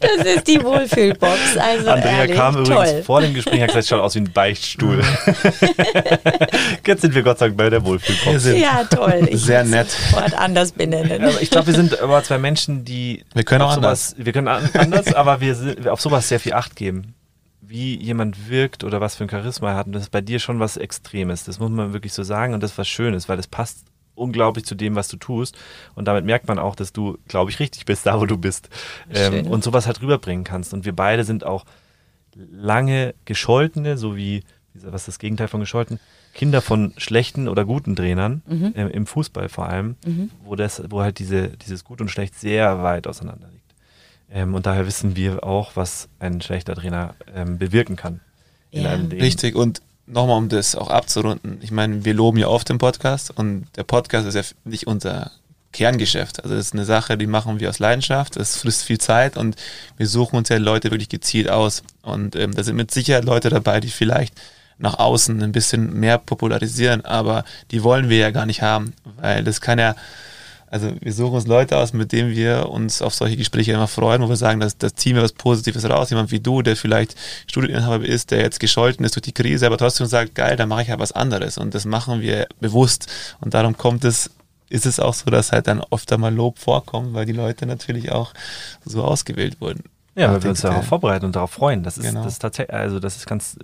Das 0.00 0.26
ist 0.26 0.46
die 0.46 0.62
Wohlfühlbox. 0.62 1.56
Also 1.58 1.90
Andrea 1.90 2.20
ehrlich, 2.20 2.36
kam 2.36 2.54
toll. 2.64 2.74
übrigens 2.74 3.06
vor 3.06 3.20
dem 3.20 3.34
Gespräch, 3.34 3.60
hat 3.60 3.68
gesagt, 3.68 3.88
schaut 3.88 4.00
aus 4.00 4.14
wie 4.14 4.20
ein 4.20 4.32
Beichtstuhl. 4.32 5.02
Jetzt 6.86 7.00
sind 7.02 7.14
wir 7.14 7.22
Gott 7.22 7.38
sei 7.38 7.46
Dank 7.46 7.56
bei 7.56 7.70
der 7.70 7.84
Wohlfühlbox. 7.84 8.46
Ja, 8.54 8.84
toll. 8.84 9.28
Ich 9.30 9.40
Sehr 9.40 9.64
nett. 9.64 9.88
Anders 10.36 10.72
benennen. 10.72 11.22
Aber 11.22 11.42
ich 11.42 11.50
glaube, 11.50 11.68
wir 11.68 11.74
sind 11.74 11.98
aber 12.00 12.22
zwei 12.22 12.38
Menschen, 12.38 12.84
die 12.84 13.24
Wir 13.34 13.44
können 13.44 13.63
auch 13.64 13.70
auf 13.70 13.76
anders. 13.76 14.10
sowas, 14.10 14.24
wir 14.26 14.32
können 14.32 14.48
an- 14.48 14.70
anders, 14.74 15.12
aber 15.14 15.40
wir 15.40 15.54
sind, 15.54 15.88
auf 15.88 16.00
sowas 16.00 16.28
sehr 16.28 16.40
viel 16.40 16.52
Acht 16.54 16.76
geben. 16.76 17.14
Wie 17.60 17.96
jemand 17.96 18.48
wirkt 18.48 18.84
oder 18.84 19.00
was 19.00 19.16
für 19.16 19.24
ein 19.24 19.30
Charisma 19.30 19.70
er 19.70 19.76
hat. 19.76 19.86
Und 19.86 19.92
das 19.94 20.02
ist 20.04 20.10
bei 20.10 20.20
dir 20.20 20.38
schon 20.38 20.60
was 20.60 20.76
Extremes. 20.76 21.44
Das 21.44 21.58
muss 21.58 21.70
man 21.70 21.92
wirklich 21.92 22.12
so 22.12 22.22
sagen. 22.22 22.54
Und 22.54 22.62
das 22.62 22.72
ist 22.72 22.78
was 22.78 22.88
Schönes, 22.88 23.28
weil 23.28 23.36
das 23.38 23.46
passt 23.46 23.84
unglaublich 24.14 24.64
zu 24.64 24.74
dem, 24.74 24.94
was 24.94 25.08
du 25.08 25.16
tust. 25.16 25.56
Und 25.94 26.06
damit 26.06 26.24
merkt 26.24 26.46
man 26.46 26.58
auch, 26.58 26.76
dass 26.76 26.92
du, 26.92 27.18
glaube 27.26 27.50
ich, 27.50 27.58
richtig 27.58 27.84
bist, 27.84 28.06
da 28.06 28.20
wo 28.20 28.26
du 28.26 28.36
bist. 28.36 28.68
Ähm, 29.10 29.46
und 29.48 29.64
sowas 29.64 29.86
halt 29.86 30.02
rüberbringen 30.02 30.44
kannst. 30.44 30.72
Und 30.74 30.84
wir 30.84 30.94
beide 30.94 31.24
sind 31.24 31.44
auch 31.44 31.64
lange 32.36 33.14
gescholtene, 33.24 33.96
so 33.96 34.16
wie, 34.16 34.44
was 34.74 35.02
ist 35.02 35.08
das 35.08 35.18
Gegenteil 35.18 35.48
von 35.48 35.60
gescholten? 35.60 35.98
Kinder 36.34 36.60
von 36.60 36.92
schlechten 36.96 37.48
oder 37.48 37.64
guten 37.64 37.96
Trainern, 37.96 38.42
ähm, 38.48 38.90
im 38.90 39.06
Fußball 39.06 39.48
vor 39.48 39.68
allem, 39.68 39.96
wo, 40.44 40.56
das, 40.56 40.82
wo 40.90 41.00
halt 41.00 41.18
diese, 41.18 41.48
dieses 41.48 41.84
Gut 41.84 42.00
und 42.00 42.10
Schlecht 42.10 42.38
sehr 42.38 42.82
weit 42.82 43.06
auseinander 43.06 43.48
liegt. 43.52 43.64
Ähm, 44.30 44.54
und 44.54 44.66
daher 44.66 44.86
wissen 44.86 45.16
wir 45.16 45.44
auch, 45.44 45.76
was 45.76 46.08
ein 46.18 46.40
schlechter 46.40 46.74
Trainer 46.74 47.14
ähm, 47.34 47.58
bewirken 47.58 47.96
kann. 47.96 48.20
in 48.72 48.82
Ja. 48.82 48.94
Richtig. 48.94 49.54
Und 49.54 49.80
nochmal, 50.06 50.38
um 50.38 50.48
das 50.48 50.74
auch 50.74 50.90
abzurunden. 50.90 51.58
Ich 51.62 51.70
meine, 51.70 52.04
wir 52.04 52.14
loben 52.14 52.38
ja 52.38 52.48
oft 52.48 52.68
den 52.68 52.78
Podcast 52.78 53.30
und 53.36 53.66
der 53.76 53.84
Podcast 53.84 54.26
ist 54.26 54.34
ja 54.34 54.42
nicht 54.64 54.86
unser 54.86 55.30
Kerngeschäft. 55.72 56.42
Also 56.42 56.56
das 56.56 56.66
ist 56.66 56.72
eine 56.72 56.84
Sache, 56.84 57.18
die 57.18 57.26
machen 57.26 57.60
wir 57.60 57.68
aus 57.68 57.78
Leidenschaft. 57.78 58.36
Das 58.36 58.58
frisst 58.58 58.84
viel 58.84 58.98
Zeit 58.98 59.36
und 59.36 59.56
wir 59.96 60.06
suchen 60.06 60.36
uns 60.36 60.48
ja 60.48 60.56
Leute 60.56 60.90
wirklich 60.90 61.08
gezielt 61.08 61.48
aus. 61.48 61.82
Und 62.02 62.36
ähm, 62.36 62.54
da 62.54 62.62
sind 62.62 62.76
mit 62.76 62.90
Sicherheit 62.90 63.24
Leute 63.24 63.50
dabei, 63.50 63.80
die 63.80 63.88
vielleicht 63.88 64.34
nach 64.78 64.98
außen 64.98 65.42
ein 65.42 65.52
bisschen 65.52 65.98
mehr 65.98 66.18
popularisieren, 66.18 67.04
aber 67.04 67.44
die 67.70 67.82
wollen 67.82 68.08
wir 68.08 68.18
ja 68.18 68.30
gar 68.30 68.46
nicht 68.46 68.62
haben, 68.62 68.92
weil 69.20 69.44
das 69.44 69.60
kann 69.60 69.78
ja, 69.78 69.94
also 70.66 70.90
wir 71.00 71.12
suchen 71.12 71.34
uns 71.36 71.46
Leute 71.46 71.76
aus, 71.78 71.92
mit 71.92 72.10
denen 72.10 72.30
wir 72.30 72.68
uns 72.68 73.00
auf 73.00 73.14
solche 73.14 73.36
Gespräche 73.36 73.72
immer 73.72 73.86
freuen, 73.86 74.20
wo 74.22 74.28
wir 74.28 74.34
sagen, 74.36 74.58
dass 74.58 74.76
das 74.76 74.94
ziehen 74.96 75.14
wir 75.14 75.22
was 75.22 75.32
Positives 75.32 75.88
raus. 75.88 76.10
Jemand 76.10 76.32
wie 76.32 76.40
du, 76.40 76.62
der 76.62 76.74
vielleicht 76.76 77.14
Studieninhaber 77.46 78.04
ist, 78.04 78.32
der 78.32 78.40
jetzt 78.40 78.58
gescholten 78.58 79.04
ist 79.04 79.14
durch 79.14 79.22
die 79.22 79.32
Krise, 79.32 79.66
aber 79.66 79.78
trotzdem 79.78 80.06
sagt, 80.08 80.34
geil, 80.34 80.56
dann 80.56 80.68
mache 80.68 80.82
ich 80.82 80.90
halt 80.90 80.98
was 80.98 81.12
anderes. 81.12 81.58
Und 81.58 81.76
das 81.76 81.84
machen 81.84 82.20
wir 82.20 82.48
bewusst. 82.58 83.06
Und 83.40 83.54
darum 83.54 83.76
kommt 83.76 84.04
es, 84.04 84.30
ist 84.68 84.86
es 84.86 84.98
auch 84.98 85.14
so, 85.14 85.30
dass 85.30 85.52
halt 85.52 85.68
dann 85.68 85.80
oft 85.90 86.10
einmal 86.12 86.34
Lob 86.34 86.58
vorkommt, 86.58 87.14
weil 87.14 87.26
die 87.26 87.32
Leute 87.32 87.66
natürlich 87.66 88.10
auch 88.10 88.32
so 88.84 89.04
ausgewählt 89.04 89.60
wurden. 89.60 89.84
Ja, 90.16 90.32
weil 90.32 90.42
wir 90.42 90.50
uns 90.50 90.62
darauf 90.62 90.86
vorbereiten 90.86 91.26
und 91.26 91.36
darauf 91.36 91.52
freuen. 91.52 91.84
Das 91.84 91.98
ist, 91.98 92.04
Genau. 92.04 92.24
das 92.24 92.32
ist 92.32 92.38
tatsächlich, 92.40 92.74
also 92.74 92.98
das 92.98 93.14
ist 93.16 93.26
ganz 93.26 93.56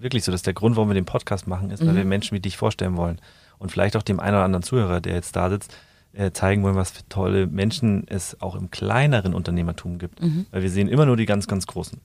wirklich 0.00 0.24
so, 0.24 0.32
dass 0.32 0.42
der 0.42 0.54
Grund, 0.54 0.76
warum 0.76 0.88
wir 0.90 0.94
den 0.94 1.04
Podcast 1.04 1.46
machen, 1.46 1.70
ist, 1.70 1.80
weil 1.84 1.94
wir 1.96 2.04
Menschen 2.04 2.34
wie 2.34 2.40
dich 2.40 2.56
vorstellen 2.56 2.96
wollen. 2.96 3.20
Und 3.58 3.72
vielleicht 3.72 3.96
auch 3.96 4.02
dem 4.02 4.20
einen 4.20 4.36
oder 4.36 4.44
anderen 4.44 4.62
Zuhörer, 4.62 5.00
der 5.00 5.14
jetzt 5.14 5.34
da 5.36 5.50
sitzt, 5.50 5.76
äh, 6.12 6.30
zeigen 6.32 6.62
wollen, 6.62 6.76
was 6.76 6.90
für 6.90 7.08
tolle 7.08 7.46
Menschen 7.46 8.06
es 8.08 8.40
auch 8.40 8.54
im 8.54 8.70
kleineren 8.70 9.34
Unternehmertum 9.34 9.98
gibt. 9.98 10.20
Weil 10.50 10.62
wir 10.62 10.70
sehen 10.70 10.88
immer 10.88 11.06
nur 11.06 11.16
die 11.16 11.26
ganz, 11.26 11.46
ganz 11.46 11.66
großen. 11.66 12.00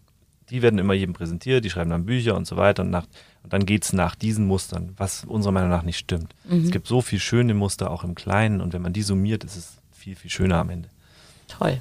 Die 0.49 0.61
werden 0.61 0.77
immer 0.77 0.93
jedem 0.93 1.13
präsentiert, 1.13 1.63
die 1.63 1.69
schreiben 1.69 1.89
dann 1.89 2.05
Bücher 2.05 2.35
und 2.35 2.45
so 2.45 2.57
weiter 2.57 2.83
und, 2.83 2.89
nach, 2.89 3.05
und 3.43 3.53
dann 3.53 3.65
geht's 3.65 3.93
nach 3.93 4.13
diesen 4.15 4.45
Mustern, 4.45 4.93
was 4.97 5.23
unserer 5.23 5.53
Meinung 5.53 5.69
nach 5.69 5.83
nicht 5.83 5.97
stimmt. 5.97 6.35
Es 6.65 6.71
gibt 6.71 6.85
so 6.85 7.01
viel 7.01 7.19
schöne 7.19 7.53
Muster 7.53 7.89
auch 7.89 8.03
im 8.03 8.13
Kleinen 8.13 8.59
und 8.59 8.73
wenn 8.73 8.81
man 8.81 8.91
die 8.91 9.03
summiert, 9.03 9.45
ist 9.45 9.55
es 9.55 9.77
viel, 9.91 10.15
viel 10.15 10.29
schöner 10.29 10.57
am 10.57 10.69
Ende. 10.69 10.89
Toll. 11.47 11.79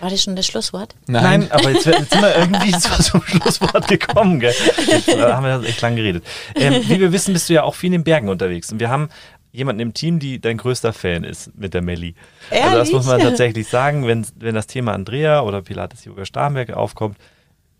War 0.00 0.10
das 0.10 0.22
schon 0.22 0.36
das 0.36 0.46
Schlusswort? 0.46 0.94
Nein, 1.06 1.50
aber 1.50 1.70
jetzt, 1.70 1.86
jetzt 1.86 2.12
sind 2.12 2.22
wir 2.22 2.36
irgendwie 2.36 2.72
zum 2.72 3.22
Schlusswort 3.22 3.88
gekommen. 3.88 4.40
Gell? 4.40 4.54
Jetzt 4.86 5.08
äh, 5.08 5.20
haben 5.20 5.44
wir 5.44 5.68
echt 5.68 5.80
lang 5.80 5.96
geredet. 5.96 6.24
Ähm, 6.54 6.82
wie 6.86 7.00
wir 7.00 7.12
wissen, 7.12 7.32
bist 7.32 7.48
du 7.48 7.54
ja 7.54 7.62
auch 7.62 7.74
viel 7.74 7.88
in 7.88 7.92
den 7.92 8.04
Bergen 8.04 8.28
unterwegs. 8.28 8.70
Und 8.70 8.80
wir 8.80 8.90
haben 8.90 9.08
jemanden 9.52 9.80
im 9.80 9.94
Team, 9.94 10.18
die 10.18 10.40
dein 10.40 10.58
größter 10.58 10.92
Fan 10.92 11.24
ist 11.24 11.56
mit 11.56 11.74
der 11.74 11.82
Melli. 11.82 12.14
Also 12.50 12.62
das 12.62 12.72
Ehrlich? 12.74 12.92
muss 12.92 13.06
man 13.06 13.20
tatsächlich 13.20 13.68
sagen, 13.68 14.06
wenn, 14.06 14.26
wenn 14.36 14.54
das 14.54 14.66
Thema 14.66 14.92
Andrea 14.92 15.40
oder 15.40 15.62
Pilates 15.62 16.04
Yoga 16.04 16.24
Starnberg 16.24 16.70
aufkommt. 16.70 17.16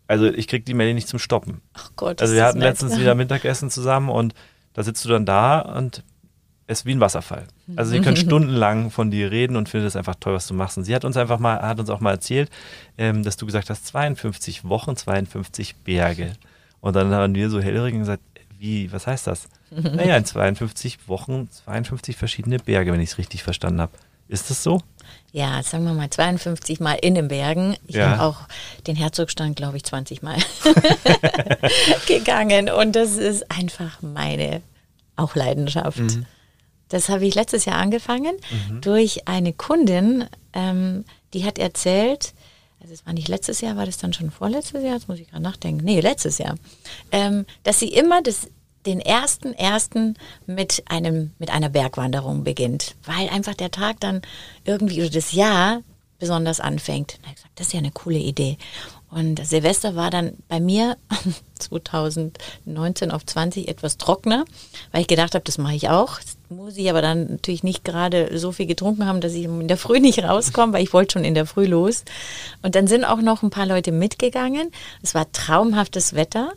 Also 0.07 0.25
ich 0.25 0.47
krieg 0.47 0.65
die 0.65 0.73
Melli 0.73 0.93
nicht 0.93 1.07
zum 1.07 1.19
Stoppen. 1.19 1.61
Ach 1.73 1.91
Gott. 1.95 2.21
Also 2.21 2.33
wir 2.33 2.45
hatten 2.45 2.59
nett. 2.59 2.69
letztens 2.69 2.99
wieder 2.99 3.13
Mittagessen 3.13 3.69
zusammen 3.69 4.09
und 4.09 4.33
da 4.73 4.83
sitzt 4.83 5.03
du 5.05 5.09
dann 5.09 5.25
da 5.25 5.59
und 5.59 6.03
ist 6.67 6.85
wie 6.85 6.91
ein 6.93 6.99
Wasserfall. 6.99 7.47
Also 7.75 7.91
sie 7.91 8.01
können 8.01 8.17
stundenlang 8.27 8.91
von 8.91 9.09
dir 9.09 9.31
reden 9.31 9.55
und 9.55 9.69
findet 9.69 9.87
es 9.87 9.95
einfach 9.95 10.15
toll, 10.19 10.33
was 10.33 10.47
du 10.47 10.53
machst. 10.53 10.77
Und 10.77 10.83
sie 10.83 10.93
hat 10.93 11.05
uns 11.05 11.15
einfach 11.17 11.39
mal, 11.39 11.61
hat 11.61 11.79
uns 11.79 11.89
auch 11.89 12.01
mal 12.01 12.11
erzählt, 12.11 12.49
ähm, 12.97 13.23
dass 13.23 13.37
du 13.37 13.45
gesagt 13.45 13.69
hast, 13.69 13.85
52 13.87 14.65
Wochen, 14.65 14.95
52 14.95 15.75
Berge. 15.77 16.33
Und 16.81 16.95
dann 16.95 17.11
haben 17.13 17.33
wir 17.35 17.49
so 17.49 17.61
hellhörig 17.61 17.93
gesagt, 17.97 18.21
wie, 18.59 18.91
was 18.91 19.07
heißt 19.07 19.27
das? 19.27 19.47
naja, 19.71 20.17
in 20.17 20.25
52 20.25 21.07
Wochen, 21.07 21.49
52 21.65 22.15
verschiedene 22.17 22.59
Berge, 22.59 22.91
wenn 22.91 23.01
ich 23.01 23.11
es 23.11 23.17
richtig 23.17 23.43
verstanden 23.43 23.81
habe. 23.81 23.91
Ist 24.27 24.49
das 24.49 24.61
so? 24.61 24.81
Ja, 25.31 25.63
sagen 25.63 25.85
wir 25.85 25.93
mal 25.93 26.09
52 26.09 26.81
Mal 26.81 26.95
in 26.95 27.15
den 27.15 27.29
Bergen. 27.29 27.77
Ich 27.87 27.95
Ja. 27.95 28.09
habe 28.17 28.23
auch 28.23 28.39
den 28.87 28.97
Herzogstand, 28.97 29.55
glaube 29.55 29.77
ich, 29.77 29.85
20 29.85 30.21
Mal 30.21 30.35
gegangen. 32.07 32.69
Und 32.69 32.95
das 32.95 33.15
ist 33.15 33.49
einfach 33.51 34.01
meine 34.01 34.61
auch 35.15 35.35
Leidenschaft. 35.35 36.01
Das 36.89 37.09
habe 37.09 37.25
ich 37.25 37.35
letztes 37.35 37.65
Jahr 37.65 37.77
angefangen 37.77 38.35
durch 38.81 39.27
eine 39.27 39.53
Kundin, 39.53 40.25
ähm, 40.53 41.03
die 41.33 41.45
hat 41.45 41.59
erzählt, 41.59 42.33
also 42.79 42.93
es 42.93 43.05
war 43.05 43.13
nicht 43.13 43.27
letztes 43.27 43.61
Jahr, 43.61 43.75
war 43.75 43.85
das 43.85 43.97
dann 43.97 44.13
schon 44.13 44.31
vorletztes 44.31 44.83
Jahr? 44.83 44.93
Jetzt 44.93 45.09
muss 45.09 45.19
ich 45.19 45.29
gerade 45.29 45.43
nachdenken. 45.43 45.83
Nee, 45.83 45.99
letztes 45.99 46.37
Jahr. 46.37 46.55
Ähm, 47.11 47.45
dass 47.63 47.79
sie 47.79 47.89
immer 47.89 48.21
das, 48.21 48.47
den 48.85 49.01
ersten 49.01 49.53
ersten 49.53 50.15
mit 50.45 50.83
einem 50.87 51.31
mit 51.39 51.49
einer 51.49 51.69
Bergwanderung 51.69 52.43
beginnt, 52.43 52.95
weil 53.03 53.27
einfach 53.29 53.55
der 53.55 53.71
Tag 53.71 53.99
dann 53.99 54.21
irgendwie 54.63 55.01
oder 55.01 55.09
das 55.09 55.33
Jahr 55.33 55.81
besonders 56.19 56.59
anfängt. 56.59 57.19
Da 57.23 57.29
ich 57.29 57.35
gesagt, 57.35 57.59
das 57.59 57.67
ist 57.67 57.73
ja 57.73 57.79
eine 57.79 57.91
coole 57.91 58.19
Idee. 58.19 58.57
Und 59.09 59.45
Silvester 59.45 59.95
war 59.95 60.09
dann 60.09 60.33
bei 60.47 60.59
mir 60.59 60.97
2019 61.59 63.11
auf 63.11 63.25
20 63.25 63.67
etwas 63.67 63.97
trockener, 63.97 64.45
weil 64.91 65.01
ich 65.01 65.07
gedacht 65.07 65.33
habe, 65.33 65.43
das 65.43 65.57
mache 65.57 65.75
ich 65.75 65.89
auch. 65.89 66.19
Muss 66.49 66.77
ich 66.77 66.89
aber 66.89 67.01
dann 67.01 67.27
natürlich 67.29 67.63
nicht 67.63 67.83
gerade 67.83 68.37
so 68.37 68.53
viel 68.53 68.67
getrunken 68.67 69.05
haben, 69.05 69.19
dass 69.19 69.33
ich 69.33 69.43
in 69.43 69.67
der 69.67 69.77
Früh 69.77 69.99
nicht 69.99 70.23
rauskomme, 70.23 70.73
weil 70.73 70.83
ich 70.83 70.93
wollte 70.93 71.13
schon 71.13 71.25
in 71.25 71.33
der 71.33 71.45
Früh 71.45 71.65
los. 71.65 72.05
Und 72.61 72.75
dann 72.75 72.87
sind 72.87 73.03
auch 73.03 73.21
noch 73.21 73.43
ein 73.43 73.49
paar 73.49 73.65
Leute 73.65 73.91
mitgegangen. 73.91 74.71
Es 75.01 75.13
war 75.13 75.29
traumhaftes 75.31 76.13
Wetter. 76.13 76.53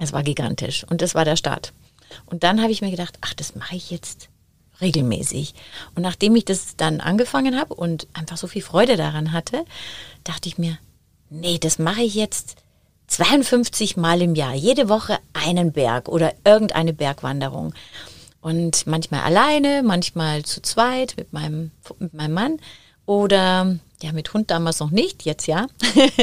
Es 0.00 0.12
war 0.12 0.22
gigantisch 0.22 0.84
und 0.88 1.00
das 1.00 1.14
war 1.14 1.24
der 1.24 1.36
Start. 1.36 1.72
Und 2.26 2.42
dann 2.42 2.60
habe 2.60 2.72
ich 2.72 2.80
mir 2.80 2.90
gedacht, 2.90 3.18
ach, 3.20 3.34
das 3.34 3.54
mache 3.54 3.76
ich 3.76 3.90
jetzt 3.90 4.28
regelmäßig. 4.80 5.54
Und 5.94 6.02
nachdem 6.02 6.36
ich 6.36 6.44
das 6.44 6.76
dann 6.76 7.00
angefangen 7.00 7.58
habe 7.58 7.74
und 7.74 8.06
einfach 8.14 8.36
so 8.36 8.46
viel 8.46 8.62
Freude 8.62 8.96
daran 8.96 9.32
hatte, 9.32 9.64
dachte 10.24 10.48
ich 10.48 10.58
mir, 10.58 10.78
nee, 11.30 11.58
das 11.58 11.78
mache 11.78 12.02
ich 12.02 12.14
jetzt 12.14 12.56
52 13.08 13.96
Mal 13.96 14.22
im 14.22 14.34
Jahr, 14.34 14.54
jede 14.54 14.88
Woche 14.88 15.18
einen 15.32 15.72
Berg 15.72 16.08
oder 16.08 16.32
irgendeine 16.44 16.92
Bergwanderung. 16.92 17.74
Und 18.40 18.86
manchmal 18.86 19.20
alleine, 19.20 19.82
manchmal 19.82 20.44
zu 20.44 20.62
zweit 20.62 21.14
mit 21.16 21.32
meinem, 21.32 21.72
mit 21.98 22.14
meinem 22.14 22.34
Mann 22.34 22.56
oder 23.04 23.78
ja, 24.00 24.12
mit 24.12 24.32
Hund 24.32 24.50
damals 24.50 24.78
noch 24.80 24.90
nicht, 24.90 25.24
jetzt 25.24 25.46
ja. 25.46 25.66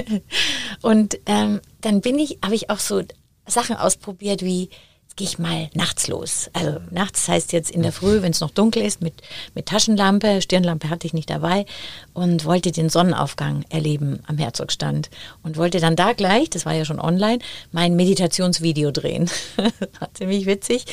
und 0.82 1.20
ähm, 1.26 1.60
dann 1.82 2.02
bin 2.02 2.18
ich, 2.18 2.40
habe 2.44 2.56
ich 2.56 2.70
auch 2.70 2.80
so 2.80 3.02
Sachen 3.46 3.76
ausprobiert 3.76 4.44
wie, 4.44 4.70
gehe 5.16 5.28
ich 5.28 5.40
mal 5.40 5.70
nachts 5.74 6.08
los. 6.08 6.50
Also 6.52 6.80
nachts 6.92 7.28
heißt 7.28 7.54
jetzt 7.54 7.72
in 7.72 7.84
der 7.84 7.94
Früh, 7.94 8.22
wenn 8.22 8.32
es 8.32 8.42
noch 8.42 8.52
dunkel 8.52 8.82
ist, 8.82 9.02
mit, 9.02 9.14
mit 9.54 9.68
Taschenlampe, 9.68 10.42
Stirnlampe 10.42 10.90
hatte 10.90 11.08
ich 11.08 11.14
nicht 11.14 11.30
dabei 11.30 11.66
und 12.14 12.44
wollte 12.44 12.72
den 12.72 12.90
Sonnenaufgang 12.90 13.64
erleben 13.70 14.20
am 14.28 14.38
Herzogstand 14.38 15.10
und 15.42 15.56
wollte 15.56 15.80
dann 15.80 15.96
da 15.96 16.12
gleich, 16.12 16.50
das 16.50 16.66
war 16.66 16.74
ja 16.74 16.84
schon 16.84 17.00
online, 17.00 17.40
mein 17.72 17.96
Meditationsvideo 17.96 18.92
drehen. 18.92 19.30
war 20.00 20.14
ziemlich 20.14 20.46
witzig. 20.46 20.86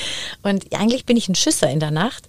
Und 0.42 0.72
eigentlich 0.72 1.04
bin 1.04 1.16
ich 1.16 1.28
ein 1.28 1.34
Schisser 1.34 1.70
in 1.70 1.80
der 1.80 1.90
Nacht. 1.90 2.28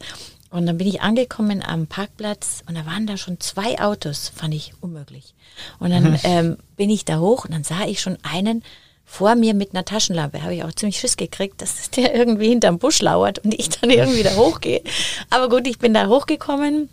Und 0.49 0.67
dann 0.67 0.77
bin 0.77 0.87
ich 0.87 1.01
angekommen 1.01 1.63
am 1.63 1.87
Parkplatz 1.87 2.61
und 2.67 2.75
da 2.75 2.85
waren 2.85 3.07
da 3.07 3.17
schon 3.17 3.39
zwei 3.39 3.81
Autos, 3.81 4.31
fand 4.35 4.53
ich 4.53 4.73
unmöglich. 4.81 5.33
Und 5.79 5.89
dann 5.89 6.19
ähm, 6.23 6.57
bin 6.75 6.91
ich 6.91 7.05
da 7.05 7.17
hoch 7.17 7.45
und 7.45 7.53
dann 7.55 7.63
sah 7.63 7.85
ich 7.85 8.01
schon 8.01 8.19
einen 8.21 8.63
vor 9.05 9.35
mir 9.35 9.53
mit 9.53 9.73
einer 9.73 9.85
Taschenlampe. 9.85 10.41
Habe 10.43 10.55
ich 10.55 10.63
auch 10.63 10.71
ziemlich 10.71 10.99
Schiss 10.99 11.17
gekriegt, 11.17 11.61
dass 11.61 11.89
der 11.91 12.15
irgendwie 12.15 12.49
hinterm 12.49 12.79
Busch 12.79 13.01
lauert 13.01 13.39
und 13.39 13.53
ich 13.53 13.69
dann 13.69 13.89
irgendwie 13.89 14.23
da 14.23 14.35
hochgehe. 14.35 14.81
Aber 15.29 15.49
gut, 15.49 15.67
ich 15.67 15.79
bin 15.79 15.93
da 15.93 16.07
hochgekommen. 16.07 16.89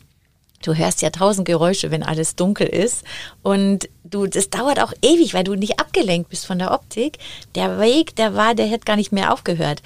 Du 0.63 0.75
hörst 0.75 1.01
ja 1.01 1.09
tausend 1.09 1.47
Geräusche, 1.47 1.91
wenn 1.91 2.03
alles 2.03 2.37
dunkel 2.37 2.67
ist. 2.67 3.03
Und 3.43 3.89
du, 4.05 4.27
das 4.27 4.51
dauert 4.51 4.79
auch 4.79 4.93
ewig, 5.01 5.33
weil 5.33 5.45
du 5.45 5.55
nicht 5.55 5.81
abgelenkt 5.81 6.29
bist 6.29 6.45
von 6.45 6.59
der 6.59 6.73
Optik. 6.73 7.17
Der 7.55 7.81
Weg, 7.81 8.15
der 8.17 8.35
war, 8.35 8.55
der 8.55 8.67
hätte 8.67 8.85
gar 8.85 8.97
nicht 8.97 9.11
mehr 9.11 9.33
aufgehört. 9.33 9.83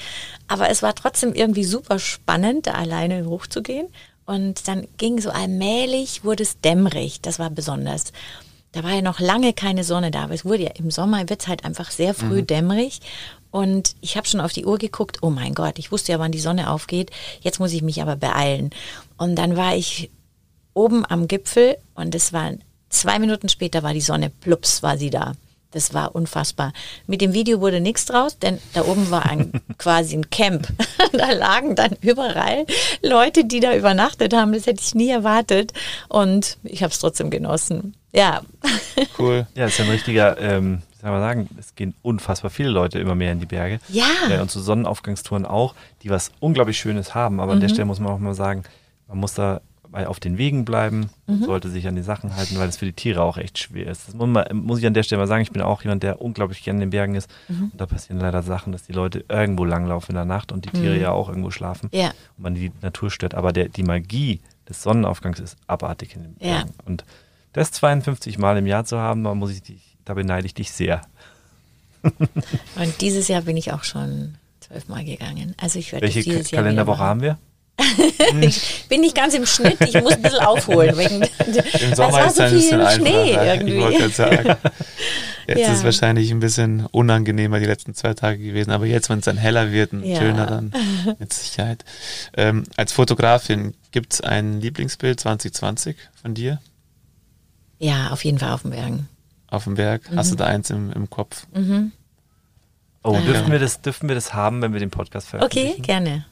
Aber 0.49 0.71
es 0.71 0.83
war 0.83 0.95
trotzdem 0.97 1.33
irgendwie 1.33 1.63
super 1.63 2.01
spannend, 2.01 2.67
da 2.67 2.73
alleine 2.73 3.27
hochzugehen. 3.27 3.87
Und 4.27 4.67
dann 4.67 4.89
ging 4.97 5.21
so 5.21 5.31
allmählich, 5.31 6.25
wurde 6.25 6.43
es 6.43 6.61
dämmerig. 6.61 7.21
Das 7.21 7.39
war 7.39 7.51
besonders. 7.51 8.13
Da 8.75 8.83
war 8.83 8.93
ja 8.93 9.03
noch 9.03 9.21
lange 9.21 9.53
keine 9.53 9.85
Sonne 9.85 10.11
da, 10.11 10.25
aber 10.25 10.35
es 10.35 10.45
wurde 10.45 10.65
ja 10.65 10.71
im 10.71 10.91
Sommer, 10.91 11.29
wird 11.29 11.43
es 11.43 11.49
halt 11.49 11.65
einfach 11.65 11.93
sehr 11.93 12.13
früh 12.13 12.43
mhm. 12.43 12.47
dämmerig. 12.49 13.01
Und 13.53 13.95
ich 14.01 14.17
habe 14.17 14.27
schon 14.27 14.41
auf 14.41 14.53
die 14.53 14.67
Uhr 14.67 14.79
geguckt, 14.79 15.19
oh 15.23 15.31
mein 15.31 15.55
Gott, 15.55 15.79
ich 15.79 15.93
wusste 15.93 16.11
ja, 16.11 16.19
wann 16.19 16.33
die 16.33 16.41
Sonne 16.41 16.69
aufgeht, 16.69 17.13
jetzt 17.41 17.61
muss 17.61 17.73
ich 17.73 17.83
mich 17.83 18.03
aber 18.03 18.17
beeilen. 18.17 18.71
Und 19.17 19.37
dann 19.37 19.57
war 19.57 19.77
ich 19.77 20.11
oben 20.75 21.07
am 21.09 21.29
Gipfel 21.29 21.77
und 21.95 22.17
es 22.17 22.33
war 22.33 22.51
zwei 22.89 23.21
Minuten 23.21 23.49
später 23.49 23.85
war 23.85 23.95
die 23.95 24.01
Sonne, 24.01 24.29
plups, 24.29 24.83
war 24.83 24.99
sie 24.99 25.11
da. 25.11 25.35
Das 25.75 25.93
war 25.93 26.15
unfassbar. 26.15 26.73
Mit 27.09 27.21
dem 27.21 27.33
Video 27.33 27.61
wurde 27.61 27.81
nichts 27.81 28.07
draus, 28.07 28.39
denn 28.39 28.59
da 28.75 28.85
oben 28.85 29.11
war 29.11 29.27
ein, 29.27 29.53
quasi 29.79 30.17
ein 30.17 30.31
Camp. 30.31 30.69
da 31.13 31.33
lagen 31.33 31.75
dann 31.75 31.97
überall 32.01 32.65
Leute, 33.03 33.45
die 33.45 33.59
da 33.59 33.75
übernachtet 33.75 34.33
haben. 34.33 34.53
Das 34.53 34.67
hätte 34.67 34.81
ich 34.81 34.95
nie 34.95 35.11
erwartet. 35.11 35.73
Und 36.09 36.59
ich 36.63 36.85
habe 36.85 36.93
es 36.93 37.01
trotzdem 37.01 37.29
genossen. 37.31 37.95
Ja. 38.13 38.43
Cool. 39.19 39.47
Ja, 39.55 39.67
ist 39.67 39.79
ja 39.79 39.85
ein 39.85 39.91
richtiger, 39.91 40.39
ähm, 40.41 40.83
wie 40.93 41.01
soll 41.01 41.11
man 41.11 41.21
sagen, 41.21 41.49
es 41.59 41.75
gehen 41.75 41.95
unfassbar 42.03 42.51
viele 42.51 42.69
Leute 42.69 42.99
immer 42.99 43.15
mehr 43.15 43.33
in 43.33 43.41
die 43.41 43.47
Berge. 43.47 43.79
Ja. 43.89 44.07
ja 44.29 44.43
und 44.43 44.51
zu 44.51 44.61
Sonnenaufgangstouren 44.61 45.47
auch, 45.47 45.75
die 46.03 46.11
was 46.11 46.31
unglaublich 46.41 46.79
Schönes 46.79 47.15
haben. 47.15 47.41
Aber 47.41 47.53
mhm. 47.53 47.53
an 47.53 47.61
der 47.61 47.69
mhm. 47.69 47.75
Stelle 47.75 47.87
muss 47.87 48.01
man 48.01 48.13
auch 48.13 48.19
mal 48.19 48.35
sagen, 48.35 48.65
man 49.09 49.19
muss 49.19 49.35
da 49.35 49.61
auf 49.95 50.21
den 50.21 50.39
Wegen 50.39 50.65
bleiben, 50.65 51.11
mhm. 51.27 51.45
sollte 51.45 51.71
sich 51.71 51.87
an 51.87 51.95
die 51.95 52.03
Sachen 52.03 52.35
halten, 52.37 52.59
weil 52.59 52.69
es 52.69 52.77
für 52.77 52.85
die 52.85 52.93
Tiere 52.93 53.23
auch 53.23 53.39
echt 53.39 53.59
schwer 53.59 53.87
ist. 53.87 54.09
Das 54.09 54.15
muss, 54.15 54.29
man, 54.29 54.45
muss 54.57 54.81
ich 54.81 54.87
an 54.87 54.95
der 54.95 55.05
Stelle 55.05 55.21
mal 55.21 55.27
sagen. 55.27 55.43
Ich 55.43 55.53
bin 55.53 55.63
auch 55.63 55.83
jemand, 55.83 56.03
der 56.03 56.21
unglaublich 56.21 56.63
gerne 56.63 56.79
in 56.79 56.81
den 56.81 56.91
Bergen 56.91 57.15
ist. 57.15 57.31
Mhm. 57.49 57.71
Und 57.73 57.81
da 57.81 57.87
passieren 57.87 58.21
leider 58.21 58.43
Sachen, 58.43 58.73
dass 58.73 58.83
die 58.83 58.93
Leute 58.93 59.25
irgendwo 59.29 59.65
langlaufen 59.65 60.11
in 60.11 60.17
der 60.17 60.25
Nacht 60.25 60.53
und 60.53 60.65
die 60.65 60.71
Tiere 60.71 60.97
mhm. 60.97 61.01
ja 61.01 61.11
auch 61.13 61.29
irgendwo 61.29 61.51
schlafen 61.51 61.89
ja. 61.93 62.09
und 62.37 62.43
man 62.43 62.55
die 62.55 62.73
Natur 62.83 63.11
stört. 63.11 63.35
Aber 63.35 63.53
der, 63.53 63.69
die 63.69 63.85
Magie 63.85 64.41
des 64.69 64.83
Sonnenaufgangs 64.83 65.39
ist 65.39 65.57
abartig 65.67 66.17
in 66.17 66.23
den 66.23 66.35
Bergen. 66.35 66.71
Ja. 66.71 66.85
Und 66.85 67.05
das 67.53 67.71
52 67.71 68.39
Mal 68.39 68.59
im 68.59 68.67
Jahr 68.67 68.85
zu 68.85 68.99
haben, 68.99 69.23
da, 69.23 69.35
muss 69.35 69.53
ich 69.53 69.63
dich, 69.63 69.97
da 70.05 70.15
beneide 70.15 70.47
ich 70.47 70.55
dich 70.55 70.73
sehr. 70.73 71.03
und 72.03 73.01
dieses 73.01 73.29
Jahr 73.29 73.43
bin 73.43 73.57
ich 73.57 73.73
auch 73.73 73.85
schon 73.85 74.35
zwölfmal 74.61 75.05
gegangen. 75.05 75.55
Also 75.59 75.79
ich 75.79 75.93
werde 75.93 76.07
Welche 76.07 76.23
dieses 76.23 76.51
Kalenderwoche 76.51 76.99
haben 76.99 77.21
wir? 77.21 77.39
ich 78.41 78.85
bin 78.89 79.01
nicht 79.01 79.17
ganz 79.17 79.35
im 79.35 79.47
Schnitt, 79.47 79.81
ich 79.81 80.01
muss 80.01 80.13
ein 80.13 80.23
bisschen 80.23 80.41
aufholen. 80.41 80.97
Wegen, 80.97 81.23
Im 81.83 81.95
Sommer 81.95 82.27
ist 82.27 82.37
so 82.37 82.43
ein 82.45 82.53
bisschen 82.53 82.89
Schnee 82.89 83.33
irgendwie. 83.33 83.97
Ich 83.97 84.15
sagen. 84.15 84.57
Jetzt 85.47 85.59
ja. 85.59 85.73
ist 85.73 85.79
es 85.79 85.85
wahrscheinlich 85.85 86.31
ein 86.31 86.41
bisschen 86.41 86.87
unangenehmer 86.87 87.59
die 87.59 87.67
letzten 87.67 87.95
zwei 87.95 88.15
Tage 88.15 88.39
gewesen, 88.39 88.71
aber 88.71 88.87
jetzt, 88.87 89.11
wenn 89.11 89.19
es 89.19 89.25
dann 89.25 89.37
heller 89.37 89.73
wird 89.73 89.93
und 89.93 90.05
ja. 90.05 90.19
schöner, 90.19 90.47
dann 90.47 90.73
mit 91.19 91.33
Sicherheit. 91.33 91.85
Ähm, 92.37 92.65
als 92.77 92.93
Fotografin, 92.93 93.75
gibt 93.91 94.15
es 94.15 94.21
ein 94.21 94.61
Lieblingsbild 94.61 95.21
2020 95.21 95.97
von 96.23 96.35
dir? 96.35 96.61
Ja, 97.79 98.11
auf 98.11 98.25
jeden 98.25 98.39
Fall 98.39 98.53
auf 98.53 98.63
dem 98.63 98.71
Berg. 98.71 98.93
Auf 99.49 99.65
dem 99.65 99.75
Berg? 99.75 100.11
Mhm. 100.11 100.17
Hast 100.17 100.33
du 100.33 100.37
da 100.37 100.47
eins 100.47 100.71
im, 100.71 100.93
im 100.93 101.11
Kopf? 101.11 101.47
Mhm. 101.53 101.93
Oh, 103.03 103.19
dürfen, 103.19 103.53
wir 103.53 103.59
das, 103.59 103.83
dürfen 103.83 104.09
wir 104.09 104.15
das 104.15 104.33
haben, 104.33 104.63
wenn 104.63 104.73
wir 104.73 104.81
den 104.81 104.91
Podcast 104.91 105.29
veröffentlichen? 105.29 105.73
Okay, 105.73 105.83
gerne. 105.83 106.25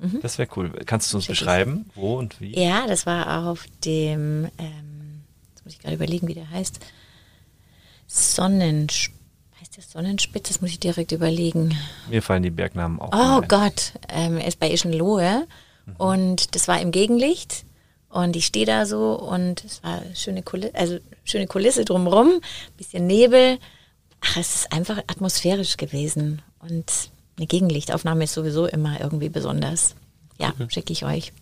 Mhm. 0.00 0.20
Das 0.22 0.38
wäre 0.38 0.48
cool. 0.56 0.70
Kannst 0.86 1.12
du 1.12 1.18
uns 1.18 1.26
beschreiben, 1.26 1.90
wo 1.94 2.18
und 2.18 2.40
wie? 2.40 2.58
Ja, 2.58 2.86
das 2.86 3.06
war 3.06 3.48
auf 3.48 3.66
dem, 3.84 4.48
ähm, 4.58 5.22
jetzt 5.50 5.64
muss 5.64 5.74
ich 5.74 5.80
gerade 5.80 5.94
überlegen, 5.94 6.28
wie 6.28 6.34
der 6.34 6.50
heißt. 6.50 6.80
Sonnenspitz. 8.06 9.16
Heißt 9.60 9.76
der 9.76 9.84
Sonnenspitz? 9.84 10.48
Das 10.48 10.60
muss 10.62 10.70
ich 10.70 10.80
direkt 10.80 11.12
überlegen. 11.12 11.76
Mir 12.08 12.22
fallen 12.22 12.42
die 12.42 12.50
Bergnamen 12.50 12.98
auch. 12.98 13.10
Oh 13.12 13.42
Gott, 13.46 13.92
ähm, 14.08 14.38
er 14.38 14.48
ist 14.48 14.58
bei 14.58 14.70
Ischenlohe 14.70 15.46
mhm. 15.86 15.96
und 15.96 16.54
das 16.54 16.66
war 16.66 16.80
im 16.80 16.92
Gegenlicht. 16.92 17.66
Und 18.08 18.34
ich 18.34 18.46
stehe 18.46 18.66
da 18.66 18.86
so 18.86 19.12
und 19.12 19.64
es 19.64 19.84
war 19.84 20.02
schöne 20.14 20.42
Kulisse, 20.42 20.74
also 20.74 20.98
schöne 21.22 21.46
Kulisse 21.46 21.84
drumherum, 21.84 22.40
bisschen 22.76 23.06
Nebel. 23.06 23.58
Ach, 24.20 24.36
es 24.36 24.56
ist 24.56 24.72
einfach 24.72 24.98
atmosphärisch 25.06 25.76
gewesen. 25.76 26.42
Und 26.58 27.10
eine 27.40 27.46
Gegenlichtaufnahme 27.46 28.24
ist 28.24 28.34
sowieso 28.34 28.66
immer 28.66 29.00
irgendwie 29.00 29.30
besonders. 29.30 29.94
Ja, 30.38 30.50
okay. 30.50 30.66
schicke 30.68 30.92
ich 30.92 31.06
euch. 31.06 31.32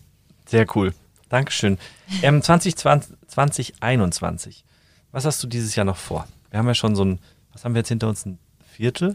Sehr 0.47 0.65
cool. 0.75 0.93
Dankeschön. 1.27 1.77
Ähm, 2.23 2.41
2020, 2.41 3.17
2021. 3.27 4.63
Was 5.11 5.25
hast 5.25 5.43
du 5.43 5.47
dieses 5.47 5.75
Jahr 5.75 5.85
noch 5.85 5.97
vor? 5.97 6.25
Wir 6.51 6.59
haben 6.59 6.67
ja 6.67 6.73
schon 6.73 6.95
so 6.95 7.03
ein, 7.03 7.19
was 7.51 7.65
haben 7.65 7.73
wir 7.75 7.79
jetzt 7.79 7.89
hinter 7.89 8.07
uns? 8.07 8.25
Ein 8.25 8.39
Viertel? 8.71 9.13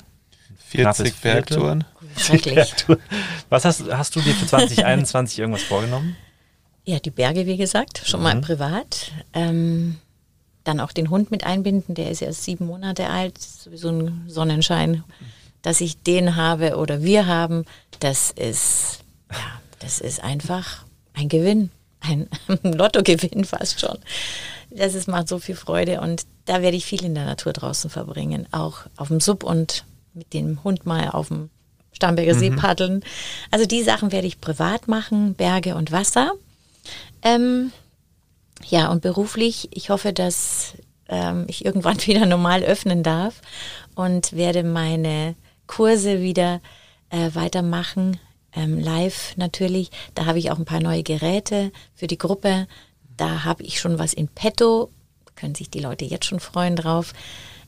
40 0.58 1.14
Bergtouren. 1.16 1.84
Was 3.48 3.64
hast, 3.64 3.90
hast 3.90 4.14
du 4.14 4.20
dir 4.20 4.34
für 4.34 4.46
2021 4.46 5.38
irgendwas 5.38 5.62
vorgenommen? 5.62 6.16
Ja, 6.84 6.98
die 6.98 7.10
Berge, 7.10 7.46
wie 7.46 7.56
gesagt, 7.56 8.02
schon 8.04 8.20
mhm. 8.20 8.24
mal 8.24 8.40
privat. 8.42 9.10
Ähm, 9.32 9.96
dann 10.64 10.80
auch 10.80 10.92
den 10.92 11.08
Hund 11.08 11.30
mit 11.30 11.44
einbinden, 11.44 11.94
der 11.94 12.10
ist 12.10 12.20
erst 12.20 12.44
sieben 12.44 12.66
Monate 12.66 13.08
alt, 13.08 13.38
sowieso 13.38 13.88
ein 13.88 14.24
Sonnenschein 14.28 15.02
dass 15.64 15.80
ich 15.80 16.02
den 16.02 16.36
habe 16.36 16.76
oder 16.76 17.02
wir 17.02 17.26
haben, 17.26 17.64
das 17.98 18.30
ist, 18.30 18.98
ja, 19.32 19.60
das 19.78 19.98
ist 19.98 20.22
einfach 20.22 20.84
ein 21.14 21.28
Gewinn, 21.30 21.70
ein 22.00 22.28
Lottogewinn 22.62 23.44
fast 23.44 23.80
schon. 23.80 23.98
Das 24.70 24.94
ist, 24.94 25.08
macht 25.08 25.26
so 25.26 25.38
viel 25.38 25.56
Freude 25.56 26.02
und 26.02 26.26
da 26.44 26.60
werde 26.60 26.76
ich 26.76 26.84
viel 26.84 27.02
in 27.02 27.14
der 27.14 27.24
Natur 27.24 27.54
draußen 27.54 27.88
verbringen, 27.88 28.46
auch 28.52 28.80
auf 28.96 29.08
dem 29.08 29.20
Sub 29.20 29.42
und 29.42 29.84
mit 30.12 30.34
dem 30.34 30.62
Hund 30.64 30.84
mal 30.84 31.08
auf 31.08 31.28
dem 31.28 31.48
Starnberger 31.92 32.34
See 32.34 32.50
mhm. 32.50 32.56
paddeln. 32.56 33.04
Also 33.50 33.64
die 33.64 33.82
Sachen 33.82 34.12
werde 34.12 34.26
ich 34.26 34.42
privat 34.42 34.86
machen, 34.86 35.34
Berge 35.34 35.76
und 35.76 35.92
Wasser. 35.92 36.32
Ähm, 37.22 37.72
ja, 38.66 38.90
und 38.90 39.00
beruflich, 39.00 39.68
ich 39.72 39.88
hoffe, 39.88 40.12
dass 40.12 40.74
ähm, 41.08 41.46
ich 41.48 41.64
irgendwann 41.64 41.96
wieder 42.06 42.26
normal 42.26 42.62
öffnen 42.64 43.02
darf 43.02 43.40
und 43.94 44.34
werde 44.34 44.62
meine 44.62 45.36
Kurse 45.66 46.20
wieder 46.20 46.60
äh, 47.10 47.30
weitermachen, 47.34 48.18
ähm, 48.54 48.78
live 48.78 49.36
natürlich. 49.36 49.90
Da 50.14 50.26
habe 50.26 50.38
ich 50.38 50.50
auch 50.50 50.58
ein 50.58 50.64
paar 50.64 50.80
neue 50.80 51.02
Geräte 51.02 51.72
für 51.94 52.06
die 52.06 52.18
Gruppe. 52.18 52.66
Da 53.16 53.44
habe 53.44 53.62
ich 53.62 53.80
schon 53.80 53.98
was 53.98 54.12
in 54.12 54.28
petto. 54.28 54.90
Können 55.34 55.54
sich 55.54 55.70
die 55.70 55.80
Leute 55.80 56.04
jetzt 56.04 56.26
schon 56.26 56.40
freuen 56.40 56.76
drauf. 56.76 57.12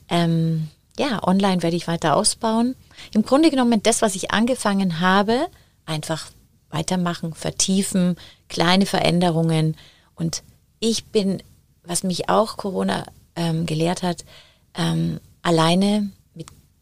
Ähm, 0.08 0.68
ja, 0.98 1.26
online 1.26 1.62
werde 1.62 1.76
ich 1.76 1.88
weiter 1.88 2.16
ausbauen. 2.16 2.74
Im 3.12 3.22
Grunde 3.22 3.50
genommen 3.50 3.82
das, 3.82 4.02
was 4.02 4.14
ich 4.14 4.30
angefangen 4.30 5.00
habe, 5.00 5.46
einfach 5.84 6.30
weitermachen, 6.70 7.34
vertiefen, 7.34 8.16
kleine 8.48 8.86
Veränderungen. 8.86 9.76
Und 10.14 10.42
ich 10.80 11.06
bin, 11.06 11.42
was 11.84 12.02
mich 12.02 12.28
auch 12.28 12.56
Corona 12.56 13.04
ähm, 13.34 13.66
gelehrt 13.66 14.02
hat, 14.02 14.24
ähm, 14.74 15.20
alleine 15.42 16.10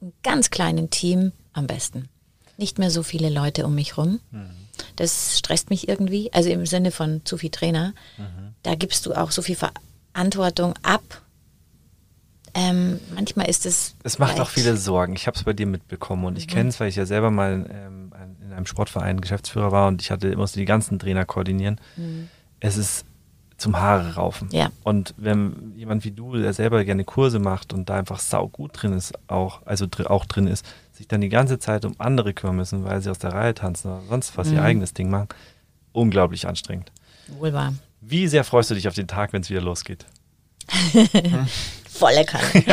einem 0.05 0.13
ganz 0.23 0.51
kleinen 0.51 0.91
Team 0.91 1.33
am 1.53 1.67
besten. 1.67 2.09
Nicht 2.57 2.79
mehr 2.79 2.91
so 2.91 3.03
viele 3.03 3.31
Leute 3.31 3.67
um 3.67 3.75
mich 3.75 3.97
rum. 3.97 4.21
Mhm. 4.31 4.51
Das 4.97 5.39
stresst 5.39 5.71
mich 5.71 5.89
irgendwie, 5.89 6.33
also 6.33 6.51
im 6.51 6.67
Sinne 6.67 6.91
von 6.91 7.23
zu 7.25 7.37
viel 7.37 7.51
Trainer. 7.51 7.95
Mhm. 8.17 8.55
Da 8.63 8.75
gibst 8.75 9.07
du 9.07 9.15
auch 9.15 9.31
so 9.31 9.43
viel 9.43 9.57
Verantwortung 9.57 10.75
ab. 10.83 11.03
Ähm, 12.57 13.01
manchmal 13.15 13.49
ist 13.49 13.67
es. 13.67 13.97
Es 14.05 14.21
macht 14.21 14.39
auch 14.39 14.49
viele 14.49 14.77
Sorgen. 14.77 15.17
Ich 15.17 15.27
habe 15.27 15.37
es 15.37 15.43
bei 15.43 15.53
dir 15.53 15.67
mitbekommen 15.67 16.25
und 16.25 16.39
ich 16.39 16.47
mhm. 16.47 16.51
kenne 16.51 16.69
es, 16.69 16.79
weil 16.79 16.89
ich 16.89 16.97
ja 16.97 17.07
selber 17.07 17.33
mal 17.33 17.67
ähm, 17.69 18.13
in 18.45 18.53
einem 18.53 18.67
Sportverein 18.67 19.21
Geschäftsführer 19.21 19.73
war 19.73 19.89
und 19.89 20.03
ich 20.03 20.13
hatte 20.13 20.37
musste 20.37 20.61
die 20.61 20.65
ganzen 20.65 21.01
Trainer 21.01 21.25
koordinieren. 21.25 21.81
Mhm. 21.97 22.29
Es 22.61 22.77
ist 22.77 23.05
zum 23.57 23.79
Haare 23.79 24.15
raufen. 24.17 24.49
Ja. 24.53 24.71
Und 24.83 25.15
wenn 25.17 25.73
jemand 25.77 26.05
wie 26.05 26.11
du, 26.11 26.35
der 26.37 26.53
selber 26.53 26.85
gerne 26.85 27.05
Kurse 27.05 27.39
macht 27.39 27.73
und 27.73 27.89
da 27.89 27.95
einfach 27.97 28.19
sau 28.19 28.49
gut 28.49 28.71
drin 28.75 28.93
ist, 28.93 29.13
auch, 29.29 29.63
also 29.65 29.87
dr 29.87 30.11
auch 30.11 30.25
drin 30.25 30.47
ist, 30.47 30.67
sich 30.93 31.07
dann 31.09 31.21
die 31.21 31.29
ganze 31.29 31.59
Zeit 31.59 31.85
um 31.85 31.95
andere 31.99 32.35
kümmern 32.35 32.57
müssen, 32.57 32.85
weil 32.85 33.01
sie 33.01 33.11
aus 33.11 33.19
der 33.19 33.33
Reihe 33.33 33.55
tanzen 33.55 33.93
oder 33.93 34.03
sonst 34.09 34.37
was 34.37 34.49
Mhm. 34.49 34.55
ihr 34.55 34.63
eigenes 34.63 34.93
Ding 34.95 35.09
machen. 35.11 35.29
Unglaublich 35.93 36.47
anstrengend. 36.49 36.91
Wohl 37.39 37.53
wahr. 37.53 37.75
Wie 38.01 38.27
sehr 38.29 38.45
freust 38.45 38.71
du 38.71 38.75
dich 38.75 38.89
auf 38.89 38.95
den 38.95 39.07
Tag, 39.09 39.33
wenn 39.33 39.43
es 39.43 39.51
wieder 39.51 39.63
losgeht? 39.63 40.05
Volle 41.89 42.25
Kanne. 42.25 42.65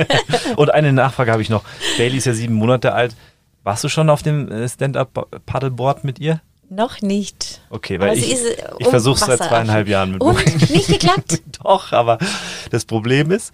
Und 0.56 0.70
eine 0.72 0.92
Nachfrage 0.92 1.32
habe 1.32 1.42
ich 1.42 1.50
noch. 1.50 1.62
Bailey 1.98 2.16
ist 2.16 2.24
ja 2.24 2.32
sieben 2.32 2.54
Monate 2.54 2.92
alt. 2.92 3.14
Warst 3.62 3.84
du 3.84 3.88
schon 3.88 4.08
auf 4.08 4.22
dem 4.22 4.50
äh, 4.50 4.68
Stand-Up-Paddleboard 4.68 6.02
mit 6.04 6.18
ihr? 6.18 6.40
Noch 6.70 7.02
nicht. 7.02 7.60
Okay, 7.68 7.98
weil 7.98 8.10
Aber 8.10 8.16
ich, 8.16 8.32
äh, 8.32 8.56
ich 8.78 8.86
um 8.86 8.90
versuche 8.90 9.16
es 9.16 9.26
seit 9.26 9.38
zweieinhalb 9.42 9.88
Jahren 9.88 10.12
mit 10.12 10.22
Und 10.22 10.70
nicht 10.70 10.86
geklappt. 10.86 11.42
Doch, 11.64 11.92
aber 11.92 12.18
das 12.70 12.84
Problem 12.84 13.32
ist, 13.32 13.52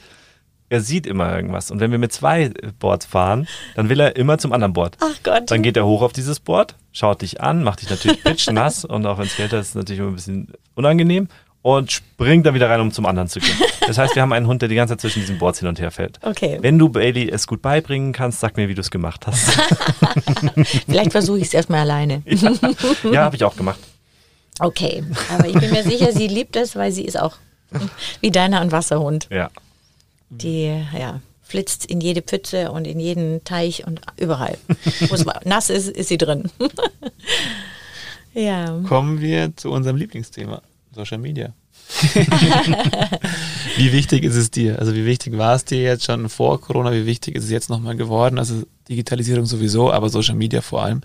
er 0.68 0.82
sieht 0.82 1.06
immer 1.06 1.34
irgendwas. 1.34 1.70
Und 1.70 1.80
wenn 1.80 1.90
wir 1.90 1.98
mit 1.98 2.12
zwei 2.12 2.42
äh, 2.42 2.52
Boards 2.78 3.06
fahren, 3.06 3.48
dann 3.74 3.88
will 3.88 4.00
er 4.00 4.16
immer 4.16 4.36
zum 4.36 4.52
anderen 4.52 4.74
Board. 4.74 4.98
Ach 5.00 5.14
Gott. 5.22 5.50
Dann 5.50 5.62
geht 5.62 5.78
er 5.78 5.86
hoch 5.86 6.02
auf 6.02 6.12
dieses 6.12 6.40
Board, 6.40 6.76
schaut 6.92 7.22
dich 7.22 7.40
an, 7.40 7.64
macht 7.64 7.80
dich 7.80 7.88
natürlich 7.88 8.22
pitchnass 8.24 8.84
und 8.84 9.06
auch 9.06 9.16
wenn 9.16 9.26
es 9.26 9.36
kälter 9.36 9.60
ist, 9.60 9.68
ist 9.68 9.70
es 9.70 9.74
natürlich 9.76 10.00
immer 10.00 10.10
ein 10.10 10.16
bisschen 10.16 10.52
unangenehm 10.74 11.28
und 11.66 11.90
springt 11.90 12.46
dann 12.46 12.54
wieder 12.54 12.70
rein, 12.70 12.80
um 12.80 12.92
zum 12.92 13.06
anderen 13.06 13.28
zu 13.28 13.40
gehen. 13.40 13.56
Das 13.88 13.98
heißt, 13.98 14.14
wir 14.14 14.22
haben 14.22 14.32
einen 14.32 14.46
Hund, 14.46 14.62
der 14.62 14.68
die 14.68 14.76
ganze 14.76 14.92
Zeit 14.92 15.00
zwischen 15.00 15.18
diesen 15.18 15.38
Boards 15.38 15.58
hin 15.58 15.66
und 15.66 15.80
her 15.80 15.90
fällt. 15.90 16.20
Okay. 16.22 16.58
Wenn 16.60 16.78
du 16.78 16.88
Bailey 16.88 17.28
es 17.28 17.48
gut 17.48 17.60
beibringen 17.60 18.12
kannst, 18.12 18.38
sag 18.38 18.56
mir, 18.56 18.68
wie 18.68 18.74
du 18.74 18.82
es 18.82 18.92
gemacht 18.92 19.26
hast. 19.26 19.50
Vielleicht 20.86 21.10
versuche 21.10 21.38
ich 21.38 21.46
es 21.46 21.54
erstmal 21.54 21.80
alleine. 21.80 22.22
ja, 23.10 23.24
habe 23.24 23.34
ich 23.34 23.42
auch 23.42 23.56
gemacht. 23.56 23.80
Okay. 24.60 25.02
Aber 25.28 25.48
ich 25.48 25.58
bin 25.58 25.72
mir 25.72 25.82
sicher, 25.82 26.12
sie 26.12 26.28
liebt 26.28 26.54
es, 26.54 26.76
weil 26.76 26.92
sie 26.92 27.04
ist 27.04 27.18
auch 27.18 27.34
wie 28.20 28.30
deiner 28.30 28.60
ein 28.60 28.70
Wasserhund. 28.70 29.26
Ja. 29.32 29.50
Die, 30.30 30.66
ja, 30.96 31.20
flitzt 31.42 31.86
in 31.86 32.00
jede 32.00 32.22
Pfütze 32.22 32.70
und 32.70 32.86
in 32.86 33.00
jeden 33.00 33.42
Teich 33.42 33.84
und 33.84 34.02
überall. 34.16 34.56
Wo 35.08 35.16
es 35.16 35.24
nass 35.44 35.70
ist, 35.70 35.88
ist 35.88 36.10
sie 36.10 36.18
drin. 36.18 36.48
ja. 38.34 38.80
Kommen 38.86 39.20
wir 39.20 39.56
zu 39.56 39.72
unserem 39.72 39.96
Lieblingsthema, 39.96 40.62
Social 40.96 41.18
Media. 41.18 41.54
wie 43.76 43.92
wichtig 43.92 44.24
ist 44.24 44.34
es 44.34 44.50
dir? 44.50 44.78
Also 44.78 44.94
wie 44.94 45.04
wichtig 45.06 45.36
war 45.38 45.54
es 45.54 45.64
dir 45.64 45.82
jetzt 45.82 46.04
schon 46.04 46.28
vor 46.28 46.60
Corona? 46.60 46.92
Wie 46.92 47.06
wichtig 47.06 47.36
ist 47.36 47.44
es 47.44 47.50
jetzt 47.50 47.70
nochmal 47.70 47.96
geworden? 47.96 48.38
Also 48.38 48.62
Digitalisierung 48.88 49.46
sowieso, 49.46 49.92
aber 49.92 50.08
Social 50.08 50.34
Media 50.34 50.60
vor 50.62 50.82
allem. 50.82 51.02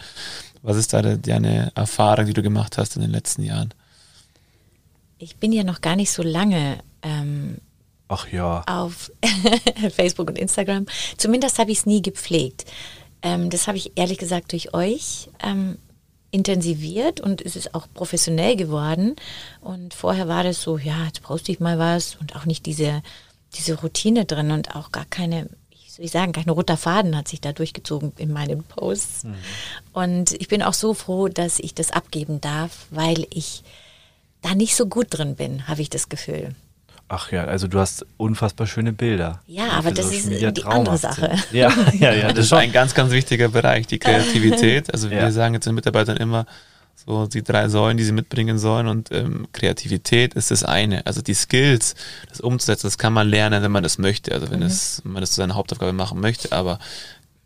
Was 0.64 0.78
ist 0.78 0.94
da 0.94 1.02
de- 1.02 1.18
deine 1.18 1.72
Erfahrung, 1.76 2.26
die 2.26 2.34
du 2.34 2.42
gemacht 2.42 2.78
hast 2.78 2.96
in 2.96 3.02
den 3.02 3.12
letzten 3.12 3.44
Jahren? 3.44 3.74
Ich 5.18 5.36
bin 5.38 5.52
ja 5.52 5.64
noch 5.64 5.82
gar 5.82 5.96
nicht 5.96 6.12
so 6.12 6.24
lange 6.24 6.80
ähm, 7.04 7.58
Ach 8.08 8.28
ja. 8.32 8.64
auf 8.68 9.12
Facebook 9.96 10.30
und 10.30 10.38
Instagram. 10.38 10.86
Zumindest 11.18 11.60
habe 11.60 11.72
ich 11.72 11.80
es 11.80 11.86
nie 11.86 12.02
gepflegt. 12.02 12.66
Ähm, 13.22 13.50
das 13.50 13.68
habe 13.68 13.78
ich 13.78 13.92
ehrlich 13.96 14.18
gesagt 14.18 14.52
durch 14.52 14.74
euch 14.74 15.30
ähm, 15.44 15.78
intensiviert 16.32 17.20
und 17.20 17.42
es 17.42 17.56
ist 17.56 17.76
auch 17.76 17.88
professionell 17.94 18.56
geworden. 18.56 19.16
Und 19.60 19.94
vorher 19.94 20.28
war 20.28 20.44
das 20.44 20.62
so, 20.62 20.78
ja, 20.78 21.06
jetzt 21.06 21.22
poste 21.22 21.52
ich 21.52 21.60
mal 21.60 21.78
was 21.78 22.16
und 22.16 22.36
auch 22.36 22.46
nicht 22.46 22.66
diese, 22.66 23.04
diese 23.54 23.80
Routine 23.82 24.26
drin 24.26 24.52
und 24.52 24.76
auch 24.76 24.92
gar 24.92 25.06
keine, 25.06 25.50
wie 25.70 25.90
soll 25.90 26.06
ich 26.06 26.12
sagen, 26.12 26.32
kein 26.32 26.50
roter 26.50 26.78
Faden 26.78 27.18
hat 27.18 27.28
sich 27.28 27.42
da 27.42 27.52
durchgezogen 27.52 28.14
in 28.18 28.32
meinen 28.32 28.64
Posts. 28.64 29.26
Und 29.94 30.32
ich 30.34 30.48
bin 30.48 30.64
auch 30.64 30.74
so 30.74 30.94
froh, 30.94 31.28
dass 31.28 31.60
ich 31.60 31.74
das 31.74 31.92
abgeben 31.92 32.40
darf, 32.42 32.88
weil 32.90 33.28
ich 33.30 33.64
da 34.42 34.56
nicht 34.56 34.76
so 34.76 34.88
gut 34.88 35.08
drin 35.10 35.36
bin, 35.36 35.68
habe 35.68 35.82
ich 35.82 35.90
das 35.90 36.10
Gefühl. 36.10 36.56
Ach 37.14 37.30
ja, 37.32 37.44
also 37.44 37.68
du 37.68 37.78
hast 37.78 38.06
unfassbar 38.16 38.68
schöne 38.68 38.94
Bilder. 38.94 39.42
Ja, 39.46 39.66
die 39.66 39.72
aber 39.72 39.92
das 39.92 40.12
ist 40.14 40.30
die 40.30 40.64
andere 40.64 40.98
Sache. 40.98 41.36
Ja, 41.52 41.70
ja, 42.00 42.14
ja, 42.14 42.22
Das 42.28 42.36
das 42.36 42.40
ist 42.46 42.50
schon. 42.50 42.60
ein 42.60 42.72
ganz, 42.72 42.94
ganz 42.94 43.12
wichtiger 43.12 43.50
Bereich, 43.50 43.86
die 43.86 44.00
Kreativität. 44.00 44.94
Also 44.94 45.10
wir 45.10 45.18
Ja. 45.18 45.32
sagen 45.32 45.54
jetzt 45.54 45.66
den 45.68 45.76
Mitarbeitern 45.76 46.16
immer 46.16 46.46
so 47.06 47.26
die 47.28 47.44
drei 47.44 47.68
Säulen, 47.68 47.98
die 47.98 48.06
sie 48.06 48.14
mitbringen 48.14 48.58
sollen 48.60 48.88
und 48.88 49.12
ähm, 49.12 49.48
Kreativität 49.52 50.36
ist 50.36 50.52
das 50.52 50.64
eine. 50.64 51.06
Also 51.06 51.22
die 51.22 51.34
Skills, 51.34 51.96
das 52.30 52.40
umzusetzen, 52.40 52.88
das 52.88 52.98
kann 52.98 53.12
man 53.12 53.28
lernen, 53.28 53.62
wenn 53.62 53.72
man 53.72 53.84
das 53.84 53.98
möchte. 53.98 54.32
Also 54.34 54.50
wenn, 54.50 54.62
es, 54.62 55.02
wenn 55.04 55.12
man 55.12 55.22
das 55.22 55.32
zu 55.32 55.38
seiner 55.38 55.56
Hauptaufgabe 55.56 55.92
machen 55.94 56.22
möchte, 56.22 56.54
aber 56.54 56.80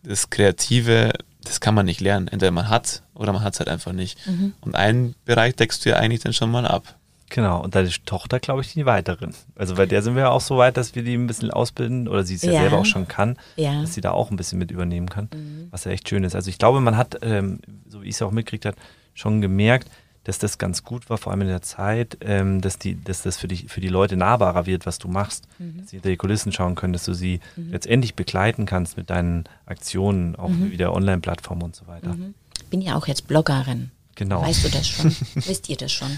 das 0.04 0.30
Kreative, 0.30 1.12
das 1.44 1.60
kann 1.60 1.74
man 1.74 1.88
nicht 1.88 2.02
lernen. 2.02 2.28
Entweder 2.28 2.52
man 2.52 2.70
hat 2.70 3.02
oder 3.16 3.34
man 3.34 3.44
hat 3.44 3.54
es 3.54 3.60
halt 3.60 3.70
einfach 3.70 3.94
nicht. 3.94 4.18
Und 4.62 4.76
einen 4.76 5.16
Bereich 5.26 5.56
deckst 5.56 5.84
du 5.86 5.90
ja 5.90 5.96
eigentlich 5.96 6.22
dann 6.22 6.34
schon 6.34 6.52
mal 6.52 6.68
ab. 6.68 6.96
Genau, 7.36 7.62
und 7.62 7.76
deine 7.76 7.90
Tochter, 8.06 8.40
glaube 8.40 8.62
ich, 8.62 8.72
die 8.72 8.86
weiteren. 8.86 9.34
Also 9.56 9.76
bei 9.76 9.86
der 9.86 10.02
sind 10.02 10.16
wir 10.16 10.22
ja 10.22 10.30
auch 10.30 10.40
so 10.40 10.56
weit, 10.58 10.78
dass 10.78 10.96
wir 10.96 11.04
die 11.04 11.16
ein 11.16 11.28
bisschen 11.28 11.52
ausbilden 11.52 12.08
oder 12.08 12.24
sie 12.24 12.36
es 12.36 12.44
ja, 12.44 12.54
Ja. 12.54 12.62
selber 12.62 12.78
auch 12.78 12.86
schon 12.86 13.10
kann, 13.10 13.36
Ja. 13.58 13.82
dass 13.82 13.94
sie 13.94 14.00
da 14.00 14.12
auch 14.12 14.32
ein 14.32 14.38
bisschen 14.38 14.58
mit 14.58 14.72
übernehmen 14.72 15.10
kann, 15.10 15.28
was 15.70 15.84
ja 15.84 15.92
echt 15.92 16.08
schön 16.08 16.24
ist. 16.24 16.34
Also 16.34 16.50
ich 16.50 16.58
glaube, 16.58 16.80
man 16.80 16.96
hat, 16.96 17.18
ähm, 17.24 17.60
so 17.90 18.04
wie 18.04 18.08
ich 18.08 18.16
es 18.16 18.22
auch 18.22 18.32
mitgekriegt 18.32 18.66
habe, 18.66 18.78
schon 19.14 19.42
gemerkt, 19.42 19.90
dass 20.24 20.40
das 20.40 20.58
ganz 20.58 20.86
gut 20.86 21.10
war, 21.10 21.18
vor 21.18 21.34
allem 21.34 21.42
in 21.42 21.50
der 21.50 21.62
Zeit, 21.62 22.18
ähm, 22.22 22.62
dass, 22.62 22.80
die, 22.80 22.96
dass 23.04 23.22
das 23.22 23.36
für 23.36 23.50
die, 23.50 23.68
für 23.68 23.82
die 23.82 23.90
Leute 23.90 24.16
nahbarer 24.16 24.66
wird, 24.66 24.86
was 24.86 24.98
du 24.98 25.10
machst. 25.10 25.46
Dass 25.60 25.90
sie 25.90 25.98
hinter 25.98 26.08
die 26.10 26.18
Kulissen 26.18 26.54
schauen 26.54 26.76
können, 26.76 26.94
dass 26.94 27.04
du 27.04 27.14
sie 27.14 27.42
letztendlich 27.58 28.16
begleiten 28.16 28.66
kannst 28.66 28.96
mit 28.96 29.10
deinen 29.10 29.44
Aktionen, 29.66 30.38
auch 30.38 30.52
wie 30.52 30.78
der 30.78 30.94
Online-Plattform 30.94 31.62
und 31.64 31.76
so 31.76 31.86
weiter. 31.88 32.16
Ich 32.58 32.66
bin 32.68 32.82
ja 32.82 32.96
auch 32.96 33.08
jetzt 33.08 33.28
Bloggerin. 33.28 33.92
Genau. 34.16 34.42
Weißt 34.42 34.66
du 34.66 34.70
das 34.70 34.88
schon? 34.88 35.16
Wisst 35.36 35.70
ihr 35.70 35.78
das 35.78 35.92
schon? 35.92 36.18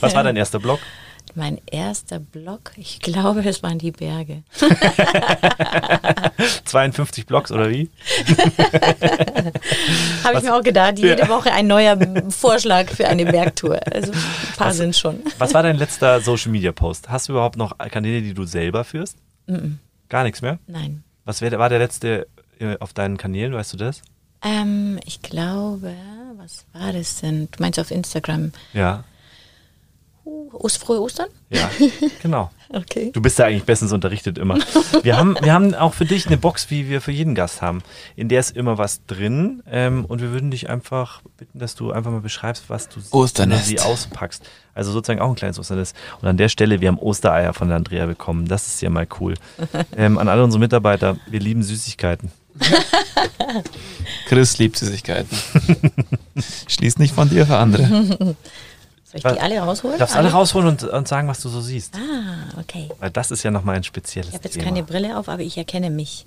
Was 0.00 0.14
war 0.14 0.24
dein 0.24 0.36
erster 0.36 0.58
Blog? 0.58 0.80
Mein 1.34 1.60
erster 1.70 2.18
Blog, 2.18 2.72
ich 2.76 3.00
glaube, 3.00 3.40
es 3.46 3.62
waren 3.62 3.78
die 3.78 3.90
Berge. 3.90 4.42
52 6.64 7.26
Blogs 7.26 7.52
oder 7.52 7.68
wie? 7.68 7.90
Habe 10.24 10.38
ich 10.38 10.42
mir 10.44 10.54
auch 10.54 10.62
gedacht, 10.62 10.98
jede 10.98 11.28
Woche 11.28 11.52
ein 11.52 11.66
neuer 11.66 11.98
Vorschlag 12.30 12.88
für 12.88 13.06
eine 13.08 13.26
Bergtour. 13.26 13.78
Also 13.92 14.12
ein 14.12 14.18
paar 14.56 14.72
sind 14.72 14.96
schon. 14.96 15.20
Was 15.36 15.52
war 15.52 15.62
dein 15.62 15.76
letzter 15.76 16.22
Social 16.22 16.52
Media 16.52 16.72
Post? 16.72 17.10
Hast 17.10 17.28
du 17.28 17.34
überhaupt 17.34 17.56
noch 17.58 17.76
Kanäle, 17.76 18.22
die 18.22 18.32
du 18.32 18.44
selber 18.44 18.84
führst? 18.84 19.18
Gar 20.08 20.24
nichts 20.24 20.40
mehr? 20.40 20.58
Nein. 20.66 21.02
Was 21.24 21.42
wär, 21.42 21.58
war 21.58 21.68
der 21.68 21.80
letzte 21.80 22.28
äh, 22.58 22.76
auf 22.78 22.94
deinen 22.94 23.18
Kanälen, 23.18 23.52
weißt 23.52 23.74
du 23.74 23.76
das? 23.76 24.00
Ähm, 24.46 25.00
ich 25.04 25.22
glaube, 25.22 25.92
was 26.36 26.66
war 26.72 26.92
das 26.92 27.20
denn? 27.20 27.48
Du 27.50 27.60
meinst 27.60 27.80
auf 27.80 27.90
Instagram? 27.90 28.52
Ja. 28.72 29.02
Uh, 30.24 30.50
Ost, 30.52 30.78
frohe 30.78 31.00
Ostern? 31.00 31.28
Ja, 31.50 31.68
genau. 32.22 32.50
Okay. 32.68 33.10
Du 33.12 33.20
bist 33.20 33.38
ja 33.38 33.46
eigentlich 33.46 33.64
bestens 33.64 33.92
unterrichtet 33.92 34.38
immer. 34.38 34.58
Wir 35.02 35.16
haben, 35.16 35.36
wir 35.40 35.52
haben 35.52 35.74
auch 35.74 35.94
für 35.94 36.04
dich 36.04 36.26
eine 36.26 36.36
Box, 36.36 36.70
wie 36.70 36.88
wir 36.88 37.00
für 37.00 37.12
jeden 37.12 37.34
Gast 37.34 37.60
haben. 37.60 37.82
In 38.14 38.28
der 38.28 38.40
ist 38.40 38.56
immer 38.56 38.78
was 38.78 39.04
drin. 39.06 39.62
Ähm, 39.68 40.04
und 40.04 40.20
wir 40.20 40.30
würden 40.30 40.52
dich 40.52 40.68
einfach 40.68 41.22
bitten, 41.36 41.58
dass 41.58 41.74
du 41.74 41.90
einfach 41.90 42.12
mal 42.12 42.20
beschreibst, 42.20 42.68
was 42.68 42.88
du 42.88 43.00
siehst, 43.00 43.14
Osternest. 43.14 43.66
sie 43.66 43.80
auspackst. 43.80 44.44
Also 44.74 44.92
sozusagen 44.92 45.20
auch 45.20 45.28
ein 45.28 45.36
kleines 45.36 45.58
Osternest. 45.58 45.96
Und 46.20 46.28
an 46.28 46.36
der 46.36 46.48
Stelle, 46.48 46.80
wir 46.80 46.88
haben 46.88 46.98
Ostereier 46.98 47.52
von 47.52 47.68
der 47.68 47.78
Andrea 47.78 48.06
bekommen. 48.06 48.46
Das 48.46 48.66
ist 48.68 48.80
ja 48.80 48.90
mal 48.90 49.08
cool. 49.20 49.34
Ähm, 49.96 50.18
an 50.18 50.28
alle 50.28 50.44
unsere 50.44 50.60
Mitarbeiter, 50.60 51.16
wir 51.26 51.40
lieben 51.40 51.62
Süßigkeiten. 51.62 52.30
Chris 54.28 54.58
liebt 54.58 54.76
Süßigkeiten. 54.76 55.36
Schließ 56.68 56.98
nicht 56.98 57.14
von 57.14 57.28
dir 57.28 57.46
für 57.46 57.56
andere. 57.56 57.84
Soll 59.04 59.14
ich 59.14 59.22
die 59.22 59.40
alle 59.40 59.58
rausholen? 59.60 59.94
Du 59.94 59.98
darfst 60.00 60.16
alle 60.16 60.30
rausholen 60.30 60.68
und, 60.68 60.82
und 60.82 61.08
sagen, 61.08 61.28
was 61.28 61.40
du 61.40 61.48
so 61.48 61.60
siehst. 61.60 61.94
Ah, 61.96 62.58
okay. 62.60 62.88
Weil 62.98 63.10
das 63.10 63.30
ist 63.30 63.42
ja 63.42 63.50
nochmal 63.50 63.76
ein 63.76 63.84
spezielles 63.84 64.30
Ich 64.30 64.34
habe 64.34 64.44
jetzt 64.44 64.54
Thema. 64.54 64.64
keine 64.64 64.82
Brille 64.82 65.16
auf, 65.18 65.28
aber 65.28 65.42
ich 65.42 65.56
erkenne 65.56 65.90
mich. 65.90 66.26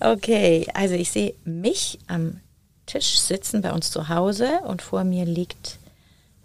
okay, 0.00 0.66
also 0.74 0.94
ich 0.94 1.10
sehe 1.10 1.34
mich 1.44 1.98
am 2.06 2.40
Tisch 2.86 3.18
sitzen 3.20 3.62
bei 3.62 3.72
uns 3.72 3.90
zu 3.90 4.08
Hause 4.08 4.60
und 4.66 4.82
vor 4.82 5.04
mir 5.04 5.24
liegt 5.24 5.78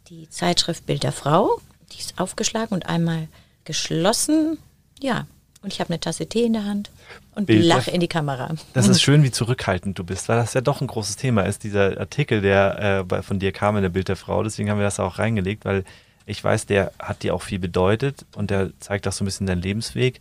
die 0.10 0.30
Zeitschrift 0.30 0.86
Bild 0.86 1.04
der 1.04 1.12
Frau. 1.12 1.60
Die 1.94 2.00
ist 2.00 2.20
aufgeschlagen 2.20 2.74
und 2.76 2.86
einmal 2.88 3.28
geschlossen. 3.64 4.58
Ja, 5.02 5.26
und 5.66 5.74
ich 5.74 5.80
habe 5.80 5.90
eine 5.90 6.00
Tasse 6.00 6.28
Tee 6.28 6.44
in 6.44 6.54
der 6.54 6.64
Hand 6.64 6.92
und 7.34 7.50
lache 7.50 7.90
in 7.90 8.00
die 8.00 8.08
Kamera. 8.08 8.54
Das 8.74 8.88
ist 8.88 9.02
schön, 9.02 9.24
wie 9.24 9.32
zurückhaltend 9.32 9.98
du 9.98 10.04
bist, 10.04 10.30
weil 10.30 10.38
das 10.38 10.54
ja 10.54 10.62
doch 10.62 10.80
ein 10.80 10.86
großes 10.86 11.16
Thema 11.16 11.42
ist, 11.42 11.64
dieser 11.64 12.00
Artikel, 12.00 12.42
der 12.42 13.08
äh, 13.10 13.24
von 13.24 13.40
dir 13.40 13.52
kam 13.52 13.76
in 13.76 13.82
der 13.82 13.90
Bild 13.90 14.08
der 14.08 14.16
Frau. 14.16 14.44
Deswegen 14.44 14.70
haben 14.70 14.78
wir 14.78 14.86
das 14.86 15.00
auch 15.00 15.18
reingelegt, 15.18 15.66
weil 15.66 15.84
ich 16.28 16.44
weiß, 16.44 16.68
der 16.68 16.92
hat 17.00 17.24
dir 17.24 17.34
auch 17.34 17.42
viel 17.42 17.58
bedeutet 17.58 18.28
und 18.36 18.52
der 18.52 18.80
zeigt 18.80 19.08
auch 19.08 19.12
so 19.12 19.24
ein 19.24 19.26
bisschen 19.26 19.48
deinen 19.48 19.64
Lebensweg. 19.64 20.20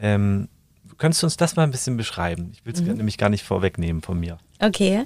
Ähm, 0.00 0.48
könntest 0.96 1.22
du 1.22 1.26
uns 1.26 1.36
das 1.36 1.56
mal 1.56 1.64
ein 1.64 1.70
bisschen 1.70 1.98
beschreiben? 1.98 2.52
Ich 2.54 2.64
will 2.64 2.72
es 2.72 2.80
nämlich 2.80 3.18
gar 3.18 3.28
nicht 3.28 3.44
vorwegnehmen 3.44 4.00
von 4.00 4.18
mir. 4.18 4.38
Okay. 4.60 5.04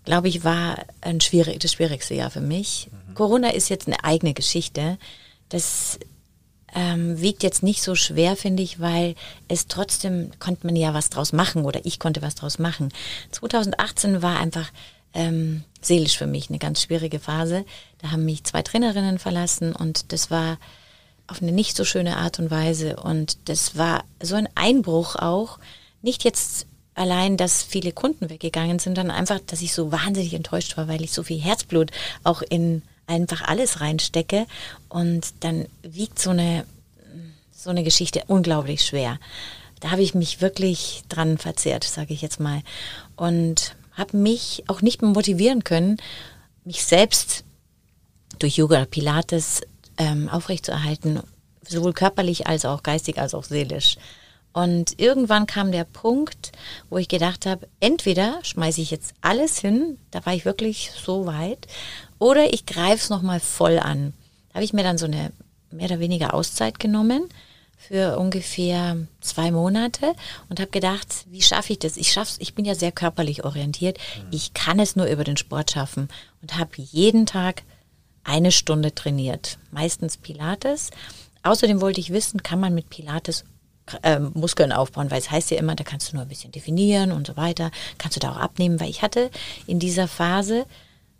glaube 0.09 0.27
ich, 0.27 0.43
war 0.43 0.87
ein 1.01 1.21
schwierig, 1.21 1.59
das 1.59 1.73
schwierigste 1.73 2.15
Jahr 2.15 2.31
für 2.31 2.41
mich. 2.41 2.89
Corona 3.13 3.51
ist 3.51 3.69
jetzt 3.69 3.85
eine 3.85 4.03
eigene 4.03 4.33
Geschichte. 4.33 4.97
Das 5.49 5.99
ähm, 6.73 7.21
wiegt 7.21 7.43
jetzt 7.43 7.61
nicht 7.61 7.83
so 7.83 7.93
schwer, 7.93 8.35
finde 8.35 8.63
ich, 8.63 8.79
weil 8.79 9.13
es 9.49 9.67
trotzdem 9.67 10.31
konnte 10.39 10.65
man 10.65 10.75
ja 10.75 10.95
was 10.95 11.11
draus 11.11 11.31
machen 11.31 11.63
oder 11.63 11.85
ich 11.85 11.99
konnte 11.99 12.23
was 12.23 12.33
draus 12.33 12.57
machen. 12.57 12.91
2018 13.29 14.23
war 14.23 14.39
einfach 14.39 14.71
ähm, 15.13 15.63
seelisch 15.79 16.17
für 16.17 16.25
mich 16.25 16.49
eine 16.49 16.57
ganz 16.57 16.81
schwierige 16.81 17.19
Phase. 17.19 17.63
Da 17.99 18.09
haben 18.09 18.25
mich 18.25 18.43
zwei 18.45 18.63
Trainerinnen 18.63 19.19
verlassen 19.19 19.75
und 19.75 20.11
das 20.11 20.31
war 20.31 20.57
auf 21.27 21.39
eine 21.43 21.51
nicht 21.51 21.77
so 21.77 21.85
schöne 21.85 22.17
Art 22.17 22.39
und 22.39 22.49
Weise. 22.49 22.95
Und 22.95 23.37
das 23.47 23.77
war 23.77 24.03
so 24.23 24.33
ein 24.33 24.49
Einbruch 24.55 25.17
auch. 25.17 25.59
Nicht 26.01 26.23
jetzt 26.23 26.65
allein, 26.99 27.37
dass 27.37 27.63
viele 27.63 27.91
Kunden 27.91 28.29
weggegangen 28.29 28.79
sind, 28.79 28.95
sondern 28.95 29.15
einfach, 29.15 29.39
dass 29.45 29.61
ich 29.61 29.73
so 29.73 29.91
wahnsinnig 29.91 30.33
enttäuscht 30.33 30.77
war, 30.77 30.87
weil 30.87 31.01
ich 31.03 31.11
so 31.11 31.23
viel 31.23 31.39
Herzblut 31.39 31.91
auch 32.23 32.41
in 32.41 32.81
einfach 33.07 33.41
alles 33.41 33.81
reinstecke. 33.81 34.45
Und 34.89 35.33
dann 35.39 35.65
wiegt 35.81 36.19
so 36.19 36.31
eine, 36.31 36.65
so 37.51 37.69
eine 37.69 37.83
Geschichte 37.83 38.23
unglaublich 38.27 38.83
schwer. 38.85 39.19
Da 39.79 39.91
habe 39.91 40.01
ich 40.01 40.13
mich 40.13 40.41
wirklich 40.41 41.03
dran 41.09 41.37
verzehrt, 41.37 41.85
sage 41.85 42.13
ich 42.13 42.21
jetzt 42.21 42.39
mal. 42.39 42.61
Und 43.15 43.75
habe 43.93 44.17
mich 44.17 44.63
auch 44.67 44.81
nicht 44.81 45.01
mehr 45.01 45.11
motivieren 45.11 45.63
können, 45.63 45.97
mich 46.65 46.83
selbst 46.83 47.43
durch 48.39 48.57
Yoga 48.57 48.85
Pilates 48.85 49.61
ähm, 49.97 50.29
aufrechtzuerhalten, 50.29 51.21
sowohl 51.67 51.93
körperlich 51.93 52.47
als 52.47 52.65
auch 52.65 52.83
geistig 52.83 53.17
als 53.19 53.33
auch 53.33 53.43
seelisch. 53.43 53.97
Und 54.51 54.99
irgendwann 54.99 55.45
kam 55.45 55.71
der 55.71 55.83
Punkt, 55.83 56.51
wo 56.89 56.97
ich 56.97 57.07
gedacht 57.07 57.45
habe, 57.45 57.67
entweder 57.79 58.39
schmeiße 58.43 58.81
ich 58.81 58.91
jetzt 58.91 59.13
alles 59.21 59.59
hin, 59.59 59.97
da 60.11 60.25
war 60.25 60.33
ich 60.33 60.45
wirklich 60.45 60.91
so 60.91 61.25
weit, 61.25 61.67
oder 62.17 62.51
ich 62.53 62.65
greife 62.65 62.95
es 62.95 63.09
nochmal 63.09 63.39
voll 63.39 63.79
an. 63.79 64.13
Da 64.49 64.55
habe 64.55 64.65
ich 64.65 64.73
mir 64.73 64.83
dann 64.83 64.97
so 64.97 65.05
eine 65.05 65.31
mehr 65.71 65.85
oder 65.85 65.99
weniger 65.99 66.33
Auszeit 66.33 66.79
genommen 66.79 67.29
für 67.77 68.17
ungefähr 68.17 68.97
zwei 69.21 69.51
Monate 69.51 70.13
und 70.49 70.59
habe 70.59 70.71
gedacht, 70.71 71.25
wie 71.29 71.41
schaffe 71.41 71.73
ich 71.73 71.79
das? 71.79 71.95
Ich 71.95 72.11
schaff's, 72.11 72.37
ich 72.39 72.53
bin 72.53 72.65
ja 72.65 72.75
sehr 72.75 72.91
körperlich 72.91 73.45
orientiert. 73.45 73.97
Ich 74.31 74.53
kann 74.53 74.79
es 74.79 74.95
nur 74.95 75.05
über 75.05 75.23
den 75.23 75.37
Sport 75.37 75.71
schaffen 75.71 76.09
und 76.41 76.57
habe 76.57 76.71
jeden 76.75 77.25
Tag 77.25 77.63
eine 78.25 78.51
Stunde 78.51 78.93
trainiert, 78.93 79.59
meistens 79.71 80.17
Pilates. 80.17 80.89
Außerdem 81.43 81.79
wollte 81.79 82.01
ich 82.01 82.11
wissen, 82.11 82.43
kann 82.43 82.59
man 82.59 82.75
mit 82.75 82.89
Pilates 82.89 83.45
äh, 84.03 84.19
Muskeln 84.19 84.71
aufbauen, 84.71 85.11
weil 85.11 85.19
es 85.19 85.31
heißt 85.31 85.51
ja 85.51 85.57
immer, 85.57 85.75
da 85.75 85.83
kannst 85.83 86.11
du 86.11 86.15
nur 86.15 86.23
ein 86.23 86.29
bisschen 86.29 86.51
definieren 86.51 87.11
und 87.11 87.27
so 87.27 87.37
weiter, 87.37 87.71
kannst 87.97 88.15
du 88.15 88.19
da 88.19 88.31
auch 88.31 88.37
abnehmen, 88.37 88.79
weil 88.79 88.89
ich 88.89 89.01
hatte 89.01 89.29
in 89.67 89.79
dieser 89.79 90.07
Phase 90.07 90.65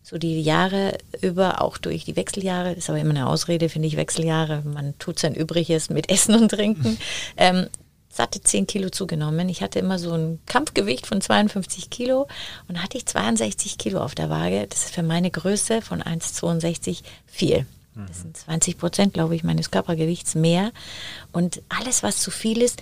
so 0.01 0.17
die 0.17 0.41
Jahre 0.41 0.97
über, 1.21 1.61
auch 1.61 1.77
durch 1.77 2.05
die 2.05 2.15
Wechseljahre, 2.15 2.71
ist 2.73 2.89
aber 2.89 2.99
immer 2.99 3.11
eine 3.11 3.27
Ausrede, 3.27 3.69
finde 3.69 3.87
ich, 3.87 3.97
Wechseljahre, 3.97 4.63
man 4.63 4.97
tut 4.97 5.19
sein 5.19 5.35
Übriges 5.35 5.89
mit 5.89 6.09
Essen 6.09 6.35
und 6.35 6.49
Trinken, 6.49 6.97
ähm, 7.37 7.67
satte 8.09 8.41
10 8.41 8.65
Kilo 8.65 8.89
zugenommen. 8.89 9.49
Ich 9.49 9.61
hatte 9.61 9.79
immer 9.79 9.99
so 9.99 10.13
ein 10.13 10.39
Kampfgewicht 10.47 11.05
von 11.05 11.21
52 11.21 11.89
Kilo 11.89 12.27
und 12.67 12.81
hatte 12.81 12.97
ich 12.97 13.05
62 13.05 13.77
Kilo 13.77 14.01
auf 14.01 14.15
der 14.15 14.29
Waage. 14.29 14.65
Das 14.67 14.85
ist 14.85 14.95
für 14.95 15.03
meine 15.03 15.29
Größe 15.29 15.81
von 15.81 16.01
1,62 16.01 17.03
viel. 17.27 17.65
Das 18.07 18.21
sind 18.21 18.37
20 18.37 18.77
Prozent, 18.77 19.13
glaube 19.13 19.35
ich, 19.35 19.43
meines 19.43 19.71
Körpergewichts 19.71 20.35
mehr. 20.35 20.71
Und 21.31 21.61
alles, 21.69 22.03
was 22.03 22.19
zu 22.19 22.31
viel 22.31 22.61
ist, 22.61 22.81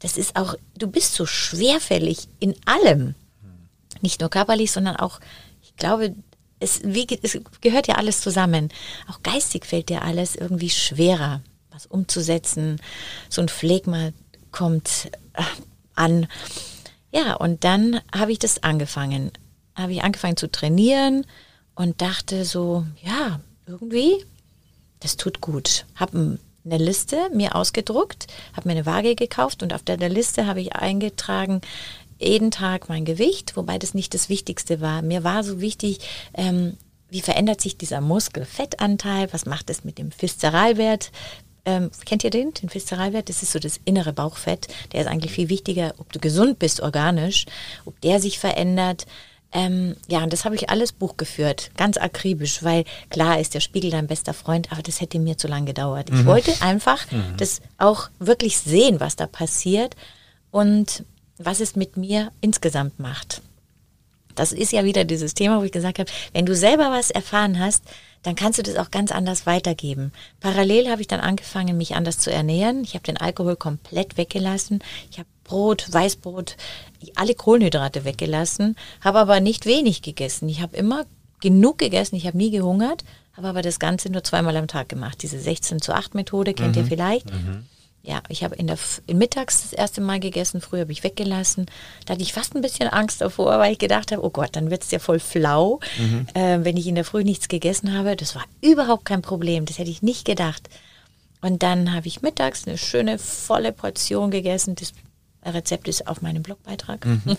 das 0.00 0.16
ist 0.16 0.36
auch, 0.36 0.54
du 0.76 0.86
bist 0.88 1.14
so 1.14 1.26
schwerfällig 1.26 2.28
in 2.38 2.54
allem. 2.64 3.14
Nicht 4.02 4.20
nur 4.20 4.30
körperlich, 4.30 4.72
sondern 4.72 4.96
auch, 4.96 5.20
ich 5.62 5.74
glaube, 5.76 6.14
es, 6.60 6.82
wie, 6.84 7.06
es 7.22 7.38
gehört 7.60 7.86
ja 7.86 7.96
alles 7.96 8.20
zusammen. 8.20 8.70
Auch 9.08 9.22
geistig 9.22 9.66
fällt 9.66 9.88
dir 9.88 10.02
alles 10.02 10.36
irgendwie 10.36 10.70
schwerer, 10.70 11.42
was 11.70 11.86
umzusetzen. 11.86 12.80
So 13.28 13.42
ein 13.42 13.48
Phlegma 13.48 14.10
kommt 14.52 15.10
äh, 15.34 15.42
an. 15.94 16.26
Ja, 17.12 17.34
und 17.34 17.64
dann 17.64 18.00
habe 18.14 18.32
ich 18.32 18.38
das 18.38 18.62
angefangen. 18.62 19.32
Habe 19.74 19.92
ich 19.92 20.02
angefangen 20.02 20.36
zu 20.36 20.50
trainieren 20.50 21.26
und 21.74 22.00
dachte 22.00 22.44
so, 22.44 22.86
ja, 23.02 23.40
irgendwie, 23.66 24.24
das 25.00 25.16
tut 25.16 25.40
gut. 25.40 25.86
Habe 25.94 26.38
eine 26.64 26.78
Liste 26.78 27.30
mir 27.32 27.54
ausgedruckt, 27.54 28.26
habe 28.54 28.68
mir 28.68 28.72
eine 28.72 28.86
Waage 28.86 29.14
gekauft 29.14 29.62
und 29.62 29.72
auf 29.72 29.82
der 29.82 29.96
Liste 30.08 30.46
habe 30.46 30.60
ich 30.60 30.74
eingetragen, 30.74 31.60
jeden 32.18 32.50
Tag 32.50 32.88
mein 32.88 33.04
Gewicht, 33.04 33.56
wobei 33.56 33.78
das 33.78 33.94
nicht 33.94 34.14
das 34.14 34.28
Wichtigste 34.28 34.80
war. 34.80 35.02
Mir 35.02 35.22
war 35.22 35.44
so 35.44 35.60
wichtig, 35.60 36.00
ähm, 36.34 36.76
wie 37.08 37.20
verändert 37.20 37.60
sich 37.60 37.76
dieser 37.76 38.00
Muskelfettanteil, 38.00 39.32
was 39.32 39.46
macht 39.46 39.70
es 39.70 39.84
mit 39.84 39.98
dem 39.98 40.10
Viszeralwert, 40.18 41.12
ähm, 41.66 41.90
kennt 42.04 42.22
ihr 42.22 42.30
den, 42.30 42.54
den 42.54 42.72
Viszeralwert? 42.72 43.28
Das 43.28 43.42
ist 43.42 43.52
so 43.52 43.58
das 43.58 43.80
innere 43.84 44.12
Bauchfett. 44.12 44.68
Der 44.92 45.00
ist 45.00 45.08
eigentlich 45.08 45.32
viel 45.32 45.48
wichtiger, 45.48 45.94
ob 45.98 46.12
du 46.12 46.20
gesund 46.20 46.60
bist 46.60 46.80
organisch, 46.80 47.44
ob 47.84 48.00
der 48.00 48.20
sich 48.20 48.38
verändert. 48.38 49.06
Ähm, 49.52 49.96
ja, 50.08 50.22
und 50.22 50.32
das 50.32 50.44
habe 50.44 50.54
ich 50.54 50.70
alles 50.70 50.92
Buch 50.92 51.16
geführt, 51.16 51.70
ganz 51.76 51.96
akribisch, 51.96 52.62
weil 52.62 52.84
klar 53.10 53.40
ist 53.40 53.54
der 53.54 53.60
Spiegel 53.60 53.90
dein 53.90 54.06
bester 54.06 54.34
Freund, 54.34 54.72
aber 54.72 54.82
das 54.82 55.00
hätte 55.00 55.18
mir 55.18 55.38
zu 55.38 55.48
lange 55.48 55.66
gedauert. 55.66 56.10
Ich 56.10 56.16
mhm. 56.16 56.26
wollte 56.26 56.52
einfach 56.60 57.10
mhm. 57.10 57.36
das 57.36 57.60
auch 57.78 58.10
wirklich 58.18 58.58
sehen, 58.58 59.00
was 59.00 59.16
da 59.16 59.26
passiert 59.26 59.96
und 60.50 61.04
was 61.38 61.60
es 61.60 61.76
mit 61.76 61.96
mir 61.96 62.32
insgesamt 62.40 62.98
macht. 62.98 63.42
Das 64.34 64.52
ist 64.52 64.72
ja 64.72 64.84
wieder 64.84 65.04
dieses 65.04 65.34
Thema, 65.34 65.60
wo 65.60 65.64
ich 65.64 65.72
gesagt 65.72 65.98
habe, 65.98 66.10
wenn 66.32 66.46
du 66.46 66.54
selber 66.54 66.90
was 66.90 67.10
erfahren 67.10 67.58
hast, 67.58 67.82
dann 68.22 68.34
kannst 68.34 68.58
du 68.58 68.62
das 68.62 68.76
auch 68.76 68.90
ganz 68.90 69.12
anders 69.12 69.46
weitergeben. 69.46 70.12
Parallel 70.40 70.90
habe 70.90 71.00
ich 71.00 71.06
dann 71.06 71.20
angefangen, 71.20 71.76
mich 71.76 71.94
anders 71.94 72.18
zu 72.18 72.30
ernähren. 72.30 72.84
Ich 72.84 72.94
habe 72.94 73.04
den 73.04 73.16
Alkohol 73.16 73.56
komplett 73.56 74.16
weggelassen. 74.16 74.80
Ich 75.10 75.18
habe 75.18 75.28
Brot, 75.46 75.86
Weißbrot, 75.90 76.56
alle 77.14 77.34
Kohlenhydrate 77.34 78.04
weggelassen, 78.04 78.76
habe 79.00 79.18
aber 79.18 79.40
nicht 79.40 79.66
wenig 79.66 80.02
gegessen. 80.02 80.48
Ich 80.48 80.60
habe 80.60 80.76
immer 80.76 81.06
genug 81.40 81.78
gegessen, 81.78 82.16
ich 82.16 82.26
habe 82.26 82.36
nie 82.36 82.50
gehungert, 82.50 83.04
habe 83.36 83.48
aber 83.48 83.62
das 83.62 83.78
Ganze 83.78 84.10
nur 84.10 84.24
zweimal 84.24 84.56
am 84.56 84.68
Tag 84.68 84.88
gemacht. 84.88 85.22
Diese 85.22 85.38
16 85.38 85.80
zu 85.80 85.94
8 85.94 86.14
Methode 86.14 86.54
kennt 86.54 86.76
mhm. 86.76 86.82
ihr 86.82 86.88
vielleicht. 86.88 87.30
Mhm. 87.32 87.66
Ja, 88.02 88.22
ich 88.28 88.44
habe 88.44 88.54
in 88.54 88.68
der 88.68 88.78
mittags 89.12 89.62
das 89.62 89.72
erste 89.72 90.00
Mal 90.00 90.20
gegessen, 90.20 90.60
früher 90.60 90.82
habe 90.82 90.92
ich 90.92 91.02
weggelassen. 91.02 91.66
Da 92.04 92.14
hatte 92.14 92.22
ich 92.22 92.32
fast 92.32 92.54
ein 92.54 92.62
bisschen 92.62 92.88
Angst 92.88 93.20
davor, 93.20 93.58
weil 93.58 93.72
ich 93.72 93.78
gedacht 93.78 94.12
habe, 94.12 94.24
oh 94.24 94.30
Gott, 94.30 94.50
dann 94.52 94.70
wird 94.70 94.84
es 94.84 94.92
ja 94.92 95.00
voll 95.00 95.18
flau, 95.18 95.80
mhm. 95.98 96.26
äh, 96.34 96.64
wenn 96.64 96.76
ich 96.76 96.86
in 96.86 96.94
der 96.94 97.04
Früh 97.04 97.24
nichts 97.24 97.48
gegessen 97.48 97.92
habe. 97.92 98.14
Das 98.14 98.36
war 98.36 98.44
überhaupt 98.62 99.06
kein 99.06 99.22
Problem, 99.22 99.64
das 99.64 99.78
hätte 99.78 99.90
ich 99.90 100.02
nicht 100.02 100.24
gedacht. 100.24 100.68
Und 101.40 101.64
dann 101.64 101.92
habe 101.94 102.06
ich 102.06 102.22
mittags 102.22 102.66
eine 102.66 102.78
schöne 102.78 103.18
volle 103.18 103.72
Portion 103.72 104.30
gegessen. 104.30 104.76
Das 104.76 104.92
Rezept 105.54 105.88
ist 105.88 106.06
auf 106.06 106.22
meinem 106.22 106.42
Blogbeitrag. 106.42 107.04
Mhm. 107.04 107.20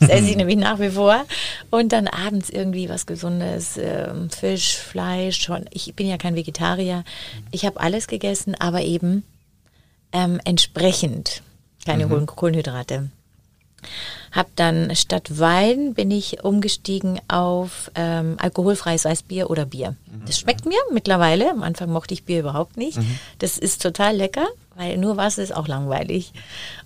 das 0.00 0.08
esse 0.08 0.28
ich 0.28 0.36
nämlich 0.36 0.56
nach 0.56 0.78
wie 0.80 0.90
vor. 0.90 1.24
Und 1.70 1.92
dann 1.92 2.08
abends 2.08 2.50
irgendwie 2.50 2.88
was 2.88 3.06
Gesundes, 3.06 3.76
äh, 3.76 4.12
Fisch, 4.30 4.76
Fleisch. 4.76 5.40
Schon. 5.40 5.64
Ich 5.70 5.94
bin 5.94 6.08
ja 6.08 6.16
kein 6.16 6.36
Vegetarier. 6.36 7.04
Ich 7.50 7.64
habe 7.64 7.80
alles 7.80 8.06
gegessen, 8.06 8.54
aber 8.54 8.82
eben 8.82 9.24
ähm, 10.12 10.40
entsprechend 10.44 11.42
keine 11.84 12.06
mhm. 12.06 12.26
Kohlenhydrate. 12.26 13.10
Hab 14.32 14.54
dann 14.56 14.94
statt 14.96 15.38
Wein 15.38 15.94
bin 15.94 16.10
ich 16.10 16.42
umgestiegen 16.42 17.20
auf 17.28 17.90
ähm, 17.94 18.36
alkoholfreies 18.38 19.04
Weißbier 19.04 19.50
oder 19.50 19.66
Bier. 19.66 19.90
Mhm. 19.90 20.26
Das 20.26 20.38
schmeckt 20.38 20.66
mir 20.66 20.78
mittlerweile. 20.92 21.50
Am 21.50 21.62
Anfang 21.62 21.90
mochte 21.90 22.14
ich 22.14 22.24
Bier 22.24 22.40
überhaupt 22.40 22.76
nicht. 22.76 22.98
Mhm. 22.98 23.18
Das 23.38 23.58
ist 23.58 23.82
total 23.82 24.16
lecker, 24.16 24.46
weil 24.74 24.96
nur 24.98 25.16
Wasser 25.16 25.42
ist 25.42 25.54
auch 25.54 25.68
langweilig. 25.68 26.32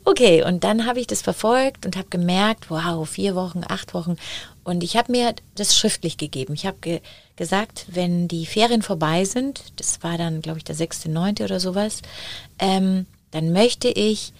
Okay, 0.05 0.43
und 0.45 0.64
dann 0.64 0.86
habe 0.86 1.01
ich 1.01 1.07
das 1.07 1.22
verfolgt 1.22 1.86
und 1.86 1.97
habe 1.97 2.09
gemerkt, 2.09 2.70
wow, 2.70 3.09
vier 3.09 3.34
Wochen, 3.34 3.62
acht 3.66 3.95
Wochen. 3.95 4.16
Und 4.64 4.84
ich 4.84 4.97
habe 4.97 5.12
mir 5.12 5.34
das 5.55 5.76
schriftlich 5.76 6.16
gegeben. 6.16 6.55
Ich 6.55 6.66
habe 6.66 6.78
ge 6.80 7.01
gesagt, 7.36 7.86
wenn 7.89 8.26
die 8.26 8.47
Ferien 8.47 8.82
vorbei 8.82 9.24
sind, 9.24 9.62
das 9.76 10.03
war 10.03 10.18
dann, 10.18 10.43
glaube 10.43 10.59
ich, 10.59 10.64
der 10.64 10.74
6.9. 10.74 11.45
oder 11.45 11.61
sowas, 11.61 12.03
ähm, 12.59 13.07
dann 13.30 13.53
möchte 13.53 13.89
ich 13.89 14.32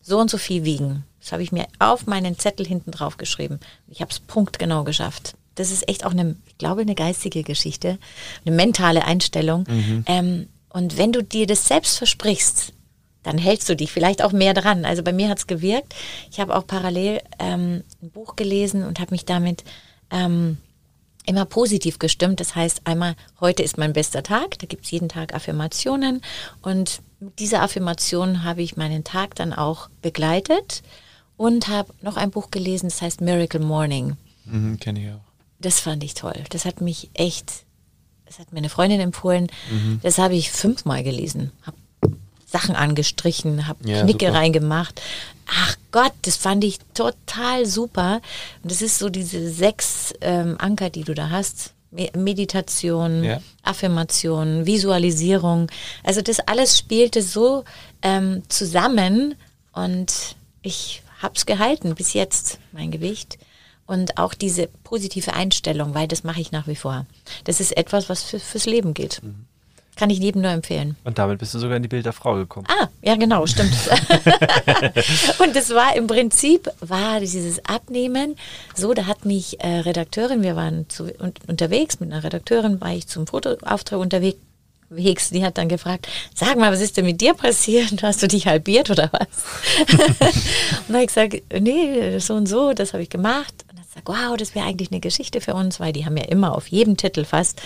so 0.00 0.18
und 0.18 0.30
so 0.30 0.38
viel 0.38 0.64
wiegen. 0.64 1.04
Das 1.20 1.32
habe 1.32 1.42
ich 1.42 1.52
mir 1.52 1.66
auf 1.78 2.06
meinen 2.06 2.38
Zettel 2.38 2.66
hinten 2.66 2.90
drauf 2.90 3.18
geschrieben. 3.18 3.60
Ich 3.88 4.00
habe 4.00 4.10
es 4.10 4.20
punktgenau 4.20 4.84
geschafft. 4.84 5.34
Das 5.56 5.70
ist 5.70 5.88
echt 5.88 6.06
auch 6.06 6.12
eine, 6.12 6.36
ich 6.46 6.56
glaube, 6.56 6.82
eine 6.82 6.94
geistige 6.94 7.42
Geschichte, 7.42 7.98
eine 8.44 8.54
mentale 8.54 9.04
Einstellung. 9.04 9.64
Mhm. 9.68 10.04
Ähm, 10.06 10.48
und 10.76 10.98
wenn 10.98 11.10
du 11.10 11.22
dir 11.22 11.46
das 11.46 11.66
selbst 11.66 11.96
versprichst, 11.96 12.74
dann 13.22 13.38
hältst 13.38 13.66
du 13.70 13.74
dich 13.74 13.90
vielleicht 13.90 14.22
auch 14.22 14.32
mehr 14.32 14.52
dran. 14.52 14.84
Also 14.84 15.02
bei 15.02 15.14
mir 15.14 15.30
hat 15.30 15.38
es 15.38 15.46
gewirkt. 15.46 15.94
Ich 16.30 16.38
habe 16.38 16.54
auch 16.54 16.66
parallel 16.66 17.22
ähm, 17.38 17.82
ein 18.02 18.10
Buch 18.10 18.36
gelesen 18.36 18.84
und 18.84 19.00
habe 19.00 19.12
mich 19.12 19.24
damit 19.24 19.64
ähm, 20.10 20.58
immer 21.24 21.46
positiv 21.46 21.98
gestimmt. 21.98 22.40
Das 22.40 22.54
heißt 22.54 22.82
einmal, 22.84 23.16
heute 23.40 23.62
ist 23.62 23.78
mein 23.78 23.94
bester 23.94 24.22
Tag. 24.22 24.58
Da 24.58 24.66
gibt 24.66 24.84
es 24.84 24.90
jeden 24.90 25.08
Tag 25.08 25.32
Affirmationen. 25.32 26.20
Und 26.60 27.00
mit 27.20 27.38
dieser 27.38 27.62
Affirmation 27.62 28.44
habe 28.44 28.60
ich 28.60 28.76
meinen 28.76 29.02
Tag 29.02 29.34
dann 29.34 29.54
auch 29.54 29.88
begleitet 30.02 30.82
und 31.38 31.68
habe 31.68 31.94
noch 32.02 32.18
ein 32.18 32.30
Buch 32.30 32.50
gelesen, 32.50 32.90
das 32.90 33.00
heißt 33.00 33.22
Miracle 33.22 33.60
Morning. 33.60 34.18
Mhm, 34.44 34.78
Kenne 34.78 35.00
ich 35.00 35.10
auch. 35.10 35.24
Das 35.58 35.80
fand 35.80 36.04
ich 36.04 36.12
toll. 36.12 36.44
Das 36.50 36.66
hat 36.66 36.82
mich 36.82 37.08
echt, 37.14 37.64
das 38.26 38.38
hat 38.38 38.52
mir 38.52 38.58
eine 38.58 38.68
Freundin 38.68 39.00
empfohlen. 39.00 39.46
Mhm. 39.70 40.00
Das 40.02 40.18
habe 40.18 40.34
ich 40.34 40.50
fünfmal 40.50 41.02
gelesen. 41.02 41.52
Hab 41.64 41.74
Sachen 42.46 42.76
angestrichen, 42.76 43.66
habe 43.66 43.88
Ja, 43.88 44.02
Knicke 44.02 44.26
super. 44.26 44.38
reingemacht. 44.38 45.00
Ach 45.48 45.76
Gott, 45.92 46.12
das 46.22 46.36
fand 46.36 46.64
ich 46.64 46.78
total 46.94 47.66
super. 47.66 48.20
Und 48.62 48.70
das 48.70 48.82
ist 48.82 48.98
so 48.98 49.08
diese 49.08 49.48
sechs 49.50 50.12
ähm, 50.20 50.56
Anker, 50.58 50.90
die 50.90 51.04
du 51.04 51.14
da 51.14 51.30
hast. 51.30 51.72
Me- 51.90 52.10
Meditation, 52.16 53.22
Ja. 53.24 53.40
Affirmation, 53.62 54.66
Visualisierung. 54.66 55.68
Also 56.02 56.20
das 56.22 56.40
alles 56.40 56.76
spielte 56.78 57.22
so 57.22 57.64
ähm, 58.02 58.42
zusammen 58.48 59.34
und 59.72 60.36
ich 60.62 61.02
habe 61.22 61.34
es 61.36 61.46
gehalten 61.46 61.94
bis 61.94 62.12
jetzt, 62.12 62.58
mein 62.72 62.90
Gewicht. 62.90 63.38
Und 63.86 64.18
auch 64.18 64.34
diese 64.34 64.68
positive 64.84 65.32
Einstellung, 65.34 65.94
weil 65.94 66.08
das 66.08 66.24
mache 66.24 66.40
ich 66.40 66.50
nach 66.52 66.66
wie 66.66 66.76
vor. 66.76 67.06
Das 67.44 67.60
ist 67.60 67.76
etwas, 67.76 68.08
was 68.08 68.22
für, 68.22 68.40
fürs 68.40 68.66
Leben 68.66 68.94
gilt. 68.94 69.22
Kann 69.96 70.10
ich 70.10 70.18
jedem 70.18 70.42
nur 70.42 70.50
empfehlen. 70.50 70.94
Und 71.04 71.18
damit 71.18 71.38
bist 71.38 71.54
du 71.54 71.58
sogar 71.58 71.78
in 71.78 71.82
die 71.82 71.88
Bild 71.88 72.04
der 72.04 72.12
Frau 72.12 72.34
gekommen. 72.34 72.66
Ah, 72.68 72.88
ja 73.00 73.16
genau, 73.16 73.46
stimmt. 73.46 73.72
und 75.38 75.56
es 75.56 75.70
war 75.70 75.96
im 75.96 76.06
Prinzip, 76.06 76.70
war 76.80 77.18
dieses 77.20 77.64
Abnehmen 77.64 78.36
so, 78.74 78.92
da 78.92 79.06
hat 79.06 79.24
mich 79.24 79.58
äh, 79.60 79.78
Redakteurin, 79.78 80.42
wir 80.42 80.54
waren 80.54 80.88
zu, 80.90 81.04
un, 81.04 81.32
unterwegs, 81.46 81.98
mit 81.98 82.12
einer 82.12 82.22
Redakteurin 82.22 82.78
war 82.82 82.92
ich 82.92 83.06
zum 83.06 83.26
Fotoauftrag 83.26 83.98
unterwegs, 83.98 85.30
die 85.30 85.42
hat 85.42 85.56
dann 85.56 85.70
gefragt, 85.70 86.08
sag 86.34 86.58
mal, 86.58 86.70
was 86.70 86.82
ist 86.82 86.98
denn 86.98 87.06
mit 87.06 87.22
dir 87.22 87.32
passiert? 87.32 87.90
Hast 88.02 88.22
du 88.22 88.28
dich 88.28 88.46
halbiert 88.46 88.90
oder 88.90 89.08
was? 89.12 89.88
und 89.88 90.88
dann 90.88 90.96
habe 90.96 91.04
ich 91.04 91.06
gesagt, 91.06 91.36
nee, 91.58 92.18
so 92.18 92.34
und 92.34 92.46
so, 92.46 92.74
das 92.74 92.92
habe 92.92 93.02
ich 93.02 93.08
gemacht. 93.08 93.65
Sagt, 93.96 94.08
wow, 94.08 94.36
das 94.36 94.54
wäre 94.54 94.66
eigentlich 94.66 94.92
eine 94.92 95.00
Geschichte 95.00 95.40
für 95.40 95.54
uns, 95.54 95.80
weil 95.80 95.92
die 95.92 96.04
haben 96.04 96.16
ja 96.16 96.24
immer 96.24 96.54
auf 96.54 96.68
jedem 96.68 96.96
Titel 96.96 97.24
fast 97.24 97.60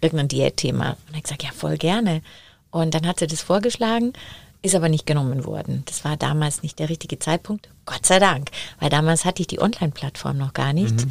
irgendein 0.00 0.28
Diätthema. 0.28 0.90
Und 0.90 0.98
dann 1.08 1.16
ich 1.16 1.22
gesagt, 1.22 1.42
ja, 1.42 1.50
voll 1.52 1.78
gerne. 1.78 2.22
Und 2.70 2.94
dann 2.94 3.06
hat 3.06 3.20
sie 3.20 3.26
das 3.26 3.40
vorgeschlagen, 3.40 4.12
ist 4.62 4.74
aber 4.74 4.88
nicht 4.88 5.06
genommen 5.06 5.44
worden. 5.44 5.84
Das 5.86 6.04
war 6.04 6.16
damals 6.16 6.62
nicht 6.62 6.78
der 6.78 6.88
richtige 6.88 7.18
Zeitpunkt. 7.18 7.68
Gott 7.86 8.04
sei 8.04 8.18
Dank, 8.18 8.50
weil 8.80 8.90
damals 8.90 9.24
hatte 9.24 9.42
ich 9.42 9.46
die 9.46 9.60
Online-Plattform 9.60 10.36
noch 10.36 10.52
gar 10.52 10.72
nicht. 10.72 11.06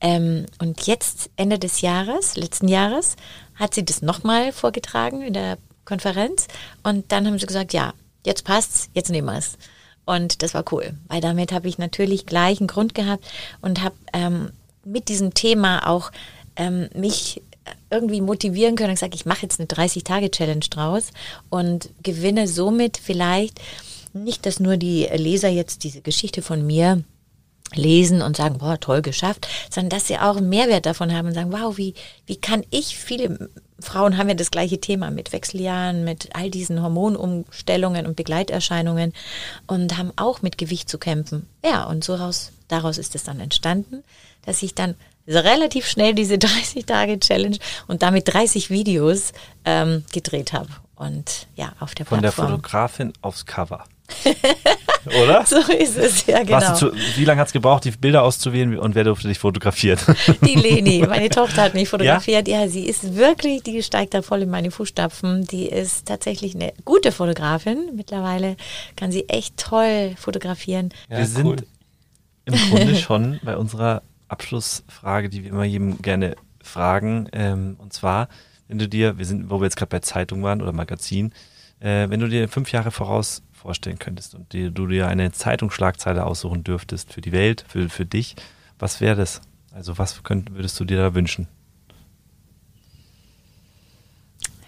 Ähm, 0.00 0.46
und 0.60 0.86
jetzt, 0.86 1.30
Ende 1.36 1.58
des 1.58 1.80
Jahres, 1.80 2.36
letzten 2.36 2.68
Jahres, 2.68 3.16
hat 3.54 3.74
sie 3.74 3.84
das 3.84 4.02
nochmal 4.02 4.52
vorgetragen 4.52 5.22
in 5.22 5.32
der 5.32 5.58
Konferenz. 5.84 6.46
Und 6.82 7.10
dann 7.10 7.26
haben 7.26 7.38
sie 7.38 7.46
gesagt, 7.46 7.72
ja, 7.72 7.94
jetzt 8.24 8.44
passt's, 8.44 8.90
jetzt 8.92 9.10
nehmen 9.10 9.26
wir 9.26 9.38
es. 9.38 9.56
Und 10.08 10.42
das 10.42 10.54
war 10.54 10.64
cool, 10.72 10.94
weil 11.08 11.20
damit 11.20 11.52
habe 11.52 11.68
ich 11.68 11.76
natürlich 11.76 12.24
gleich 12.24 12.60
einen 12.60 12.66
Grund 12.66 12.94
gehabt 12.94 13.26
und 13.60 13.82
habe 13.82 13.94
ähm, 14.14 14.52
mit 14.82 15.10
diesem 15.10 15.34
Thema 15.34 15.86
auch 15.86 16.12
ähm, 16.56 16.88
mich 16.94 17.42
irgendwie 17.90 18.22
motivieren 18.22 18.74
können 18.74 18.88
und 18.88 18.94
gesagt, 18.94 19.14
ich 19.14 19.26
mache 19.26 19.42
jetzt 19.42 19.60
eine 19.60 19.68
30-Tage-Challenge 19.68 20.64
draus 20.70 21.10
und 21.50 21.90
gewinne 22.02 22.48
somit 22.48 22.96
vielleicht 22.96 23.60
nicht, 24.14 24.46
dass 24.46 24.60
nur 24.60 24.78
die 24.78 25.06
Leser 25.14 25.50
jetzt 25.50 25.84
diese 25.84 26.00
Geschichte 26.00 26.40
von 26.40 26.66
mir 26.66 27.04
lesen 27.74 28.22
und 28.22 28.36
sagen, 28.36 28.58
boah, 28.58 28.80
toll 28.80 29.02
geschafft, 29.02 29.48
sondern 29.70 29.90
dass 29.90 30.06
sie 30.06 30.18
auch 30.18 30.36
einen 30.36 30.48
Mehrwert 30.48 30.86
davon 30.86 31.12
haben 31.12 31.28
und 31.28 31.34
sagen, 31.34 31.52
wow, 31.52 31.76
wie, 31.76 31.94
wie 32.26 32.36
kann 32.36 32.64
ich, 32.70 32.96
viele 32.96 33.50
Frauen 33.80 34.16
haben 34.16 34.28
ja 34.28 34.34
das 34.34 34.50
gleiche 34.50 34.80
Thema 34.80 35.10
mit 35.10 35.32
Wechseljahren, 35.32 36.04
mit 36.04 36.30
all 36.34 36.50
diesen 36.50 36.82
Hormonumstellungen 36.82 38.06
und 38.06 38.16
Begleiterscheinungen 38.16 39.12
und 39.66 39.96
haben 39.96 40.12
auch 40.16 40.42
mit 40.42 40.58
Gewicht 40.58 40.88
zu 40.88 40.98
kämpfen. 40.98 41.46
Ja, 41.64 41.84
und 41.84 42.02
so 42.02 42.14
raus, 42.14 42.52
daraus 42.68 42.98
ist 42.98 43.14
es 43.14 43.24
dann 43.24 43.40
entstanden, 43.40 44.02
dass 44.44 44.62
ich 44.62 44.74
dann 44.74 44.94
relativ 45.28 45.86
schnell 45.86 46.14
diese 46.14 46.34
30-Tage-Challenge 46.36 47.58
und 47.86 48.02
damit 48.02 48.32
30 48.32 48.70
Videos 48.70 49.32
ähm, 49.64 50.04
gedreht 50.12 50.52
habe. 50.52 50.70
Und 50.96 51.46
ja, 51.54 51.72
auf 51.78 51.94
der 51.94 52.06
Von 52.06 52.22
der 52.22 52.30
Plattform. 52.30 52.56
Fotografin 52.56 53.12
aufs 53.20 53.46
Cover. 53.46 53.84
Oder? 55.22 55.44
so 55.46 55.58
ist 55.72 55.96
es, 55.96 56.26
ja 56.26 56.42
genau. 56.42 56.52
Warst 56.52 56.82
du 56.82 56.90
zu, 56.90 56.96
wie 57.16 57.24
lange 57.24 57.40
hat 57.40 57.48
es 57.48 57.52
gebraucht, 57.52 57.84
die 57.84 57.90
Bilder 57.90 58.22
auszuwählen 58.22 58.78
und 58.78 58.94
wer 58.94 59.04
durfte 59.04 59.28
dich 59.28 59.38
fotografieren? 59.38 59.98
Die 60.46 60.54
Leni, 60.54 61.04
meine 61.08 61.28
Tochter 61.28 61.62
hat 61.62 61.74
mich 61.74 61.88
fotografiert. 61.88 62.48
Ja? 62.48 62.68
sie 62.68 62.86
ist 62.86 63.16
wirklich, 63.16 63.62
die 63.62 63.82
steigt 63.82 64.14
da 64.14 64.22
voll 64.22 64.42
in 64.42 64.50
meine 64.50 64.70
Fußstapfen. 64.70 65.46
Die 65.46 65.66
ist 65.66 66.06
tatsächlich 66.06 66.54
eine 66.54 66.72
gute 66.84 67.12
Fotografin. 67.12 67.90
Mittlerweile 67.94 68.56
kann 68.96 69.12
sie 69.12 69.28
echt 69.28 69.56
toll 69.56 70.14
fotografieren. 70.18 70.90
Ja, 71.10 71.18
wir 71.18 71.26
sind 71.26 71.46
cool. 71.46 71.56
im 72.44 72.54
Grunde 72.54 72.96
schon 72.96 73.40
bei 73.42 73.56
unserer 73.56 74.02
Abschlussfrage, 74.28 75.28
die 75.28 75.44
wir 75.44 75.50
immer 75.50 75.64
jedem 75.64 76.02
gerne 76.02 76.36
fragen. 76.62 77.28
Ähm, 77.32 77.76
und 77.78 77.92
zwar, 77.92 78.28
wenn 78.68 78.78
du 78.78 78.88
dir, 78.88 79.18
wir 79.18 79.24
sind, 79.24 79.50
wo 79.50 79.60
wir 79.60 79.64
jetzt 79.64 79.76
gerade 79.76 79.90
bei 79.90 80.00
Zeitung 80.00 80.42
waren 80.42 80.62
oder 80.62 80.72
Magazin, 80.72 81.32
äh, 81.80 82.08
wenn 82.08 82.20
du 82.20 82.28
dir 82.28 82.48
fünf 82.48 82.72
Jahre 82.72 82.90
voraus 82.90 83.42
vorstellen 83.58 83.98
könntest 83.98 84.34
und 84.34 84.52
dir, 84.52 84.70
du 84.70 84.86
dir 84.86 85.08
eine 85.08 85.32
Zeitungsschlagzeile 85.32 86.24
aussuchen 86.24 86.64
dürftest 86.64 87.12
für 87.12 87.20
die 87.20 87.32
Welt, 87.32 87.64
für, 87.68 87.88
für 87.88 88.06
dich, 88.06 88.36
was 88.78 89.00
wäre 89.00 89.16
das? 89.16 89.40
Also 89.72 89.98
was 89.98 90.22
könnt, 90.22 90.54
würdest 90.54 90.78
du 90.80 90.84
dir 90.84 90.96
da 90.98 91.14
wünschen? 91.14 91.46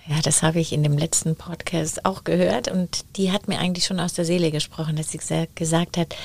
Ja, 0.07 0.20
das 0.22 0.43
habe 0.43 0.59
ich 0.59 0.72
in 0.72 0.82
dem 0.82 0.99
letzten 0.99 1.36
Podcast 1.36 2.05
auch 2.05 2.24
gehört 2.24 2.68
und 2.68 3.05
die 3.16 3.30
hat 3.30 3.47
mir 3.47 3.61
eigentlich 3.61 3.86
schon 3.86 4.01
aus 4.01 4.12
der 4.12 4.24
Seele 4.24 4.51
gesprochen, 4.51 4.97
dass 4.97 5.11
sie 5.11 5.20
gesa- 5.20 5.49
gesagt 5.55 5.97
hat, 5.97 6.16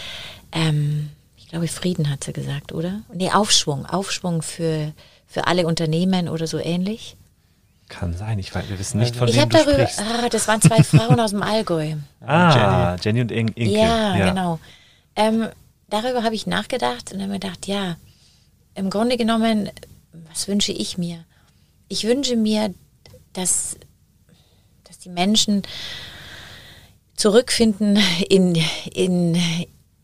ähm, 0.51 1.11
ich 1.37 1.49
glaube 1.49 1.67
Frieden 1.67 2.09
hat 2.09 2.23
sie 2.23 2.33
gesagt, 2.33 2.73
oder? 2.73 3.03
Nee, 3.13 3.29
Aufschwung, 3.31 3.85
Aufschwung 3.85 4.41
für, 4.41 4.91
für 5.27 5.45
alle 5.45 5.67
Unternehmen 5.67 6.29
oder 6.29 6.47
so 6.47 6.57
ähnlich. 6.57 7.15
Kann 7.87 8.15
sein, 8.15 8.39
ich 8.39 8.53
weiß, 8.53 8.67
wir 8.67 8.79
wissen 8.79 8.99
nicht, 8.99 9.15
von 9.15 9.27
ich 9.27 9.35
wem 9.35 9.41
habe 9.41 9.51
du 9.51 9.57
darüber, 9.63 9.87
sprichst. 9.87 10.01
ah, 10.01 10.27
das 10.29 10.47
waren 10.47 10.61
zwei 10.61 10.83
Frauen 10.83 11.19
aus 11.19 11.31
dem 11.31 11.43
Allgäu. 11.43 11.95
Ah, 12.25 12.95
Jenny, 13.01 13.21
und 13.21 13.31
In 13.31 13.49
Inke. 13.49 13.77
Ja, 13.77 14.29
genau. 14.29 14.59
Ähm, 15.15 15.47
darüber 15.89 16.23
habe 16.23 16.33
ich 16.33 16.47
nachgedacht 16.47 17.11
und 17.13 17.19
habe 17.21 17.33
mir 17.33 17.39
gedacht, 17.39 17.67
ja, 17.67 17.97
im 18.73 18.89
Grunde 18.89 19.17
genommen, 19.17 19.69
was 20.29 20.47
wünsche 20.47 20.71
ich 20.71 20.97
mir? 20.97 21.23
Ich 21.87 22.05
wünsche 22.05 22.35
mir, 22.35 22.73
dass, 23.33 23.77
dass 24.85 24.97
die 24.97 25.09
Menschen 25.09 25.61
zurückfinden 27.15 27.97
in, 28.27 28.55
in, 28.93 29.37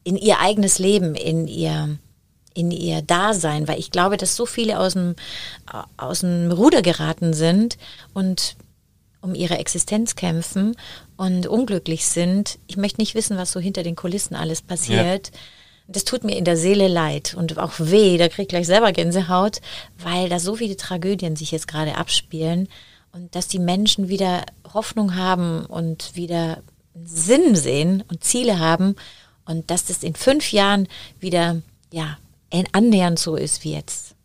in 0.04 0.16
ihr 0.16 0.40
eigenes 0.40 0.80
Leben, 0.80 1.16
in 1.16 1.48
ihr, 1.48 1.98
in 2.54 2.72
ihr 2.72 3.02
Dasein, 3.02 3.68
weil 3.68 3.80
ich 3.80 3.92
glaube, 3.92 4.18
dass 4.18 4.36
so 4.36 4.46
viele 4.46 4.80
aus 4.80 4.94
dem, 4.94 5.16
aus 5.98 6.22
dem 6.22 6.52
Ruder 6.52 6.82
geraten 6.82 7.34
sind 7.34 7.78
und 8.14 8.56
um 9.22 9.36
ihre 9.36 9.58
Existenz 9.58 10.16
kämpfen 10.16 10.76
und 11.16 11.48
unglücklich 11.48 12.06
sind. 12.06 12.58
Ich 12.68 12.78
möchte 12.78 13.00
nicht 13.00 13.16
wissen, 13.16 13.38
was 13.38 13.52
so 13.52 13.60
hinter 13.60 13.84
den 13.84 13.96
Kulissen 13.96 14.36
alles 14.36 14.62
passiert. 14.62 15.32
Das 15.88 16.06
tut 16.06 16.24
mir 16.24 16.38
in 16.38 16.46
der 16.46 16.58
Seele 16.58 16.88
leid 16.88 17.36
und 17.36 17.58
auch 17.60 17.74
weh, 17.78 18.18
da 18.18 18.30
krieg 18.30 18.44
ich 18.44 18.50
gleich 18.50 18.66
selber 18.66 18.92
Gänsehaut, 18.92 19.62
weil 19.98 20.30
da 20.30 20.40
so 20.40 20.56
viele 20.56 20.78
Tragödien 20.78 21.36
sich 21.36 21.52
jetzt 21.52 21.68
gerade 21.68 21.98
abspielen 21.98 22.68
und 23.12 23.36
dass 23.36 23.48
die 23.48 23.60
Menschen 23.60 24.08
wieder 24.08 24.46
Hoffnung 24.74 25.16
haben 25.16 25.66
und 25.66 26.16
wieder 26.16 26.64
Sinn 27.04 27.56
sehen 27.56 28.04
und 28.10 28.24
Ziele 28.24 28.60
haben 28.60 28.96
und 29.46 29.70
dass 29.70 29.86
das 29.86 30.04
in 30.04 30.16
fünf 30.16 30.52
Jahren 30.52 30.88
wieder, 31.20 31.62
ja, 31.92 32.18
annähernd 32.74 33.20
so 33.20 33.36
ist 33.36 33.64
wie 33.64 33.74
jetzt 33.74 34.16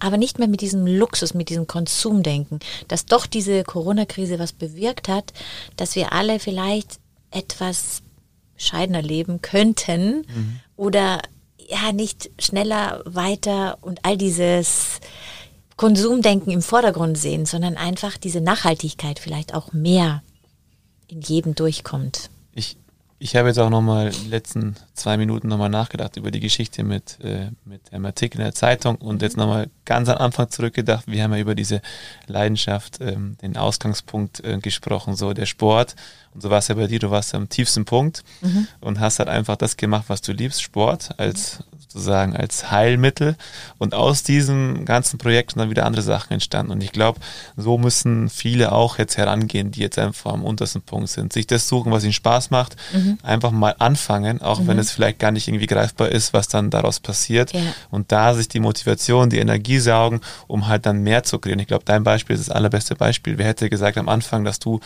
aber 0.00 0.16
nicht 0.16 0.38
mehr 0.38 0.48
mit 0.48 0.60
diesem 0.60 0.86
Luxus, 0.86 1.34
mit 1.34 1.48
diesem 1.48 1.66
Konsumdenken, 1.66 2.60
dass 2.86 3.06
doch 3.06 3.26
diese 3.26 3.64
Corona-Krise 3.64 4.38
was 4.38 4.52
bewirkt 4.52 5.08
hat, 5.08 5.32
dass 5.76 5.96
wir 5.96 6.12
alle 6.12 6.38
vielleicht 6.38 7.00
etwas 7.30 8.02
bescheidener 8.54 9.02
leben 9.02 9.42
könnten 9.42 10.24
oder 10.76 11.20
ja 11.68 11.92
nicht 11.92 12.30
schneller 12.38 13.02
weiter 13.04 13.78
und 13.80 14.04
all 14.04 14.16
dieses 14.16 15.00
Konsumdenken 15.76 16.50
im 16.52 16.62
Vordergrund 16.62 17.18
sehen, 17.18 17.46
sondern 17.46 17.76
einfach 17.76 18.16
diese 18.16 18.40
Nachhaltigkeit 18.40 19.18
vielleicht 19.18 19.54
auch 19.54 19.72
mehr 19.72 20.22
in 21.08 21.20
jedem 21.20 21.54
durchkommt. 21.54 22.30
Ich, 22.54 22.76
ich 23.20 23.34
habe 23.34 23.48
jetzt 23.48 23.58
auch 23.58 23.70
nochmal 23.70 24.10
die 24.10 24.28
letzten 24.28 24.76
zwei 24.94 25.16
Minuten 25.16 25.48
nochmal 25.48 25.68
nachgedacht 25.68 26.16
über 26.16 26.30
die 26.30 26.38
Geschichte 26.40 26.84
mit, 26.84 27.18
äh, 27.22 27.50
mit 27.64 27.92
dem 27.92 28.04
Artikel 28.04 28.38
in 28.38 28.44
der 28.44 28.54
Zeitung 28.54 28.96
und 28.96 29.22
jetzt 29.22 29.36
nochmal 29.36 29.68
ganz 29.84 30.08
am 30.08 30.18
Anfang 30.18 30.50
zurückgedacht. 30.50 31.06
Wir 31.08 31.24
haben 31.24 31.32
ja 31.32 31.40
über 31.40 31.56
diese 31.56 31.82
Leidenschaft, 32.26 33.00
ähm, 33.00 33.36
den 33.42 33.56
Ausgangspunkt 33.56 34.44
äh, 34.44 34.58
gesprochen, 34.58 35.16
so 35.16 35.32
der 35.32 35.46
Sport. 35.46 35.96
Und 36.32 36.42
so 36.42 36.50
war 36.50 36.58
es 36.58 36.68
ja 36.68 36.76
bei 36.76 36.86
dir, 36.86 37.00
du 37.00 37.10
warst 37.10 37.34
am 37.34 37.48
tiefsten 37.48 37.84
Punkt 37.84 38.22
und 38.80 39.00
hast 39.00 39.18
halt 39.18 39.28
einfach 39.28 39.56
das 39.56 39.76
gemacht, 39.76 40.04
was 40.08 40.20
du 40.20 40.32
liebst, 40.32 40.62
Sport, 40.62 41.18
als 41.18 41.64
sozusagen 41.88 42.36
als 42.36 42.70
Heilmittel. 42.70 43.36
Und 43.78 43.94
aus 43.94 44.22
diesem 44.22 44.84
ganzen 44.84 45.18
Projekt 45.18 45.52
sind 45.52 45.60
dann 45.60 45.70
wieder 45.70 45.86
andere 45.86 46.02
Sachen 46.02 46.34
entstanden. 46.34 46.72
Und 46.72 46.82
ich 46.82 46.92
glaube, 46.92 47.18
so 47.56 47.78
müssen 47.78 48.28
viele 48.28 48.72
auch 48.72 48.98
jetzt 48.98 49.16
herangehen, 49.16 49.70
die 49.70 49.80
jetzt 49.80 49.98
einfach 49.98 50.32
am 50.32 50.44
untersten 50.44 50.82
Punkt 50.82 51.08
sind. 51.08 51.32
Sich 51.32 51.46
das 51.46 51.68
suchen, 51.68 51.90
was 51.90 52.04
ihnen 52.04 52.12
Spaß 52.12 52.50
macht, 52.50 52.76
mhm. 52.92 53.18
einfach 53.22 53.50
mal 53.50 53.74
anfangen, 53.78 54.42
auch 54.42 54.60
mhm. 54.60 54.68
wenn 54.68 54.78
es 54.78 54.90
vielleicht 54.90 55.18
gar 55.18 55.30
nicht 55.30 55.48
irgendwie 55.48 55.66
greifbar 55.66 56.10
ist, 56.10 56.34
was 56.34 56.48
dann 56.48 56.70
daraus 56.70 57.00
passiert. 57.00 57.52
Ja. 57.52 57.60
Und 57.90 58.12
da 58.12 58.34
sich 58.34 58.48
die 58.48 58.60
Motivation, 58.60 59.30
die 59.30 59.38
Energie 59.38 59.78
saugen, 59.78 60.20
um 60.46 60.68
halt 60.68 60.84
dann 60.84 61.02
mehr 61.02 61.22
zu 61.22 61.38
kreieren. 61.38 61.60
Ich 61.60 61.68
glaube, 61.68 61.84
dein 61.84 62.04
Beispiel 62.04 62.34
ist 62.36 62.48
das 62.48 62.54
allerbeste 62.54 62.96
Beispiel. 62.96 63.38
Wer 63.38 63.46
hätte 63.46 63.70
gesagt 63.70 63.96
am 63.96 64.08
Anfang, 64.08 64.44
dass 64.44 64.58
du 64.58 64.80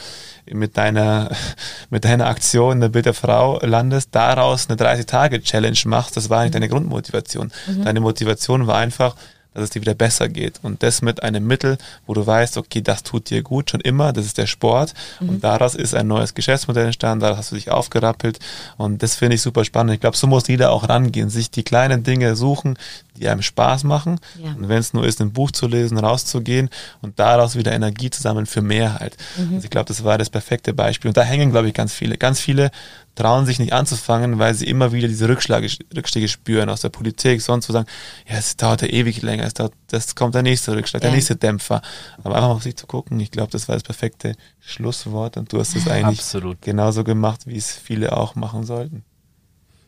mit 0.46 0.76
deiner, 0.76 1.30
mit 1.90 2.04
deiner 2.04 2.26
Aktion 2.26 2.76
eine 2.76 2.90
Bild 2.90 3.06
der 3.06 3.14
Frau 3.14 3.58
landest, 3.60 4.10
daraus 4.12 4.68
eine 4.68 4.78
30-Tage-Challenge 4.78 5.78
machst, 5.86 6.16
das 6.16 6.30
war 6.30 6.40
eigentlich 6.40 6.52
deine 6.52 6.68
Grundmotivation. 6.92 7.50
Mhm. 7.66 7.84
Deine 7.84 8.00
Motivation 8.00 8.66
war 8.66 8.76
einfach, 8.76 9.16
dass 9.54 9.64
es 9.64 9.70
dir 9.70 9.82
wieder 9.82 9.94
besser 9.94 10.28
geht. 10.28 10.60
Und 10.62 10.82
das 10.82 11.02
mit 11.02 11.22
einem 11.22 11.46
Mittel, 11.46 11.76
wo 12.06 12.14
du 12.14 12.26
weißt, 12.26 12.56
okay, 12.56 12.80
das 12.80 13.02
tut 13.02 13.28
dir 13.28 13.42
gut, 13.42 13.70
schon 13.70 13.80
immer, 13.80 14.12
das 14.12 14.24
ist 14.24 14.38
der 14.38 14.46
Sport. 14.46 14.94
Mhm. 15.20 15.28
Und 15.28 15.44
daraus 15.44 15.74
ist 15.74 15.94
ein 15.94 16.06
neues 16.06 16.34
Geschäftsmodell 16.34 16.86
entstanden, 16.86 17.20
daraus 17.20 17.38
hast 17.38 17.50
du 17.52 17.56
dich 17.56 17.70
aufgerappelt. 17.70 18.38
Und 18.78 19.02
das 19.02 19.16
finde 19.16 19.34
ich 19.34 19.42
super 19.42 19.64
spannend. 19.64 19.94
Ich 19.94 20.00
glaube, 20.00 20.16
so 20.16 20.26
muss 20.26 20.48
jeder 20.48 20.72
auch 20.72 20.88
rangehen, 20.88 21.28
sich 21.28 21.50
die 21.50 21.64
kleinen 21.64 22.02
Dinge 22.02 22.34
suchen, 22.34 22.78
die 23.16 23.28
einem 23.28 23.42
Spaß 23.42 23.84
machen. 23.84 24.18
Ja. 24.42 24.52
Und 24.52 24.68
wenn 24.68 24.78
es 24.78 24.92
nur 24.92 25.06
ist, 25.06 25.20
ein 25.20 25.32
Buch 25.32 25.50
zu 25.50 25.66
lesen, 25.66 25.98
rauszugehen 25.98 26.70
und 27.00 27.18
daraus 27.18 27.56
wieder 27.56 27.72
Energie 27.72 28.10
zu 28.10 28.22
sammeln 28.22 28.46
für 28.46 28.62
mehr 28.62 28.98
halt. 28.98 29.16
Mhm. 29.36 29.54
Also 29.54 29.64
ich 29.64 29.70
glaube, 29.70 29.86
das 29.86 30.04
war 30.04 30.18
das 30.18 30.30
perfekte 30.30 30.72
Beispiel. 30.72 31.08
Und 31.08 31.16
da 31.16 31.22
hängen, 31.22 31.50
glaube 31.50 31.68
ich, 31.68 31.74
ganz 31.74 31.92
viele. 31.92 32.16
Ganz 32.16 32.40
viele 32.40 32.70
trauen 33.14 33.44
sich 33.44 33.58
nicht 33.58 33.72
anzufangen, 33.72 34.38
weil 34.38 34.54
sie 34.54 34.66
immer 34.66 34.92
wieder 34.92 35.06
diese 35.06 35.28
Rückschläge, 35.28 35.68
Rückschläge 35.94 36.28
spüren 36.28 36.70
aus 36.70 36.80
der 36.80 36.88
Politik, 36.88 37.42
sonst 37.42 37.66
zu 37.66 37.72
sagen, 37.72 37.86
ja, 38.26 38.36
es 38.36 38.56
dauert 38.56 38.82
ja 38.82 38.88
ewig 38.88 39.20
länger, 39.20 39.44
es 39.44 39.54
dauert, 39.54 39.74
das 39.88 40.14
kommt 40.14 40.34
der 40.34 40.42
nächste 40.42 40.74
Rückschlag, 40.74 41.02
ja. 41.02 41.08
der 41.08 41.16
nächste 41.16 41.36
Dämpfer. 41.36 41.82
Aber 42.24 42.36
einfach 42.36 42.48
auf 42.48 42.62
sich 42.62 42.76
zu 42.76 42.86
gucken, 42.86 43.20
ich 43.20 43.30
glaube, 43.30 43.50
das 43.50 43.68
war 43.68 43.76
das 43.76 43.82
perfekte 43.82 44.34
Schlusswort 44.60 45.36
und 45.36 45.52
du 45.52 45.58
hast 45.58 45.76
es 45.76 45.86
eigentlich 45.88 46.20
Absolut. 46.20 46.62
genauso 46.62 47.04
gemacht, 47.04 47.42
wie 47.46 47.56
es 47.56 47.72
viele 47.72 48.16
auch 48.16 48.34
machen 48.34 48.64
sollten. 48.64 49.04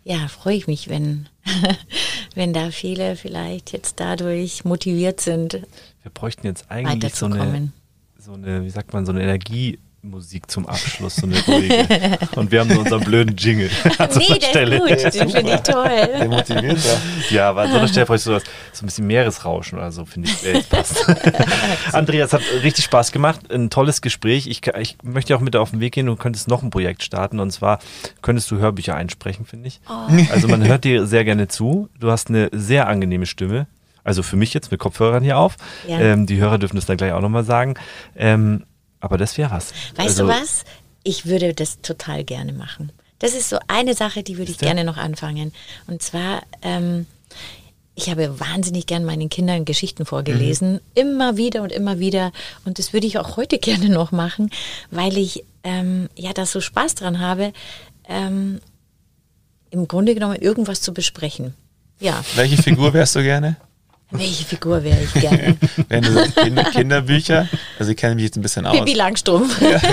Ja, 0.04 0.28
freue 0.28 0.56
ich 0.56 0.66
mich, 0.66 0.88
wenn, 0.88 1.28
wenn 2.34 2.52
da 2.52 2.70
viele 2.70 3.16
vielleicht 3.16 3.72
jetzt 3.72 4.00
dadurch 4.00 4.64
motiviert 4.64 5.20
sind. 5.20 5.54
Wir 6.02 6.10
bräuchten 6.12 6.46
jetzt 6.46 6.70
eigentlich 6.70 7.14
so 7.14 7.26
eine, 7.26 7.72
so 8.18 8.34
eine, 8.34 8.62
wie 8.64 8.70
sagt 8.70 8.92
man, 8.92 9.06
so 9.06 9.12
eine 9.12 9.22
Energie, 9.22 9.78
Musik 10.04 10.50
zum 10.50 10.66
Abschluss, 10.66 11.16
so 11.16 11.26
eine 11.26 11.38
ruhige. 11.46 12.18
Und 12.36 12.52
wir 12.52 12.60
haben 12.60 12.68
nur 12.68 12.80
unseren 12.80 13.02
blöden 13.02 13.34
Jingle. 13.36 13.70
nee, 14.16 14.38
der 14.38 14.46
Stelle. 14.46 14.76
ist 14.76 15.04
gut, 15.04 15.14
den 15.14 15.30
finde 15.30 15.54
ich 15.54 15.60
toll. 15.60 15.88
Der 15.88 16.28
motiviert 16.28 16.78
ja. 17.30 17.48
aber 17.48 17.62
an 17.62 17.72
so 17.72 17.78
einer 17.78 17.88
Stelle 17.88 18.06
bräuchte 18.06 18.30
ich 18.30 18.42
sowas, 18.42 18.42
so 18.72 18.84
ein 18.84 18.86
bisschen 18.86 19.06
Meeresrauschen 19.06 19.78
oder 19.78 19.90
so, 19.92 20.04
finde 20.04 20.28
ich, 20.28 20.42
jetzt 20.42 20.68
passt. 20.68 21.06
Andreas, 21.92 22.32
hat 22.32 22.42
richtig 22.62 22.84
Spaß 22.84 23.12
gemacht, 23.12 23.50
ein 23.50 23.70
tolles 23.70 24.02
Gespräch. 24.02 24.46
Ich, 24.46 24.60
ich 24.78 24.98
möchte 25.02 25.34
auch 25.34 25.40
mit 25.40 25.54
dir 25.54 25.60
auf 25.60 25.70
den 25.70 25.80
Weg 25.80 25.94
gehen, 25.94 26.06
du 26.06 26.16
könntest 26.16 26.48
noch 26.48 26.62
ein 26.62 26.70
Projekt 26.70 27.02
starten 27.02 27.40
und 27.40 27.50
zwar 27.50 27.78
könntest 28.20 28.50
du 28.50 28.58
Hörbücher 28.58 28.94
einsprechen, 28.94 29.46
finde 29.46 29.68
ich. 29.68 29.80
Oh. 29.88 30.12
Also 30.30 30.48
man 30.48 30.66
hört 30.66 30.84
dir 30.84 31.06
sehr 31.06 31.24
gerne 31.24 31.48
zu. 31.48 31.88
Du 31.98 32.10
hast 32.10 32.28
eine 32.28 32.50
sehr 32.52 32.88
angenehme 32.88 33.26
Stimme. 33.26 33.66
Also 34.04 34.22
für 34.22 34.36
mich 34.36 34.52
jetzt 34.52 34.70
mit 34.70 34.80
Kopfhörern 34.80 35.24
hier 35.24 35.38
auf. 35.38 35.56
Ja. 35.88 35.98
Ähm, 35.98 36.26
die 36.26 36.36
Hörer 36.36 36.58
dürfen 36.58 36.76
es 36.76 36.84
dann 36.84 36.98
gleich 36.98 37.12
auch 37.12 37.22
nochmal 37.22 37.44
sagen. 37.44 37.74
Ähm, 38.14 38.64
aber 39.04 39.18
das 39.18 39.36
wäre 39.36 39.50
was. 39.50 39.72
Weißt 39.96 40.20
also, 40.20 40.26
du 40.26 40.28
was? 40.28 40.64
Ich 41.02 41.26
würde 41.26 41.52
das 41.52 41.80
total 41.82 42.24
gerne 42.24 42.52
machen. 42.52 42.90
Das 43.18 43.34
ist 43.34 43.48
so 43.48 43.58
eine 43.68 43.94
Sache, 43.94 44.22
die 44.22 44.38
würde 44.38 44.50
ich 44.50 44.58
gerne 44.58 44.84
noch 44.84 44.96
anfangen. 44.96 45.52
Und 45.86 46.02
zwar, 46.02 46.42
ähm, 46.62 47.06
ich 47.94 48.10
habe 48.10 48.40
wahnsinnig 48.40 48.86
gern 48.86 49.04
meinen 49.04 49.28
Kindern 49.28 49.64
Geschichten 49.64 50.04
vorgelesen, 50.04 50.72
mhm. 50.74 50.80
immer 50.94 51.36
wieder 51.36 51.62
und 51.62 51.70
immer 51.70 51.98
wieder. 51.98 52.32
Und 52.64 52.78
das 52.78 52.92
würde 52.92 53.06
ich 53.06 53.18
auch 53.18 53.36
heute 53.36 53.58
gerne 53.60 53.88
noch 53.88 54.10
machen, 54.10 54.50
weil 54.90 55.16
ich 55.16 55.44
ähm, 55.62 56.08
ja 56.16 56.32
da 56.32 56.46
so 56.46 56.60
Spaß 56.60 56.96
dran 56.96 57.20
habe, 57.20 57.52
ähm, 58.08 58.60
im 59.70 59.88
Grunde 59.88 60.14
genommen 60.14 60.36
irgendwas 60.36 60.80
zu 60.80 60.92
besprechen. 60.94 61.54
Ja. 62.00 62.24
Welche 62.34 62.62
Figur 62.62 62.92
wärst 62.92 63.16
du 63.16 63.22
gerne? 63.22 63.56
Welche 64.16 64.44
Figur 64.44 64.84
wäre 64.84 65.02
ich 65.02 65.12
gerne? 65.14 65.56
Wenn 65.88 66.02
du 66.02 66.12
sagst 66.12 66.36
Kinder, 66.36 66.64
Kinderbücher, 66.64 67.48
also 67.78 67.90
ich 67.90 67.96
kenne 67.96 68.14
mich 68.14 68.24
jetzt 68.24 68.36
ein 68.36 68.42
bisschen 68.42 68.66
aus. 68.66 68.78
Bibi 68.78 68.94
Langstrumpf. 68.94 69.60
Ja, 69.60 69.80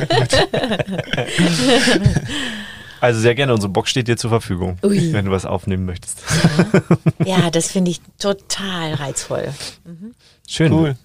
also 3.02 3.20
sehr 3.20 3.36
gerne, 3.36 3.54
unsere 3.54 3.72
Box 3.72 3.90
steht 3.90 4.08
dir 4.08 4.18
zur 4.18 4.30
Verfügung, 4.30 4.78
Ui. 4.84 5.12
wenn 5.14 5.26
du 5.26 5.32
was 5.32 5.46
aufnehmen 5.46 5.86
möchtest. 5.86 6.22
Ja, 7.26 7.50
das 7.50 7.72
finde 7.72 7.92
ich 7.92 8.02
total 8.20 8.94
reizvoll. 8.94 9.50
Mhm. 9.86 10.14
Schön. 10.48 10.72
Cool. 10.72 10.96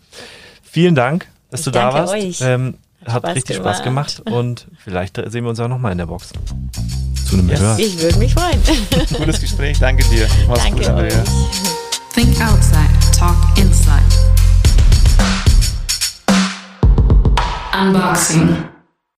Vielen 0.62 0.94
Dank, 0.94 1.26
dass 1.50 1.60
ich 1.60 1.64
du 1.64 1.70
da 1.70 1.92
warst. 1.94 2.12
Euch. 2.12 2.40
Ähm, 2.42 2.76
hat, 3.06 3.24
hat 3.24 3.36
richtig 3.36 3.56
gemacht. 3.56 3.76
Spaß 3.76 3.84
gemacht 3.84 4.20
und 4.26 4.66
vielleicht 4.82 5.16
sehen 5.16 5.44
wir 5.44 5.50
uns 5.50 5.60
auch 5.60 5.68
nochmal 5.68 5.92
in 5.92 5.98
der 5.98 6.06
Box. 6.06 6.32
Zu 7.28 7.36
einem 7.36 7.48
yes. 7.48 7.78
Ich 7.78 8.00
würde 8.00 8.18
mich 8.18 8.34
freuen. 8.34 8.60
Gutes 9.16 9.40
Gespräch, 9.40 9.78
danke 9.78 10.04
dir. 10.10 10.26
Mach's 10.48 10.64
danke 10.64 10.80
gut, 10.80 10.88
Andrea. 10.88 11.20
Euch. 11.20 11.28
Think 12.14 12.40
outside, 12.40 12.88
talk 13.16 13.58
inside. 13.58 14.02
Unboxing. 17.72 18.75